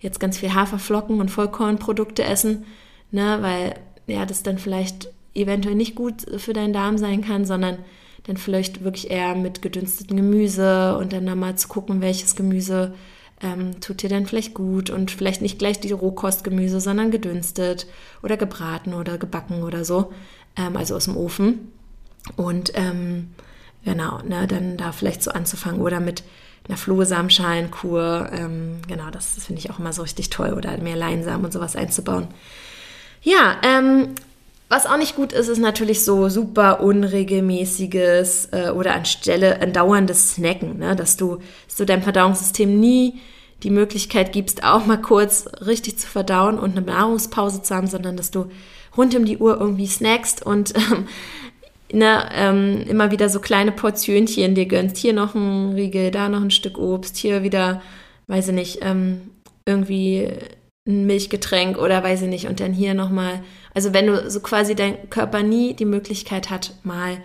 jetzt 0.01 0.19
ganz 0.19 0.37
viel 0.37 0.53
Haferflocken 0.53 1.21
und 1.21 1.29
Vollkornprodukte 1.29 2.23
essen, 2.23 2.65
ne, 3.11 3.37
weil 3.41 3.75
ja, 4.07 4.25
das 4.25 4.43
dann 4.43 4.57
vielleicht 4.57 5.09
eventuell 5.33 5.75
nicht 5.75 5.95
gut 5.95 6.25
für 6.37 6.53
deinen 6.53 6.73
Darm 6.73 6.97
sein 6.97 7.21
kann, 7.21 7.45
sondern 7.45 7.77
dann 8.23 8.37
vielleicht 8.37 8.83
wirklich 8.83 9.09
eher 9.09 9.35
mit 9.35 9.61
gedünstetem 9.61 10.17
Gemüse 10.17 10.97
und 10.97 11.13
dann 11.13 11.39
mal 11.39 11.55
zu 11.55 11.67
gucken, 11.67 12.01
welches 12.01 12.35
Gemüse 12.35 12.93
ähm, 13.41 13.79
tut 13.79 14.03
dir 14.03 14.09
dann 14.09 14.25
vielleicht 14.25 14.53
gut 14.53 14.89
und 14.89 15.09
vielleicht 15.09 15.41
nicht 15.41 15.57
gleich 15.57 15.79
die 15.79 15.91
Rohkostgemüse, 15.91 16.79
sondern 16.79 17.09
gedünstet 17.09 17.87
oder 18.21 18.37
gebraten 18.37 18.93
oder 18.93 19.17
gebacken 19.17 19.63
oder 19.63 19.85
so, 19.85 20.11
ähm, 20.55 20.77
also 20.77 20.95
aus 20.95 21.05
dem 21.05 21.17
Ofen. 21.17 21.71
Und 22.35 22.71
ähm, 22.75 23.29
genau, 23.83 24.21
ne, 24.21 24.45
dann 24.47 24.77
da 24.77 24.91
vielleicht 24.91 25.23
so 25.23 25.31
anzufangen 25.31 25.81
oder 25.81 25.99
mit 25.99 26.23
einer 26.67 26.77
Flohsamenschalenkur. 26.77 28.29
Ähm, 28.31 28.79
genau, 28.87 29.09
das, 29.11 29.35
das 29.35 29.45
finde 29.45 29.59
ich 29.59 29.69
auch 29.71 29.79
immer 29.79 29.93
so 29.93 30.01
richtig 30.01 30.29
toll. 30.29 30.53
Oder 30.53 30.77
mehr 30.77 30.95
Leinsamen 30.95 31.45
und 31.45 31.51
sowas 31.51 31.75
einzubauen. 31.75 32.27
Ja, 33.23 33.57
ähm, 33.63 34.15
was 34.71 34.85
auch 34.85 34.97
nicht 34.97 35.17
gut 35.17 35.33
ist, 35.33 35.49
ist 35.49 35.59
natürlich 35.59 36.05
so 36.05 36.29
super 36.29 36.79
unregelmäßiges 36.79 38.49
äh, 38.53 38.69
oder 38.69 38.95
anstelle 38.95 39.61
ein 39.61 39.73
dauerndes 39.73 40.35
Snacken, 40.35 40.79
ne? 40.79 40.95
dass 40.95 41.17
du, 41.17 41.39
du 41.77 41.85
deinem 41.85 42.03
Verdauungssystem 42.03 42.79
nie 42.79 43.19
die 43.63 43.69
Möglichkeit 43.69 44.31
gibst, 44.31 44.63
auch 44.63 44.85
mal 44.85 45.01
kurz 45.01 45.45
richtig 45.65 45.99
zu 45.99 46.07
verdauen 46.07 46.57
und 46.57 46.77
eine 46.77 46.85
Nahrungspause 46.85 47.61
zu 47.61 47.75
haben, 47.75 47.87
sondern 47.87 48.15
dass 48.15 48.31
du 48.31 48.49
rund 48.95 49.13
um 49.13 49.25
die 49.25 49.39
Uhr 49.39 49.59
irgendwie 49.59 49.87
snackst 49.87 50.45
und 50.45 50.73
ähm, 50.75 51.07
ne, 51.93 52.29
ähm, 52.33 52.85
immer 52.87 53.11
wieder 53.11 53.29
so 53.29 53.39
kleine 53.39 53.71
Portionchen 53.71 54.55
dir 54.55 54.65
gönnst. 54.65 54.97
Hier 54.97 55.13
noch 55.13 55.35
ein 55.35 55.73
Riegel, 55.73 56.11
da 56.11 56.29
noch 56.29 56.41
ein 56.41 56.51
Stück 56.51 56.77
Obst, 56.77 57.17
hier 57.17 57.43
wieder, 57.43 57.81
weiß 58.27 58.49
ich 58.49 58.53
nicht, 58.53 58.79
ähm, 58.81 59.31
irgendwie 59.65 60.27
ein 60.87 61.05
Milchgetränk 61.05 61.77
oder 61.77 62.03
weiß 62.03 62.23
ich 62.23 62.29
nicht, 62.29 62.47
und 62.47 62.59
dann 62.59 62.73
hier 62.73 62.93
nochmal. 62.93 63.41
Also 63.73 63.93
wenn 63.93 64.07
du 64.07 64.29
so 64.29 64.39
quasi 64.39 64.75
dein 64.75 65.09
Körper 65.09 65.43
nie 65.43 65.73
die 65.73 65.85
Möglichkeit 65.85 66.49
hat, 66.49 66.73
mal 66.83 67.17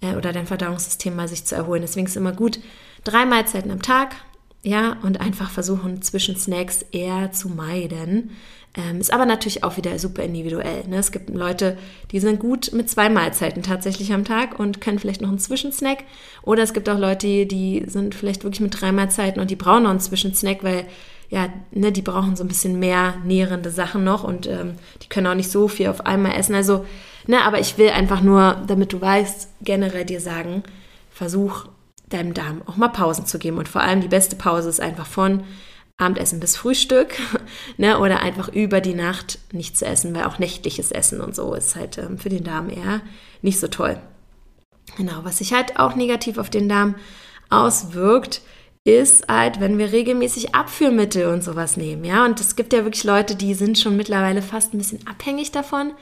äh, 0.00 0.14
oder 0.14 0.32
dein 0.32 0.46
Verdauungssystem 0.46 1.14
mal 1.14 1.28
sich 1.28 1.44
zu 1.44 1.54
erholen. 1.54 1.82
Deswegen 1.82 2.06
ist 2.06 2.12
es 2.12 2.16
immer 2.16 2.32
gut, 2.32 2.60
drei 3.04 3.24
Mahlzeiten 3.24 3.70
am 3.70 3.82
Tag, 3.82 4.16
ja, 4.62 4.96
und 5.02 5.20
einfach 5.20 5.50
versuchen, 5.50 6.02
zwischen 6.02 6.36
Snacks 6.36 6.84
eher 6.92 7.32
zu 7.32 7.48
meiden. 7.48 8.30
Ähm, 8.76 9.00
ist 9.00 9.12
aber 9.12 9.26
natürlich 9.26 9.64
auch 9.64 9.76
wieder 9.76 9.98
super 9.98 10.22
individuell. 10.22 10.86
Ne? 10.86 10.98
Es 10.98 11.10
gibt 11.10 11.28
Leute, 11.30 11.76
die 12.12 12.20
sind 12.20 12.38
gut 12.38 12.72
mit 12.72 12.88
zwei 12.88 13.08
Mahlzeiten 13.08 13.64
tatsächlich 13.64 14.12
am 14.12 14.24
Tag 14.24 14.60
und 14.60 14.80
können 14.80 15.00
vielleicht 15.00 15.22
noch 15.22 15.28
einen 15.28 15.40
Zwischensnack. 15.40 16.04
Oder 16.42 16.62
es 16.62 16.72
gibt 16.72 16.88
auch 16.88 16.98
Leute, 16.98 17.46
die 17.46 17.82
sind 17.86 18.14
vielleicht 18.14 18.44
wirklich 18.44 18.60
mit 18.60 18.80
drei 18.80 18.92
Mahlzeiten 18.92 19.40
und 19.40 19.50
die 19.50 19.56
brauchen 19.56 19.84
noch 19.84 19.90
einen 19.90 19.98
Zwischensnack, 20.00 20.62
weil 20.62 20.86
ja, 21.30 21.48
ne, 21.72 21.90
die 21.90 22.02
brauchen 22.02 22.36
so 22.36 22.44
ein 22.44 22.48
bisschen 22.48 22.78
mehr 22.78 23.14
nährende 23.24 23.70
Sachen 23.70 24.04
noch 24.04 24.24
und 24.24 24.46
ähm, 24.46 24.74
die 25.02 25.08
können 25.08 25.28
auch 25.28 25.34
nicht 25.34 25.50
so 25.50 25.68
viel 25.68 25.88
auf 25.88 26.06
einmal 26.06 26.36
essen. 26.36 26.54
Also, 26.54 26.84
ne, 27.26 27.42
aber 27.42 27.60
ich 27.60 27.78
will 27.78 27.90
einfach 27.90 28.20
nur, 28.20 28.62
damit 28.66 28.92
du 28.92 29.00
weißt, 29.00 29.48
generell 29.62 30.04
dir 30.04 30.20
sagen, 30.20 30.62
versuch 31.10 31.66
deinem 32.10 32.34
Darm 32.34 32.62
auch 32.66 32.76
mal 32.76 32.88
Pausen 32.88 33.26
zu 33.26 33.38
geben. 33.38 33.58
Und 33.58 33.68
vor 33.68 33.80
allem 33.80 34.00
die 34.00 34.08
beste 34.08 34.36
Pause 34.36 34.68
ist 34.68 34.80
einfach 34.80 35.06
von 35.06 35.44
Abendessen 35.96 36.40
bis 36.40 36.56
Frühstück, 36.56 37.14
ne, 37.76 37.98
oder 37.98 38.20
einfach 38.20 38.48
über 38.48 38.80
die 38.80 38.94
Nacht 38.94 39.38
nicht 39.52 39.76
zu 39.76 39.86
essen, 39.86 40.14
weil 40.14 40.24
auch 40.24 40.38
nächtliches 40.38 40.90
Essen 40.92 41.20
und 41.20 41.36
so 41.36 41.54
ist 41.54 41.76
halt 41.76 41.98
ähm, 41.98 42.18
für 42.18 42.30
den 42.30 42.44
Darm 42.44 42.70
eher 42.70 43.02
nicht 43.42 43.60
so 43.60 43.68
toll. 43.68 43.98
Genau, 44.96 45.20
was 45.22 45.38
sich 45.38 45.52
halt 45.52 45.78
auch 45.78 45.94
negativ 45.94 46.38
auf 46.38 46.50
den 46.50 46.68
Darm 46.68 46.96
auswirkt, 47.50 48.42
ist 48.84 49.28
halt, 49.28 49.60
wenn 49.60 49.76
wir 49.76 49.92
regelmäßig 49.92 50.54
Abführmittel 50.54 51.26
und 51.26 51.44
sowas 51.44 51.76
nehmen, 51.76 52.04
ja, 52.04 52.24
und 52.24 52.40
es 52.40 52.56
gibt 52.56 52.72
ja 52.72 52.84
wirklich 52.84 53.04
Leute, 53.04 53.36
die 53.36 53.54
sind 53.54 53.78
schon 53.78 53.96
mittlerweile 53.96 54.40
fast 54.40 54.72
ein 54.72 54.78
bisschen 54.78 55.06
abhängig 55.06 55.52
davon, 55.52 55.92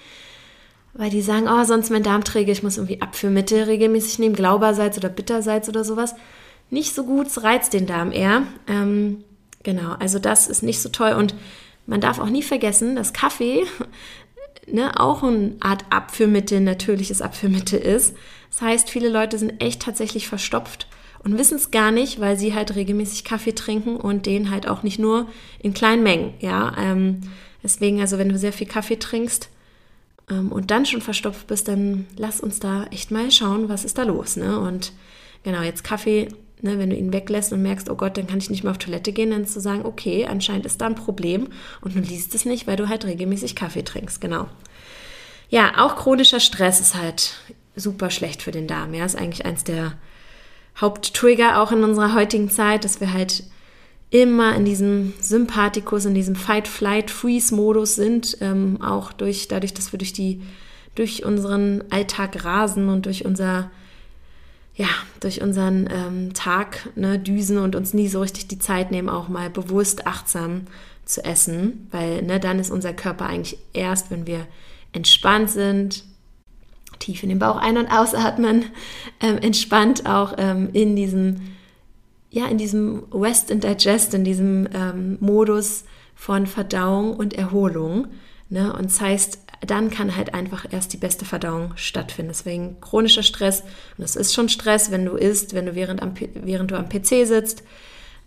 weil 0.98 1.10
die 1.10 1.22
sagen, 1.22 1.46
oh, 1.48 1.64
sonst 1.64 1.90
mein 1.90 2.02
Darm 2.02 2.24
träge, 2.24 2.50
ich 2.50 2.64
muss 2.64 2.76
irgendwie 2.76 3.00
Abführmittel 3.00 3.62
regelmäßig 3.62 4.18
nehmen, 4.18 4.34
Glaubersalz 4.34 4.98
oder 4.98 5.08
Bittersalz 5.08 5.68
oder 5.68 5.84
sowas. 5.84 6.14
nicht 6.70 6.92
so 6.92 7.04
gut, 7.04 7.28
es 7.28 7.44
reizt 7.44 7.72
den 7.72 7.86
Darm 7.86 8.10
eher. 8.10 8.42
Ähm, 8.66 9.22
genau, 9.62 9.92
also 10.00 10.18
das 10.18 10.48
ist 10.48 10.62
nicht 10.62 10.82
so 10.82 10.88
toll 10.88 11.12
und 11.12 11.36
man 11.86 12.00
darf 12.00 12.18
auch 12.18 12.28
nie 12.28 12.42
vergessen, 12.42 12.96
dass 12.96 13.12
Kaffee 13.12 13.64
ne, 14.66 15.00
auch 15.00 15.22
eine 15.22 15.52
Art 15.60 15.84
Abführmittel, 15.88 16.60
natürliches 16.60 17.22
Abführmittel 17.22 17.78
ist. 17.78 18.16
Das 18.50 18.60
heißt, 18.60 18.90
viele 18.90 19.08
Leute 19.08 19.38
sind 19.38 19.62
echt 19.62 19.82
tatsächlich 19.82 20.26
verstopft 20.26 20.88
und 21.22 21.38
wissen 21.38 21.58
es 21.58 21.70
gar 21.70 21.92
nicht, 21.92 22.18
weil 22.18 22.36
sie 22.36 22.54
halt 22.54 22.74
regelmäßig 22.74 23.22
Kaffee 23.22 23.54
trinken 23.54 23.96
und 23.96 24.26
den 24.26 24.50
halt 24.50 24.66
auch 24.66 24.82
nicht 24.82 24.98
nur 24.98 25.28
in 25.60 25.74
kleinen 25.74 26.02
Mengen. 26.02 26.34
Ja, 26.40 26.74
ähm, 26.76 27.20
deswegen, 27.62 28.00
also 28.00 28.18
wenn 28.18 28.30
du 28.30 28.36
sehr 28.36 28.52
viel 28.52 28.66
Kaffee 28.66 28.98
trinkst 28.98 29.48
ähm, 30.30 30.52
und 30.52 30.70
dann 30.70 30.86
schon 30.86 31.00
verstopft 31.00 31.46
bist, 31.46 31.68
dann 31.68 32.06
lass 32.16 32.40
uns 32.40 32.60
da 32.60 32.84
echt 32.90 33.10
mal 33.10 33.30
schauen, 33.30 33.68
was 33.68 33.84
ist 33.84 33.98
da 33.98 34.02
los. 34.02 34.36
Ne? 34.36 34.58
Und 34.58 34.92
genau, 35.42 35.62
jetzt 35.62 35.84
Kaffee, 35.84 36.28
ne, 36.60 36.78
wenn 36.78 36.90
du 36.90 36.96
ihn 36.96 37.12
weglässt 37.12 37.52
und 37.52 37.62
merkst, 37.62 37.90
oh 37.90 37.94
Gott, 37.94 38.16
dann 38.16 38.26
kann 38.26 38.38
ich 38.38 38.50
nicht 38.50 38.64
mehr 38.64 38.70
auf 38.70 38.78
Toilette 38.78 39.12
gehen, 39.12 39.30
dann 39.30 39.46
zu 39.46 39.60
sagen, 39.60 39.84
okay, 39.84 40.26
anscheinend 40.26 40.66
ist 40.66 40.80
da 40.80 40.86
ein 40.86 40.94
Problem 40.94 41.48
und 41.80 41.94
du 41.94 42.00
liest 42.00 42.34
es 42.34 42.44
nicht, 42.44 42.66
weil 42.66 42.76
du 42.76 42.88
halt 42.88 43.04
regelmäßig 43.04 43.54
Kaffee 43.54 43.84
trinkst. 43.84 44.20
Genau. 44.20 44.48
Ja, 45.50 45.72
auch 45.78 45.96
chronischer 45.96 46.40
Stress 46.40 46.80
ist 46.80 46.94
halt 46.94 47.34
super 47.74 48.10
schlecht 48.10 48.42
für 48.42 48.50
den 48.50 48.66
Darm. 48.66 48.92
Ja, 48.94 49.04
ist 49.04 49.16
eigentlich 49.16 49.46
eins 49.46 49.64
der 49.64 49.94
Haupttrigger 50.80 51.62
auch 51.62 51.72
in 51.72 51.82
unserer 51.82 52.14
heutigen 52.14 52.50
Zeit, 52.50 52.84
dass 52.84 53.00
wir 53.00 53.12
halt 53.12 53.44
immer 54.10 54.54
in 54.54 54.64
diesem 54.64 55.12
Sympathikus, 55.20 56.04
in 56.04 56.14
diesem 56.14 56.34
Fight-Flight-Freeze-Modus 56.34 57.94
sind, 57.94 58.38
ähm, 58.40 58.80
auch 58.80 59.12
durch, 59.12 59.48
dadurch, 59.48 59.74
dass 59.74 59.92
wir 59.92 59.98
durch 59.98 60.12
die, 60.12 60.40
durch 60.94 61.24
unseren 61.24 61.84
Alltag 61.90 62.44
rasen 62.44 62.88
und 62.88 63.06
durch 63.06 63.24
unser, 63.24 63.70
ja, 64.74 64.88
durch 65.20 65.42
unseren 65.42 65.88
ähm, 65.92 66.32
Tag 66.32 66.88
ne, 66.96 67.18
düsen 67.18 67.58
und 67.58 67.76
uns 67.76 67.92
nie 67.92 68.08
so 68.08 68.20
richtig 68.20 68.48
die 68.48 68.58
Zeit 68.58 68.90
nehmen, 68.90 69.10
auch 69.10 69.28
mal 69.28 69.50
bewusst 69.50 70.06
achtsam 70.06 70.62
zu 71.04 71.24
essen, 71.24 71.88
weil 71.90 72.22
ne, 72.22 72.40
dann 72.40 72.58
ist 72.58 72.70
unser 72.70 72.94
Körper 72.94 73.26
eigentlich 73.26 73.58
erst, 73.74 74.10
wenn 74.10 74.26
wir 74.26 74.46
entspannt 74.92 75.50
sind, 75.50 76.04
tief 76.98 77.22
in 77.22 77.28
den 77.28 77.38
Bauch 77.38 77.56
ein- 77.56 77.76
und 77.76 77.88
ausatmen, 77.88 78.64
ähm, 79.20 79.38
entspannt 79.38 80.06
auch 80.06 80.34
ähm, 80.38 80.70
in 80.72 80.96
diesem, 80.96 81.57
ja, 82.30 82.46
in 82.46 82.58
diesem 82.58 83.04
Rest 83.12 83.50
and 83.50 83.64
Digest, 83.64 84.14
in 84.14 84.24
diesem 84.24 84.68
ähm, 84.72 85.16
Modus 85.20 85.84
von 86.14 86.46
Verdauung 86.46 87.14
und 87.14 87.34
Erholung. 87.34 88.08
Ne? 88.48 88.72
Und 88.72 88.86
das 88.86 89.00
heißt, 89.00 89.38
dann 89.66 89.90
kann 89.90 90.16
halt 90.16 90.34
einfach 90.34 90.66
erst 90.70 90.92
die 90.92 90.98
beste 90.98 91.24
Verdauung 91.24 91.72
stattfinden. 91.76 92.30
Deswegen 92.30 92.80
chronischer 92.80 93.22
Stress, 93.22 93.62
und 93.62 94.02
das 94.02 94.16
ist 94.16 94.34
schon 94.34 94.48
Stress, 94.48 94.90
wenn 94.90 95.04
du 95.04 95.16
isst, 95.16 95.54
wenn 95.54 95.66
du 95.66 95.74
während, 95.74 96.02
am, 96.02 96.14
während 96.34 96.70
du 96.70 96.76
am 96.76 96.88
PC 96.88 97.26
sitzt, 97.26 97.62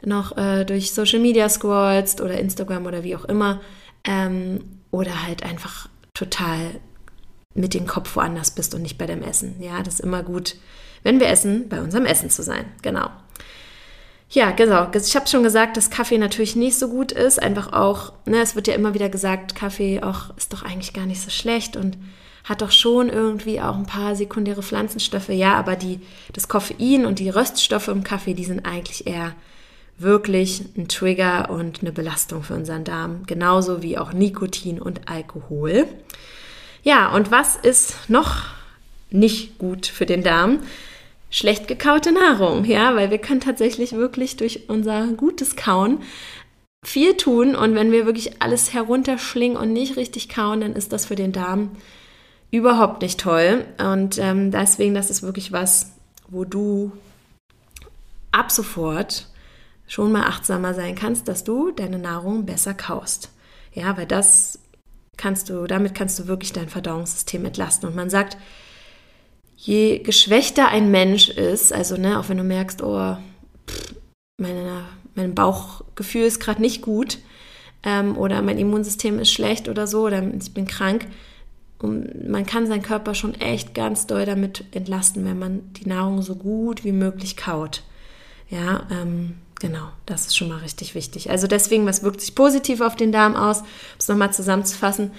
noch 0.03 0.35
äh, 0.35 0.65
durch 0.65 0.93
Social 0.93 1.19
Media 1.19 1.47
scrollst 1.47 2.21
oder 2.21 2.39
Instagram 2.39 2.85
oder 2.85 3.03
wie 3.03 3.15
auch 3.15 3.25
immer, 3.25 3.61
ähm, 4.03 4.61
oder 4.89 5.25
halt 5.25 5.43
einfach 5.43 5.87
total 6.13 6.79
mit 7.53 7.73
dem 7.73 7.85
Kopf 7.85 8.15
woanders 8.15 8.51
bist 8.51 8.73
und 8.73 8.81
nicht 8.81 8.97
bei 8.97 9.05
dem 9.05 9.21
Essen. 9.21 9.55
Ja, 9.61 9.83
das 9.83 9.95
ist 9.95 9.99
immer 10.01 10.23
gut, 10.23 10.55
wenn 11.03 11.19
wir 11.19 11.27
essen, 11.27 11.69
bei 11.69 11.81
unserem 11.81 12.05
Essen 12.05 12.29
zu 12.29 12.43
sein. 12.43 12.65
Genau. 12.81 13.09
Ja, 14.31 14.51
genau. 14.51 14.87
Ich 14.93 15.15
habe 15.17 15.27
schon 15.27 15.43
gesagt, 15.43 15.75
dass 15.75 15.89
Kaffee 15.89 16.17
natürlich 16.17 16.55
nicht 16.55 16.79
so 16.79 16.87
gut 16.87 17.11
ist. 17.11 17.41
Einfach 17.41 17.73
auch, 17.73 18.13
ne, 18.25 18.41
es 18.41 18.55
wird 18.55 18.67
ja 18.67 18.75
immer 18.75 18.93
wieder 18.93 19.09
gesagt, 19.09 19.55
Kaffee 19.55 20.01
auch 20.01 20.35
ist 20.37 20.53
doch 20.53 20.63
eigentlich 20.63 20.93
gar 20.93 21.05
nicht 21.05 21.21
so 21.21 21.29
schlecht 21.29 21.75
und 21.75 21.97
hat 22.45 22.61
doch 22.61 22.71
schon 22.71 23.09
irgendwie 23.09 23.59
auch 23.59 23.75
ein 23.75 23.85
paar 23.85 24.15
sekundäre 24.15 24.63
Pflanzenstoffe. 24.63 25.29
Ja, 25.29 25.55
aber 25.55 25.75
die, 25.75 25.99
das 26.31 26.47
Koffein 26.47 27.05
und 27.05 27.19
die 27.19 27.29
Röststoffe 27.29 27.89
im 27.89 28.05
Kaffee, 28.05 28.33
die 28.33 28.45
sind 28.45 28.65
eigentlich 28.65 29.05
eher 29.05 29.33
wirklich 29.97 30.63
ein 30.77 30.87
Trigger 30.87 31.49
und 31.49 31.81
eine 31.81 31.91
Belastung 31.91 32.41
für 32.43 32.55
unseren 32.55 32.85
Darm. 32.85 33.23
Genauso 33.27 33.83
wie 33.83 33.97
auch 33.97 34.13
Nikotin 34.13 34.81
und 34.81 35.09
Alkohol. 35.09 35.87
Ja, 36.83 37.13
und 37.13 37.31
was 37.31 37.57
ist 37.57 38.09
noch 38.09 38.45
nicht 39.09 39.57
gut 39.57 39.87
für 39.87 40.05
den 40.05 40.23
Darm? 40.23 40.59
Schlecht 41.31 41.67
gekaute 41.67 42.11
Nahrung, 42.11 42.65
ja, 42.65 42.95
weil 42.95 43.09
wir 43.09 43.17
können 43.17 43.39
tatsächlich 43.39 43.93
wirklich 43.93 44.37
durch 44.37 44.69
unser 44.69 45.07
gutes 45.07 45.55
Kauen 45.55 45.99
viel 46.83 47.15
tun 47.15 47.55
und 47.55 47.73
wenn 47.73 47.91
wir 47.91 48.05
wirklich 48.05 48.41
alles 48.41 48.73
herunterschlingen 48.73 49.57
und 49.57 49.71
nicht 49.71 49.97
richtig 49.97 50.29
kauen, 50.29 50.61
dann 50.61 50.73
ist 50.73 50.91
das 50.91 51.05
für 51.05 51.15
den 51.15 51.31
Darm 51.31 51.71
überhaupt 52.51 53.01
nicht 53.01 53.19
toll. 53.19 53.65
Und 53.79 54.17
ähm, 54.17 54.51
deswegen, 54.51 54.93
das 54.93 55.09
ist 55.09 55.23
wirklich 55.23 55.51
was, 55.51 55.93
wo 56.27 56.43
du 56.43 56.91
ab 58.31 58.51
sofort 58.51 59.27
schon 59.87 60.11
mal 60.11 60.23
achtsamer 60.23 60.73
sein 60.73 60.95
kannst, 60.95 61.27
dass 61.27 61.43
du 61.43 61.71
deine 61.71 61.99
Nahrung 61.99 62.45
besser 62.45 62.73
kaust. 62.73 63.29
Ja, 63.73 63.95
weil 63.97 64.05
das 64.05 64.59
kannst 65.17 65.49
du, 65.49 65.67
damit 65.67 65.95
kannst 65.95 66.19
du 66.19 66.27
wirklich 66.27 66.51
dein 66.53 66.69
Verdauungssystem 66.69 67.45
entlasten. 67.45 67.89
Und 67.89 67.95
man 67.95 68.09
sagt, 68.09 68.37
je 69.61 69.99
geschwächter 69.99 70.69
ein 70.69 70.89
Mensch 70.89 71.29
ist, 71.29 71.71
also 71.71 71.95
ne, 71.95 72.19
auch 72.19 72.29
wenn 72.29 72.37
du 72.37 72.43
merkst, 72.43 72.81
oh, 72.81 73.17
pff, 73.69 73.95
meine, 74.37 74.85
mein 75.13 75.35
Bauchgefühl 75.35 76.23
ist 76.23 76.39
gerade 76.39 76.61
nicht 76.61 76.81
gut 76.81 77.19
ähm, 77.83 78.17
oder 78.17 78.41
mein 78.41 78.57
Immunsystem 78.57 79.19
ist 79.19 79.31
schlecht 79.31 79.69
oder 79.69 79.85
so 79.85 80.05
oder 80.05 80.23
ich 80.23 80.53
bin 80.53 80.65
krank, 80.65 81.05
und 81.79 82.29
man 82.29 82.45
kann 82.45 82.67
seinen 82.67 82.83
Körper 82.83 83.15
schon 83.15 83.33
echt 83.41 83.73
ganz 83.73 84.05
doll 84.05 84.25
damit 84.25 84.65
entlasten, 84.71 85.25
wenn 85.25 85.39
man 85.39 85.73
die 85.73 85.87
Nahrung 85.87 86.21
so 86.21 86.35
gut 86.35 86.83
wie 86.83 86.91
möglich 86.91 87.35
kaut. 87.37 87.81
Ja, 88.49 88.85
ähm, 88.91 89.35
Genau, 89.61 89.89
das 90.07 90.25
ist 90.25 90.35
schon 90.35 90.49
mal 90.49 90.57
richtig 90.57 90.95
wichtig. 90.95 91.29
Also 91.29 91.45
deswegen, 91.45 91.85
was 91.85 92.01
wirkt 92.01 92.19
sich 92.19 92.33
positiv 92.33 92.81
auf 92.81 92.95
den 92.95 93.11
Darm 93.11 93.35
aus? 93.35 93.59
Um 93.61 93.67
es 93.99 94.07
nochmal 94.07 94.33
zusammenzufassen, 94.33 95.11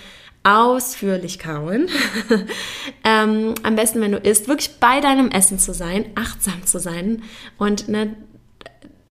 ausführlich 0.45 1.39
kauen. 1.39 1.89
ähm, 3.05 3.55
am 3.63 3.77
besten, 3.77 4.01
wenn 4.01 4.13
du 4.13 4.19
isst, 4.19 4.49
wirklich 4.49 4.79
bei 4.81 5.01
deinem 5.01 5.31
Essen 5.31 5.59
zu 5.59 5.73
sein, 5.73 6.07
achtsam 6.15 6.65
zu 6.67 6.79
sein 6.79 7.23
und 7.59 7.89
ne, 7.89 8.17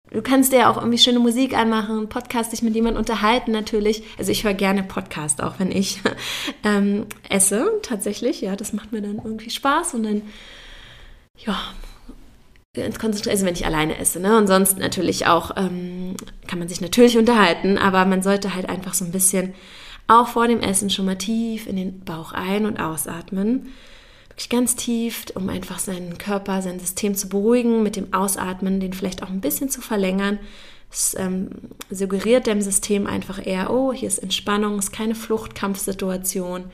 Du 0.09 0.21
kannst 0.21 0.53
dir 0.53 0.69
auch 0.69 0.77
irgendwie 0.77 0.97
schöne 0.97 1.19
Musik 1.19 1.53
anmachen, 1.53 2.07
Podcast 2.07 2.53
dich 2.53 2.61
mit 2.61 2.73
jemandem 2.73 2.99
unterhalten 2.99 3.51
natürlich. 3.51 4.03
Also 4.17 4.31
ich 4.31 4.45
höre 4.45 4.53
gerne 4.53 4.83
Podcast, 4.83 5.43
auch 5.43 5.59
wenn 5.59 5.69
ich 5.69 5.99
ähm, 6.63 7.07
esse, 7.27 7.69
tatsächlich. 7.83 8.39
Ja, 8.39 8.55
das 8.55 8.71
macht 8.71 8.93
mir 8.93 9.01
dann 9.01 9.17
irgendwie 9.17 9.49
Spaß 9.49 9.95
und 9.95 10.03
dann 10.03 10.21
ja, 11.35 11.59
Konzentrieren, 12.99 13.31
also 13.33 13.45
wenn 13.45 13.55
ich 13.55 13.65
alleine 13.65 13.97
esse. 13.97 14.19
Ne? 14.19 14.37
Und 14.37 14.47
sonst 14.47 14.77
natürlich 14.77 15.27
auch, 15.27 15.51
ähm, 15.57 16.15
kann 16.47 16.59
man 16.59 16.69
sich 16.69 16.79
natürlich 16.79 17.17
unterhalten, 17.17 17.77
aber 17.77 18.05
man 18.05 18.21
sollte 18.21 18.53
halt 18.53 18.69
einfach 18.69 18.93
so 18.93 19.03
ein 19.03 19.11
bisschen 19.11 19.53
auch 20.07 20.29
vor 20.29 20.47
dem 20.47 20.61
Essen 20.61 20.89
schon 20.89 21.05
mal 21.05 21.17
tief 21.17 21.67
in 21.67 21.75
den 21.75 21.99
Bauch 22.01 22.31
ein- 22.31 22.65
und 22.65 22.79
ausatmen. 22.79 23.73
Wirklich 24.29 24.49
ganz 24.49 24.75
tief, 24.75 25.25
um 25.35 25.49
einfach 25.49 25.79
seinen 25.79 26.17
Körper, 26.17 26.61
sein 26.61 26.79
System 26.79 27.15
zu 27.15 27.27
beruhigen, 27.29 27.83
mit 27.83 27.95
dem 27.95 28.13
Ausatmen, 28.13 28.79
den 28.79 28.93
vielleicht 28.93 29.23
auch 29.23 29.29
ein 29.29 29.41
bisschen 29.41 29.69
zu 29.69 29.81
verlängern. 29.81 30.39
Es 30.89 31.15
ähm, 31.19 31.49
suggeriert 31.89 32.47
dem 32.47 32.61
System 32.61 33.07
einfach 33.07 33.45
eher, 33.45 33.71
oh, 33.71 33.91
hier 33.91 34.07
ist 34.07 34.19
Entspannung, 34.19 34.77
es 34.79 34.85
ist 34.85 34.91
keine 34.91 35.15
Fluchtkampfsituation. 35.15 36.65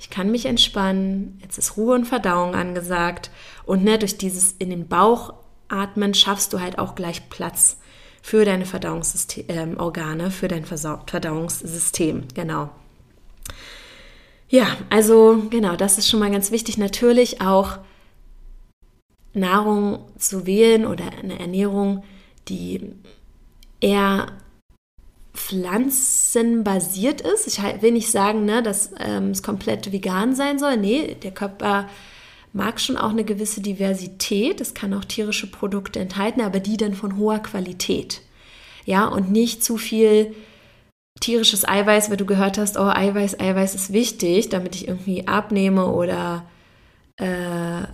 Ich 0.00 0.10
kann 0.10 0.32
mich 0.32 0.46
entspannen, 0.46 1.38
jetzt 1.42 1.58
ist 1.58 1.76
Ruhe 1.76 1.94
und 1.94 2.06
Verdauung 2.06 2.56
angesagt. 2.56 3.30
Und 3.64 3.84
ne, 3.84 3.98
durch 3.98 4.18
dieses 4.18 4.52
in 4.52 4.70
den 4.70 4.88
Bauch 4.88 5.34
Atmen 5.68 6.12
schaffst 6.14 6.52
du 6.52 6.60
halt 6.60 6.78
auch 6.78 6.96
gleich 6.96 7.30
Platz 7.30 7.78
für 8.22 8.44
deine 8.44 8.64
Verdauungsorgane, 8.64 10.24
äh, 10.24 10.30
für 10.30 10.48
dein 10.48 10.64
Verdauungssystem. 10.64 12.22
Genau. 12.34 12.70
Ja, 14.48 14.76
also 14.90 15.42
genau, 15.50 15.76
das 15.76 15.98
ist 15.98 16.08
schon 16.08 16.20
mal 16.20 16.30
ganz 16.30 16.50
wichtig. 16.50 16.78
Natürlich 16.78 17.40
auch 17.40 17.78
Nahrung 19.34 20.04
zu 20.18 20.46
wählen 20.46 20.86
oder 20.86 21.04
eine 21.22 21.40
Ernährung, 21.40 22.04
die 22.48 22.92
eher 23.80 24.26
pflanzenbasiert 25.34 27.22
ist. 27.22 27.46
Ich 27.46 27.62
will 27.82 27.92
nicht 27.92 28.10
sagen, 28.10 28.44
ne, 28.44 28.62
dass 28.62 28.92
ähm, 28.98 29.30
es 29.30 29.42
komplett 29.42 29.90
vegan 29.90 30.34
sein 30.34 30.58
soll. 30.58 30.76
Nee, 30.76 31.16
der 31.22 31.32
Körper 31.32 31.88
mag 32.52 32.80
schon 32.80 32.96
auch 32.96 33.10
eine 33.10 33.24
gewisse 33.24 33.60
Diversität. 33.60 34.60
Es 34.60 34.74
kann 34.74 34.94
auch 34.94 35.04
tierische 35.04 35.50
Produkte 35.50 36.00
enthalten, 36.00 36.40
aber 36.40 36.60
die 36.60 36.76
dann 36.76 36.94
von 36.94 37.16
hoher 37.16 37.38
Qualität. 37.38 38.20
Ja, 38.84 39.06
und 39.06 39.30
nicht 39.30 39.64
zu 39.64 39.76
viel 39.76 40.34
tierisches 41.20 41.66
Eiweiß, 41.66 42.10
weil 42.10 42.16
du 42.16 42.26
gehört 42.26 42.58
hast, 42.58 42.76
oh, 42.76 42.88
Eiweiß, 42.88 43.38
Eiweiß 43.38 43.74
ist 43.74 43.92
wichtig, 43.92 44.48
damit 44.48 44.74
ich 44.74 44.88
irgendwie 44.88 45.28
abnehme 45.28 45.86
oder 45.86 46.44
äh, 47.16 47.86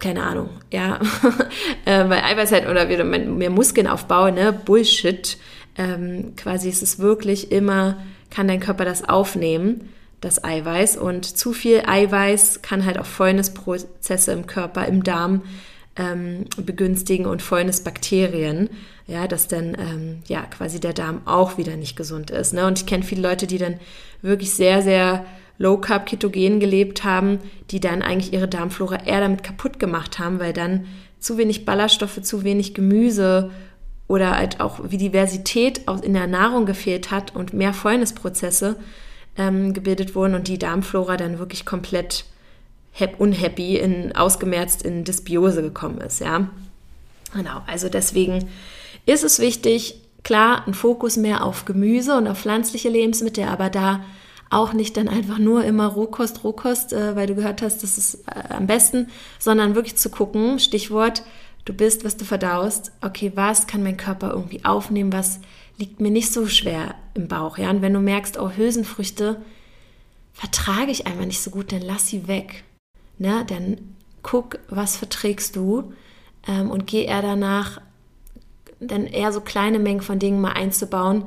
keine 0.00 0.22
Ahnung, 0.24 0.48
ja, 0.72 0.98
äh, 1.84 2.08
weil 2.08 2.22
Eiweiß 2.22 2.50
halt 2.50 2.66
oder 2.66 2.88
wieder 2.88 3.04
mehr 3.04 3.50
Muskeln 3.50 3.86
aufbaue, 3.86 4.32
ne, 4.32 4.52
Bullshit. 4.52 5.38
Ähm, 5.78 6.34
quasi 6.36 6.68
ist 6.68 6.82
es 6.82 6.98
wirklich 6.98 7.52
immer, 7.52 7.98
kann 8.28 8.48
dein 8.48 8.60
Körper 8.60 8.84
das 8.84 9.08
aufnehmen 9.08 9.88
das 10.22 10.42
Eiweiß. 10.42 10.96
Und 10.96 11.26
zu 11.26 11.52
viel 11.52 11.82
Eiweiß 11.86 12.62
kann 12.62 12.86
halt 12.86 12.98
auch 12.98 13.04
Fäulnisprozesse 13.04 14.32
im 14.32 14.46
Körper, 14.46 14.86
im 14.86 15.02
Darm 15.02 15.42
ähm, 15.96 16.46
begünstigen 16.56 17.26
und 17.26 17.42
Fäulnisbakterien, 17.42 18.70
ja, 19.06 19.28
dass 19.28 19.48
dann 19.48 19.76
ähm, 19.78 20.22
ja 20.26 20.42
quasi 20.42 20.80
der 20.80 20.94
Darm 20.94 21.20
auch 21.26 21.58
wieder 21.58 21.76
nicht 21.76 21.96
gesund 21.96 22.30
ist. 22.30 22.54
Ne? 22.54 22.66
Und 22.66 22.78
ich 22.78 22.86
kenne 22.86 23.02
viele 23.02 23.20
Leute, 23.20 23.46
die 23.46 23.58
dann 23.58 23.78
wirklich 24.22 24.52
sehr, 24.52 24.80
sehr 24.80 25.26
low 25.58 25.76
carb 25.76 26.06
ketogen 26.06 26.60
gelebt 26.60 27.04
haben, 27.04 27.38
die 27.70 27.80
dann 27.80 28.00
eigentlich 28.00 28.32
ihre 28.32 28.48
Darmflora 28.48 29.04
eher 29.04 29.20
damit 29.20 29.42
kaputt 29.42 29.78
gemacht 29.78 30.18
haben, 30.18 30.40
weil 30.40 30.52
dann 30.52 30.86
zu 31.18 31.36
wenig 31.36 31.66
Ballaststoffe, 31.66 32.22
zu 32.22 32.42
wenig 32.42 32.74
Gemüse 32.74 33.50
oder 34.08 34.36
halt 34.36 34.60
auch 34.60 34.80
wie 34.88 34.96
Diversität 34.96 35.82
in 36.02 36.14
der 36.14 36.26
Nahrung 36.26 36.64
gefehlt 36.64 37.10
hat 37.10 37.34
und 37.34 37.54
mehr 37.54 37.72
Fäulnisprozesse 37.72 38.76
ähm, 39.36 39.72
gebildet 39.72 40.14
wurden 40.14 40.34
und 40.34 40.48
die 40.48 40.58
Darmflora 40.58 41.16
dann 41.16 41.38
wirklich 41.38 41.64
komplett 41.64 42.24
unhappy, 43.18 43.78
in, 43.78 44.14
ausgemerzt 44.14 44.82
in 44.82 45.04
Dysbiose 45.04 45.62
gekommen 45.62 45.98
ist, 45.98 46.20
ja. 46.20 46.48
Genau, 47.32 47.62
also 47.66 47.88
deswegen 47.88 48.50
ist 49.06 49.24
es 49.24 49.38
wichtig, 49.38 50.00
klar, 50.22 50.66
ein 50.66 50.74
Fokus 50.74 51.16
mehr 51.16 51.44
auf 51.44 51.64
Gemüse 51.64 52.16
und 52.16 52.28
auf 52.28 52.40
pflanzliche 52.40 52.90
Lebensmittel, 52.90 53.44
aber 53.44 53.70
da 53.70 54.04
auch 54.50 54.74
nicht 54.74 54.98
dann 54.98 55.08
einfach 55.08 55.38
nur 55.38 55.64
immer 55.64 55.86
Rohkost, 55.86 56.44
Rohkost, 56.44 56.92
äh, 56.92 57.16
weil 57.16 57.26
du 57.26 57.34
gehört 57.34 57.62
hast, 57.62 57.82
das 57.82 57.96
ist 57.96 58.24
äh, 58.28 58.52
am 58.52 58.66
besten, 58.66 59.08
sondern 59.38 59.74
wirklich 59.74 59.96
zu 59.96 60.10
gucken, 60.10 60.58
Stichwort, 60.58 61.22
du 61.64 61.72
bist, 61.72 62.04
was 62.04 62.18
du 62.18 62.26
verdaust, 62.26 62.92
okay, 63.00 63.32
was 63.34 63.66
kann 63.66 63.82
mein 63.82 63.96
Körper 63.96 64.30
irgendwie 64.30 64.64
aufnehmen, 64.64 65.12
was 65.12 65.40
liegt 65.78 66.00
mir 66.00 66.10
nicht 66.10 66.32
so 66.32 66.46
schwer 66.46 66.94
im 67.14 67.28
Bauch, 67.28 67.58
ja, 67.58 67.70
und 67.70 67.82
wenn 67.82 67.94
du 67.94 68.00
merkst, 68.00 68.38
oh, 68.38 68.50
Hülsenfrüchte 68.50 69.40
vertrage 70.32 70.90
ich 70.90 71.06
einfach 71.06 71.24
nicht 71.26 71.40
so 71.40 71.50
gut, 71.50 71.72
dann 71.72 71.82
lass 71.82 72.08
sie 72.08 72.28
weg, 72.28 72.64
ne, 73.18 73.44
dann 73.46 73.96
guck, 74.22 74.58
was 74.68 74.96
verträgst 74.96 75.56
du 75.56 75.92
ähm, 76.46 76.70
und 76.70 76.86
geh 76.86 77.04
eher 77.04 77.22
danach, 77.22 77.80
dann 78.80 79.06
eher 79.06 79.32
so 79.32 79.40
kleine 79.40 79.78
Mengen 79.78 80.00
von 80.00 80.18
Dingen 80.18 80.40
mal 80.40 80.52
einzubauen, 80.52 81.24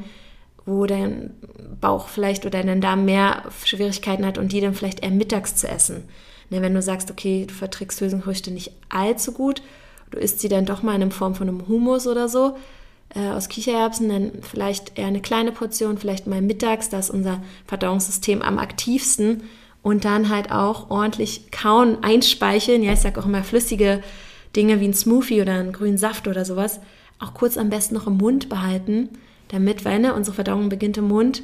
wo 0.65 0.85
dein 0.85 1.33
Bauch 1.79 2.07
vielleicht 2.07 2.45
oder 2.45 2.63
dein 2.63 2.81
Darm 2.81 3.05
mehr 3.05 3.43
Schwierigkeiten 3.63 4.25
hat 4.25 4.37
und 4.37 4.51
die 4.51 4.61
dann 4.61 4.73
vielleicht 4.73 5.03
eher 5.03 5.11
mittags 5.11 5.55
zu 5.55 5.67
essen. 5.67 6.03
Ne, 6.49 6.61
wenn 6.61 6.73
du 6.73 6.81
sagst, 6.81 7.11
okay, 7.11 7.45
du 7.47 7.53
verträgst 7.53 8.01
Hülsenfrüchte 8.01 8.51
nicht 8.51 8.71
allzu 8.89 9.31
gut, 9.31 9.61
du 10.11 10.17
isst 10.17 10.39
sie 10.39 10.49
dann 10.49 10.65
doch 10.65 10.83
mal 10.83 10.99
in 11.01 11.11
Form 11.11 11.35
von 11.35 11.47
einem 11.47 11.67
Humus 11.67 12.07
oder 12.07 12.29
so 12.29 12.57
äh, 13.13 13.29
aus 13.29 13.49
Kichererbsen, 13.49 14.09
dann 14.09 14.31
vielleicht 14.41 14.97
eher 14.97 15.07
eine 15.07 15.21
kleine 15.21 15.51
Portion, 15.51 15.97
vielleicht 15.97 16.27
mal 16.27 16.41
mittags, 16.41 16.89
da 16.89 16.99
ist 16.99 17.09
unser 17.09 17.41
Verdauungssystem 17.67 18.41
am 18.41 18.57
aktivsten 18.57 19.43
und 19.81 20.05
dann 20.05 20.29
halt 20.29 20.51
auch 20.51 20.89
ordentlich 20.89 21.51
kauen, 21.51 22.03
einspeicheln. 22.03 22.83
Ja, 22.83 22.93
ich 22.93 23.01
sage 23.01 23.19
auch 23.19 23.25
immer 23.25 23.43
flüssige 23.43 24.01
Dinge 24.55 24.79
wie 24.79 24.87
ein 24.87 24.93
Smoothie 24.93 25.41
oder 25.41 25.53
einen 25.53 25.73
grünen 25.73 25.97
Saft 25.97 26.27
oder 26.27 26.45
sowas, 26.45 26.79
auch 27.19 27.33
kurz 27.33 27.57
am 27.57 27.69
besten 27.69 27.95
noch 27.95 28.07
im 28.07 28.17
Mund 28.17 28.49
behalten 28.49 29.09
damit, 29.49 29.85
weil 29.85 29.99
ne, 29.99 30.13
unsere 30.13 30.35
Verdauung 30.35 30.69
beginnt 30.69 30.97
im 30.97 31.07
Mund, 31.07 31.43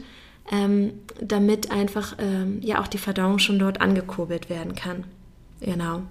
ähm, 0.51 0.93
damit 1.21 1.71
einfach 1.71 2.15
ähm, 2.19 2.59
ja 2.61 2.81
auch 2.81 2.87
die 2.87 2.97
Verdauung 2.97 3.39
schon 3.39 3.59
dort 3.59 3.79
angekurbelt 3.79 4.49
werden 4.49 4.75
kann. 4.75 5.05
Genau. 5.59 6.01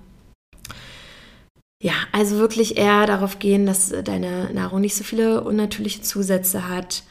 Ja, 1.83 1.95
also 2.13 2.37
wirklich 2.37 2.77
eher 2.77 3.07
darauf 3.07 3.39
gehen, 3.39 3.65
dass 3.65 3.89
deine 4.05 4.53
Nahrung 4.53 4.83
nicht 4.83 4.95
so 4.95 5.03
viele 5.03 5.43
unnatürliche 5.43 6.03
Zusätze 6.03 6.69
hat, 6.69 7.05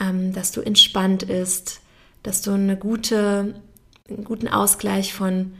ähm, 0.00 0.32
dass 0.32 0.50
du 0.50 0.62
entspannt 0.62 1.22
isst, 1.22 1.80
dass 2.24 2.42
du 2.42 2.50
eine 2.50 2.76
gute, 2.76 3.54
einen 4.08 4.24
guten 4.24 4.48
Ausgleich 4.48 5.14
von 5.14 5.52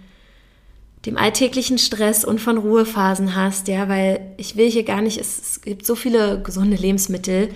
dem 1.06 1.16
alltäglichen 1.16 1.78
Stress 1.78 2.24
und 2.24 2.40
von 2.40 2.58
Ruhephasen 2.58 3.36
hast, 3.36 3.68
ja, 3.68 3.88
weil 3.88 4.34
ich 4.36 4.56
will 4.56 4.68
hier 4.68 4.82
gar 4.82 5.00
nicht, 5.00 5.18
es, 5.18 5.38
es 5.38 5.60
gibt 5.60 5.86
so 5.86 5.94
viele 5.94 6.42
gesunde 6.42 6.76
Lebensmittel, 6.76 7.50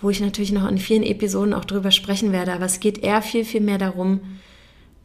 wo 0.00 0.10
ich 0.10 0.20
natürlich 0.20 0.50
noch 0.50 0.68
in 0.68 0.78
vielen 0.78 1.04
Episoden 1.04 1.54
auch 1.54 1.64
drüber 1.64 1.92
sprechen 1.92 2.32
werde. 2.32 2.52
Aber 2.52 2.64
es 2.64 2.80
geht 2.80 2.98
eher 2.98 3.22
viel, 3.22 3.44
viel 3.44 3.60
mehr 3.60 3.78
darum, 3.78 4.20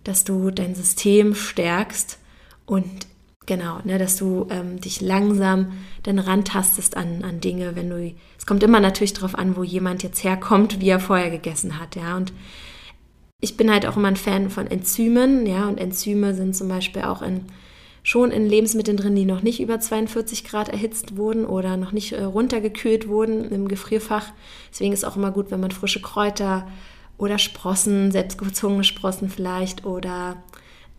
dass 0.03 0.23
du 0.23 0.49
dein 0.49 0.73
System 0.73 1.35
stärkst 1.35 2.17
und 2.65 3.05
genau, 3.45 3.79
ne, 3.83 3.97
dass 3.97 4.17
du 4.17 4.47
ähm, 4.49 4.79
dich 4.79 5.01
langsam 5.01 5.73
dann 6.03 6.19
rantastest 6.19 6.97
an, 6.97 7.23
an 7.23 7.39
Dinge, 7.39 7.75
wenn 7.75 7.89
du, 7.89 8.13
es 8.37 8.45
kommt 8.45 8.63
immer 8.63 8.79
natürlich 8.79 9.13
darauf 9.13 9.35
an, 9.35 9.55
wo 9.55 9.63
jemand 9.63 10.03
jetzt 10.03 10.23
herkommt, 10.23 10.81
wie 10.81 10.89
er 10.89 10.99
vorher 10.99 11.29
gegessen 11.29 11.79
hat, 11.79 11.95
ja, 11.95 12.15
und 12.17 12.33
ich 13.41 13.57
bin 13.57 13.71
halt 13.71 13.85
auch 13.85 13.97
immer 13.97 14.07
ein 14.07 14.15
Fan 14.15 14.49
von 14.49 14.67
Enzymen, 14.67 15.45
ja, 15.45 15.67
und 15.67 15.79
Enzyme 15.79 16.33
sind 16.33 16.55
zum 16.55 16.67
Beispiel 16.67 17.03
auch 17.03 17.21
in 17.21 17.45
schon 18.05 18.29
in 18.29 18.47
Lebensmitteln 18.47 18.97
drin, 18.97 19.15
die 19.15 19.25
noch 19.25 19.41
nicht 19.41 19.59
über 19.59 19.79
42 19.79 20.43
Grad 20.43 20.69
erhitzt 20.69 21.17
wurden 21.17 21.43
oder 21.43 21.75
noch 21.75 21.91
nicht 21.91 22.11
äh, 22.11 22.23
runtergekühlt 22.23 23.07
wurden 23.07 23.51
im 23.51 23.67
Gefrierfach. 23.67 24.27
Deswegen 24.71 24.93
ist 24.93 25.03
auch 25.03 25.15
immer 25.15 25.31
gut, 25.31 25.49
wenn 25.49 25.59
man 25.59 25.71
frische 25.71 26.03
Kräuter 26.03 26.67
oder 27.17 27.39
Sprossen, 27.39 28.11
selbstgezogene 28.11 28.83
Sprossen 28.83 29.27
vielleicht 29.29 29.85
oder 29.85 30.37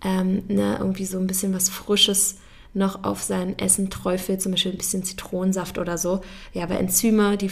ähm, 0.04 0.42
ne, 0.48 0.76
irgendwie 0.78 1.06
so 1.06 1.18
ein 1.18 1.26
bisschen 1.26 1.54
was 1.54 1.68
Frisches 1.68 2.38
noch 2.74 3.04
auf 3.04 3.22
sein 3.22 3.58
Essen 3.58 3.88
träufelt, 3.88 4.42
zum 4.42 4.52
Beispiel 4.52 4.72
ein 4.72 4.78
bisschen 4.78 5.02
Zitronensaft 5.02 5.78
oder 5.78 5.96
so. 5.96 6.20
Ja, 6.52 6.64
aber 6.64 6.78
Enzyme, 6.78 7.36
die 7.38 7.50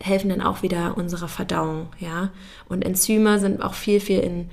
helfen 0.00 0.30
dann 0.30 0.40
auch 0.40 0.62
wieder 0.62 0.96
unserer 0.96 1.28
Verdauung, 1.28 1.88
ja. 1.98 2.30
Und 2.68 2.84
Enzyme 2.84 3.38
sind 3.38 3.62
auch 3.62 3.74
viel, 3.74 4.00
viel 4.00 4.20
in 4.20 4.50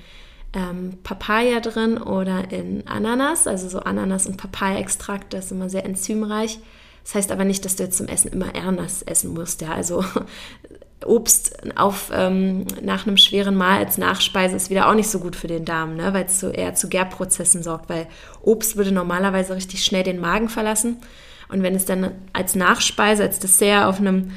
ähm, 0.54 0.98
Papaya 1.04 1.60
drin 1.60 1.98
oder 1.98 2.52
in 2.52 2.88
Ananas, 2.88 3.48
also 3.48 3.70
so 3.70 3.80
Ananas- 3.80 4.28
und 4.28 4.38
Papaya-Extrakt, 4.38 5.34
das 5.34 5.46
ist 5.46 5.52
immer 5.52 5.70
sehr 5.70 5.86
enzymreich. 5.86 6.60
Das 7.10 7.16
heißt 7.16 7.32
aber 7.32 7.44
nicht, 7.44 7.66
dass 7.66 7.76
du 7.76 7.82
jetzt 7.82 7.98
zum 7.98 8.08
Essen 8.08 8.32
immer 8.32 8.54
Ananas 8.56 9.02
essen 9.02 9.34
musst, 9.34 9.62
ja, 9.62 9.74
also 9.74 10.06
Obst 11.06 11.58
auf, 11.76 12.12
ähm, 12.14 12.68
nach 12.84 13.08
einem 13.08 13.18
schweren 13.18 13.56
Mahl 13.56 13.80
als 13.80 13.98
Nachspeise 13.98 14.56
ist 14.56 14.70
wieder 14.70 14.88
auch 14.88 14.94
nicht 14.94 15.10
so 15.10 15.18
gut 15.18 15.36
für 15.36 15.48
den 15.48 15.66
Darm, 15.66 15.96
ne? 15.96 16.14
weil 16.14 16.26
es 16.26 16.40
so 16.40 16.50
eher 16.50 16.76
zu 16.76 16.88
Gärprozessen 16.88 17.64
sorgt, 17.64 17.90
weil 17.90 18.06
Obst 18.44 18.78
würde 18.78 18.92
normalerweise 18.92 19.56
richtig 19.56 19.84
schnell 19.84 20.04
den 20.04 20.20
Magen 20.20 20.50
verlassen. 20.50 20.98
Und 21.48 21.64
wenn 21.64 21.74
es 21.74 21.86
dann 21.86 22.12
als 22.34 22.54
Nachspeise, 22.54 23.24
als 23.24 23.40
Dessert 23.40 23.86
auf 23.86 24.00
einem 24.00 24.30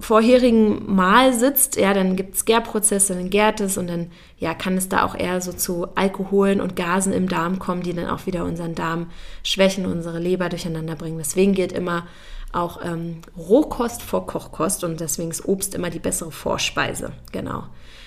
vorherigen 0.00 0.94
Mal 0.94 1.32
sitzt, 1.32 1.76
ja, 1.76 1.94
dann 1.94 2.16
gibt 2.16 2.34
es 2.34 2.44
Gärprozesse, 2.44 3.14
dann 3.14 3.30
gärt 3.30 3.60
es 3.60 3.78
und 3.78 3.88
dann 3.88 4.10
ja, 4.38 4.54
kann 4.54 4.76
es 4.76 4.88
da 4.88 5.04
auch 5.04 5.14
eher 5.14 5.40
so 5.40 5.52
zu 5.52 5.88
Alkoholen 5.94 6.60
und 6.60 6.76
Gasen 6.76 7.12
im 7.12 7.28
Darm 7.28 7.58
kommen, 7.58 7.82
die 7.82 7.92
dann 7.92 8.08
auch 8.08 8.26
wieder 8.26 8.44
unseren 8.44 8.74
Darm 8.74 9.10
schwächen, 9.44 9.86
unsere 9.86 10.18
Leber 10.18 10.48
durcheinander 10.48 10.96
bringen. 10.96 11.18
Deswegen 11.18 11.54
gilt 11.54 11.72
immer 11.72 12.06
auch 12.52 12.80
ähm, 12.84 13.20
Rohkost 13.36 14.02
vor 14.02 14.26
Kochkost 14.26 14.82
und 14.82 15.00
deswegen 15.00 15.30
ist 15.30 15.46
Obst 15.46 15.74
immer 15.74 15.90
die 15.90 15.98
bessere 15.98 16.32
Vorspeise. 16.32 17.12
Genau. 17.32 17.64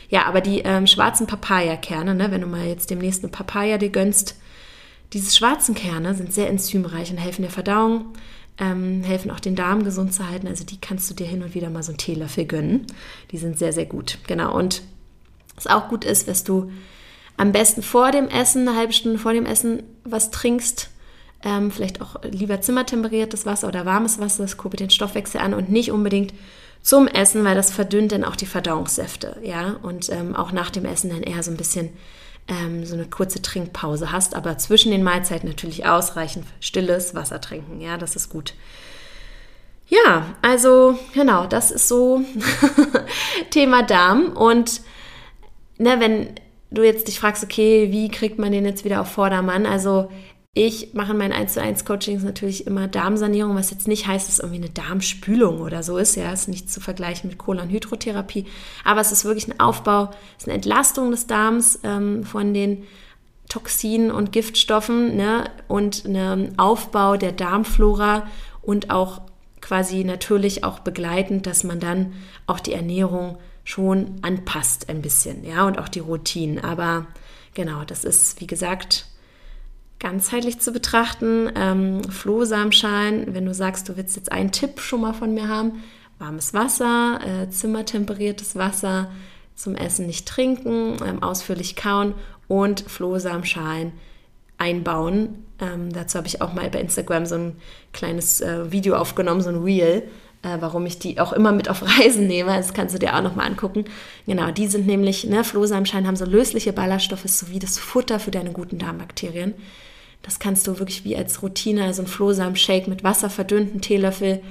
Ja, 0.10 0.26
aber 0.26 0.42
die 0.42 0.60
ähm, 0.60 0.86
schwarzen 0.88 1.28
Papaya-Kerne, 1.28 2.14
ne, 2.14 2.32
wenn 2.32 2.42
du 2.42 2.48
mal 2.48 2.66
jetzt 2.66 2.90
demnächst 2.90 3.24
eine 3.24 3.32
Papaya 3.32 3.78
dir 3.78 3.90
gönnst, 3.90 4.36
diese 5.14 5.34
schwarzen 5.34 5.76
Kerne 5.76 6.16
sind 6.16 6.34
sehr 6.34 6.50
enzymreich 6.50 7.12
und 7.12 7.18
helfen 7.18 7.44
der 7.44 7.52
Verdauung 7.52 8.14
ähm, 8.58 9.04
helfen 9.04 9.32
auch 9.32 9.40
den 9.40 9.56
Darm 9.56 9.84
gesund 9.84 10.14
zu 10.14 10.30
halten. 10.30 10.48
Also 10.48 10.64
die 10.64 10.80
kannst 10.80 11.10
du 11.10 11.14
dir 11.14 11.28
hin 11.28 11.44
und 11.44 11.56
wieder 11.56 11.70
mal 11.70 11.84
so 11.84 11.92
einen 11.92 11.98
Teelöffel 11.98 12.46
gönnen. 12.46 12.86
Die 13.32 13.38
sind 13.38 13.58
sehr, 13.58 13.74
sehr 13.74 13.86
gut. 13.86 14.20
Genau. 14.28 14.56
Und 14.56 14.84
was 15.56 15.68
auch 15.68 15.90
gut 15.90 16.06
ist, 16.06 16.28
dass 16.28 16.44
du 16.44 16.72
am 17.38 17.52
besten 17.52 17.82
vor 17.82 18.12
dem 18.12 18.28
Essen, 18.28 18.68
eine 18.68 18.78
halbe 18.78 18.94
Stunde 18.94 19.20
vor 19.20 19.34
dem 19.34 19.46
Essen, 19.46 19.84
was 20.04 20.32
trinkst. 20.32 20.90
Ähm, 21.44 21.72
vielleicht 21.72 22.02
auch 22.02 22.24
lieber 22.24 22.62
zimmertemperiertes 22.62 23.46
Wasser 23.46 23.68
oder 23.68 23.86
warmes 23.86 24.20
Wasser, 24.20 24.44
das 24.44 24.56
kurbelt 24.56 24.80
den 24.80 24.90
Stoffwechsel 24.90 25.42
an 25.42 25.54
und 25.54 25.70
nicht 25.70 25.92
unbedingt 25.92 26.34
zum 26.82 27.08
Essen, 27.08 27.44
weil 27.44 27.56
das 27.56 27.72
verdünnt 27.72 28.12
dann 28.12 28.24
auch 28.24 28.36
die 28.36 28.46
Verdauungssäfte, 28.46 29.38
ja, 29.44 29.78
und 29.82 30.10
ähm, 30.10 30.36
auch 30.36 30.52
nach 30.52 30.70
dem 30.70 30.86
Essen 30.86 31.10
dann 31.10 31.24
eher 31.24 31.42
so 31.44 31.52
ein 31.52 31.58
bisschen 31.58 31.90
ähm, 32.48 32.86
so 32.86 32.96
eine 32.96 33.06
kurze 33.06 33.42
Trinkpause 33.42 34.12
hast, 34.12 34.36
aber 34.36 34.58
zwischen 34.58 34.92
den 34.92 35.04
Mahlzeiten 35.04 35.48
natürlich 35.48 35.86
ausreichend 35.86 36.46
stilles 36.60 37.16
Wasser 37.16 37.40
trinken. 37.42 37.80
Ja, 37.80 37.98
das 37.98 38.16
ist 38.16 38.30
gut. 38.30 38.54
Ja, 39.88 40.36
also 40.42 40.98
genau, 41.14 41.46
das 41.46 41.72
ist 41.72 41.88
so 41.88 42.22
Thema 43.50 43.84
Darm. 43.84 44.36
Und 44.36 44.82
ne, 45.78 46.00
wenn 46.00 46.36
du 46.72 46.84
jetzt 46.84 47.08
dich 47.08 47.20
fragst, 47.20 47.44
okay, 47.44 47.92
wie 47.92 48.10
kriegt 48.10 48.40
man 48.40 48.52
den 48.52 48.66
jetzt 48.66 48.86
wieder 48.86 49.02
auf 49.02 49.12
Vordermann? 49.12 49.66
Also 49.66 50.10
ich 50.56 50.94
mache 50.94 51.14
in 51.14 51.18
meinen 51.18 51.34
1 51.34 51.54
zu 51.54 51.62
1 51.62 51.84
Coachings 51.84 52.22
natürlich 52.24 52.68
immer 52.68 52.88
Darmsanierung, 52.88 53.56
was 53.56 53.72
jetzt 53.72 53.88
nicht 53.88 54.06
heißt, 54.06 54.28
dass 54.28 54.38
irgendwie 54.38 54.62
eine 54.62 54.70
Darmspülung 54.70 55.62
oder 55.62 55.82
so 55.82 55.98
ist. 55.98 56.16
Ja, 56.16 56.32
ist 56.32 56.48
nicht 56.48 56.72
zu 56.72 56.80
vergleichen 56.80 57.28
mit 57.28 57.40
Kolonhydrotherapie. 57.40 58.46
Aber 58.84 59.02
es 59.02 59.12
ist 59.12 59.26
wirklich 59.26 59.48
ein 59.48 59.60
Aufbau, 59.60 60.12
es 60.38 60.44
ist 60.44 60.48
eine 60.48 60.56
Entlastung 60.56 61.10
des 61.10 61.26
Darms 61.26 61.80
ähm, 61.84 62.24
von 62.24 62.54
den 62.54 62.84
Toxinen 63.50 64.12
und 64.12 64.32
Giftstoffen 64.32 65.16
ne? 65.16 65.50
und 65.68 66.06
ein 66.06 66.58
Aufbau 66.60 67.18
der 67.18 67.32
Darmflora 67.32 68.28
und 68.62 68.92
auch 68.92 69.22
quasi 69.60 70.04
natürlich 70.04 70.64
auch 70.64 70.80
begleitend, 70.80 71.48
dass 71.48 71.64
man 71.64 71.80
dann 71.80 72.14
auch 72.46 72.60
die 72.60 72.74
Ernährung 72.74 73.38
schon 73.64 74.18
anpasst 74.22 74.90
ein 74.90 75.02
bisschen, 75.02 75.44
ja, 75.46 75.66
und 75.66 75.80
auch 75.80 75.88
die 75.88 76.00
Routinen. 76.00 76.64
Aber 76.64 77.08
genau, 77.54 77.84
das 77.86 78.04
ist, 78.04 78.40
wie 78.42 78.48
gesagt, 78.48 79.08
ganzheitlich 80.04 80.60
zu 80.60 80.74
betrachten. 80.74 81.50
Ähm, 81.56 82.04
Flohsamenschalen, 82.04 83.34
wenn 83.34 83.46
du 83.46 83.54
sagst, 83.54 83.88
du 83.88 83.98
willst 83.98 84.18
jetzt 84.18 84.32
einen 84.32 84.52
Tipp 84.52 84.82
schon 84.82 85.02
mal 85.02 85.14
von 85.14 85.34
mir 85.34 85.48
haben, 85.48 85.82
warmes 86.20 86.54
Wasser, 86.54 87.20
äh, 87.26 87.50
zimmertemperiertes 87.50 88.56
Wasser, 88.56 89.10
zum 89.56 89.76
Essen 89.76 90.06
nicht 90.06 90.28
trinken, 90.28 90.98
ähm, 91.06 91.24
ausführlich 91.24 91.76
kauen 91.78 92.16
und 92.50 92.82
Flohsamenschalen 92.82 93.94
einbauen. 94.58 95.46
Ähm, 95.60 95.94
dazu 95.94 96.18
habe 96.18 96.28
ich 96.28 96.42
auch 96.42 96.54
mal 96.54 96.70
bei 96.70 96.82
Instagram 96.82 97.26
so 97.26 97.36
ein 97.36 97.56
kleines 97.94 98.42
äh, 98.42 98.72
Video 98.72 98.96
aufgenommen, 98.96 99.42
so 99.42 99.50
ein 99.50 99.64
Reel, 99.64 100.04
äh, 100.42 100.58
warum 100.60 100.86
ich 100.86 101.00
die 101.00 101.22
auch 101.22 101.32
immer 101.32 101.54
mit 101.54 101.70
auf 101.70 101.82
Reisen 102.00 102.28
nehme. 102.28 102.58
Das 102.58 102.74
kannst 102.74 102.94
du 102.94 103.00
dir 103.00 103.16
auch 103.16 103.22
nochmal 103.22 103.48
angucken. 103.48 103.86
Genau, 104.26 104.52
die 104.52 104.68
sind 104.68 104.86
nämlich, 104.86 105.24
ne, 105.24 105.46
Flohsamenschalen 105.46 106.08
haben 106.08 106.18
so 106.18 106.26
lösliche 106.26 106.74
Ballaststoffe, 106.74 107.28
sowie 107.28 107.60
das 107.60 107.78
Futter 107.78 108.20
für 108.20 108.32
deine 108.32 108.52
guten 108.52 108.80
Darmbakterien. 108.80 109.54
Das 110.24 110.40
kannst 110.40 110.66
du 110.68 110.80
wirklich 110.80 111.04
wie 111.04 111.16
als 111.16 111.44
Routine, 111.44 111.84
also 111.84 112.02
ein 112.02 112.08
Flohsamen-Shake 112.08 112.88
mit 112.88 113.04
Wasser 113.04 113.30
verdünnt, 113.30 113.72
einen 113.72 113.82
Teelöffel 113.82 114.42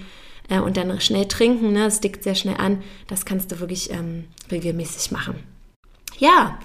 äh, 0.48 0.60
und 0.60 0.76
dann 0.76 1.00
schnell 1.00 1.26
trinken. 1.26 1.72
Ne? 1.72 1.84
Das 1.84 2.00
dickt 2.00 2.22
sehr 2.22 2.36
schnell 2.36 2.56
an. 2.58 2.82
Das 3.08 3.24
kannst 3.24 3.50
du 3.50 3.58
wirklich 3.58 3.90
ähm, 3.90 4.26
regelmäßig 4.50 5.10
machen. 5.10 5.34
Ja, 6.18 6.58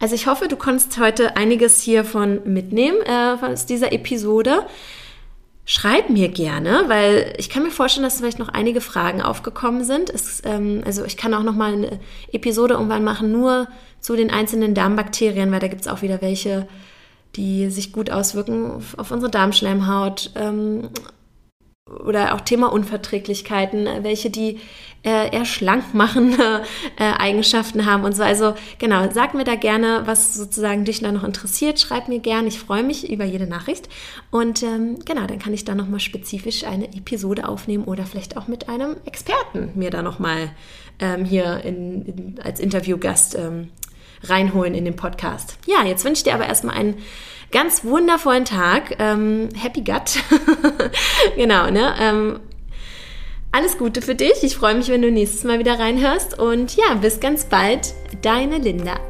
also 0.00 0.14
ich 0.14 0.26
hoffe, 0.26 0.48
du 0.48 0.56
konntest 0.56 0.98
heute 0.98 1.36
einiges 1.36 1.80
hiervon 1.80 2.40
mitnehmen 2.44 2.98
äh, 3.06 3.36
aus 3.44 3.66
dieser 3.66 3.92
Episode. 3.92 4.66
Schreib 5.64 6.10
mir 6.10 6.28
gerne, 6.28 6.84
weil 6.86 7.34
ich 7.38 7.50
kann 7.50 7.62
mir 7.62 7.70
vorstellen, 7.70 8.04
dass 8.04 8.18
vielleicht 8.18 8.38
noch 8.38 8.50
einige 8.50 8.80
Fragen 8.80 9.20
aufgekommen 9.20 9.84
sind. 9.84 10.10
Es, 10.10 10.42
ähm, 10.44 10.82
also 10.84 11.04
ich 11.04 11.16
kann 11.16 11.34
auch 11.34 11.42
noch 11.42 11.54
mal 11.54 11.72
eine 11.72 11.98
Episode 12.30 12.74
irgendwann 12.74 13.04
machen, 13.04 13.32
nur 13.32 13.68
zu 14.00 14.16
den 14.16 14.30
einzelnen 14.30 14.74
Darmbakterien, 14.74 15.50
weil 15.50 15.60
da 15.60 15.68
gibt 15.68 15.80
es 15.80 15.88
auch 15.88 16.02
wieder 16.02 16.22
welche, 16.22 16.68
die 17.36 17.70
sich 17.70 17.92
gut 17.92 18.10
auswirken 18.10 18.70
auf, 18.70 18.98
auf 18.98 19.10
unsere 19.10 19.30
Darmschleimhaut, 19.30 20.32
ähm, 20.34 20.90
oder 21.88 22.34
auch 22.34 22.40
Thema 22.40 22.72
Unverträglichkeiten, 22.72 23.88
welche 24.02 24.28
die 24.28 24.58
äh, 25.04 25.32
eher 25.32 25.44
schlank 25.44 25.94
machende 25.94 26.64
äh, 26.98 27.12
Eigenschaften 27.18 27.86
haben 27.86 28.02
und 28.02 28.14
so. 28.14 28.24
Also 28.24 28.54
genau, 28.78 29.08
sag 29.12 29.34
mir 29.34 29.44
da 29.44 29.54
gerne, 29.54 30.02
was 30.04 30.34
sozusagen 30.34 30.84
dich 30.84 31.00
da 31.00 31.12
noch 31.12 31.22
interessiert. 31.22 31.78
Schreib 31.78 32.08
mir 32.08 32.18
gerne, 32.18 32.48
ich 32.48 32.58
freue 32.58 32.82
mich 32.82 33.08
über 33.08 33.24
jede 33.24 33.46
Nachricht. 33.46 33.88
Und 34.32 34.64
ähm, 34.64 34.98
genau, 35.04 35.26
dann 35.26 35.38
kann 35.38 35.54
ich 35.54 35.64
da 35.64 35.76
nochmal 35.76 36.00
spezifisch 36.00 36.64
eine 36.64 36.86
Episode 36.86 37.48
aufnehmen 37.48 37.84
oder 37.84 38.04
vielleicht 38.04 38.36
auch 38.36 38.48
mit 38.48 38.68
einem 38.68 38.96
Experten 39.04 39.70
mir 39.76 39.90
da 39.90 40.02
nochmal 40.02 40.50
ähm, 40.98 41.24
hier 41.24 41.60
in, 41.64 42.02
in, 42.04 42.40
als 42.42 42.58
Interviewgast 42.58 43.36
ähm, 43.36 43.68
reinholen 44.28 44.74
in 44.74 44.84
den 44.84 44.96
Podcast. 44.96 45.58
Ja, 45.66 45.84
jetzt 45.84 46.04
wünsche 46.04 46.20
ich 46.20 46.24
dir 46.24 46.34
aber 46.34 46.46
erstmal 46.46 46.76
einen 46.76 46.96
ganz 47.52 47.84
wundervollen 47.84 48.44
Tag. 48.44 48.96
Ähm, 48.98 49.48
happy 49.56 49.82
Gut. 49.82 50.22
genau, 51.36 51.70
ne? 51.70 51.94
Ähm, 52.00 52.40
alles 53.52 53.78
Gute 53.78 54.02
für 54.02 54.14
dich. 54.14 54.42
Ich 54.42 54.56
freue 54.56 54.74
mich, 54.74 54.88
wenn 54.88 55.02
du 55.02 55.10
nächstes 55.10 55.44
Mal 55.44 55.58
wieder 55.58 55.78
reinhörst. 55.78 56.38
Und 56.38 56.76
ja, 56.76 56.94
bis 56.94 57.20
ganz 57.20 57.44
bald. 57.46 57.94
Deine 58.22 58.58
Linda. 58.58 59.00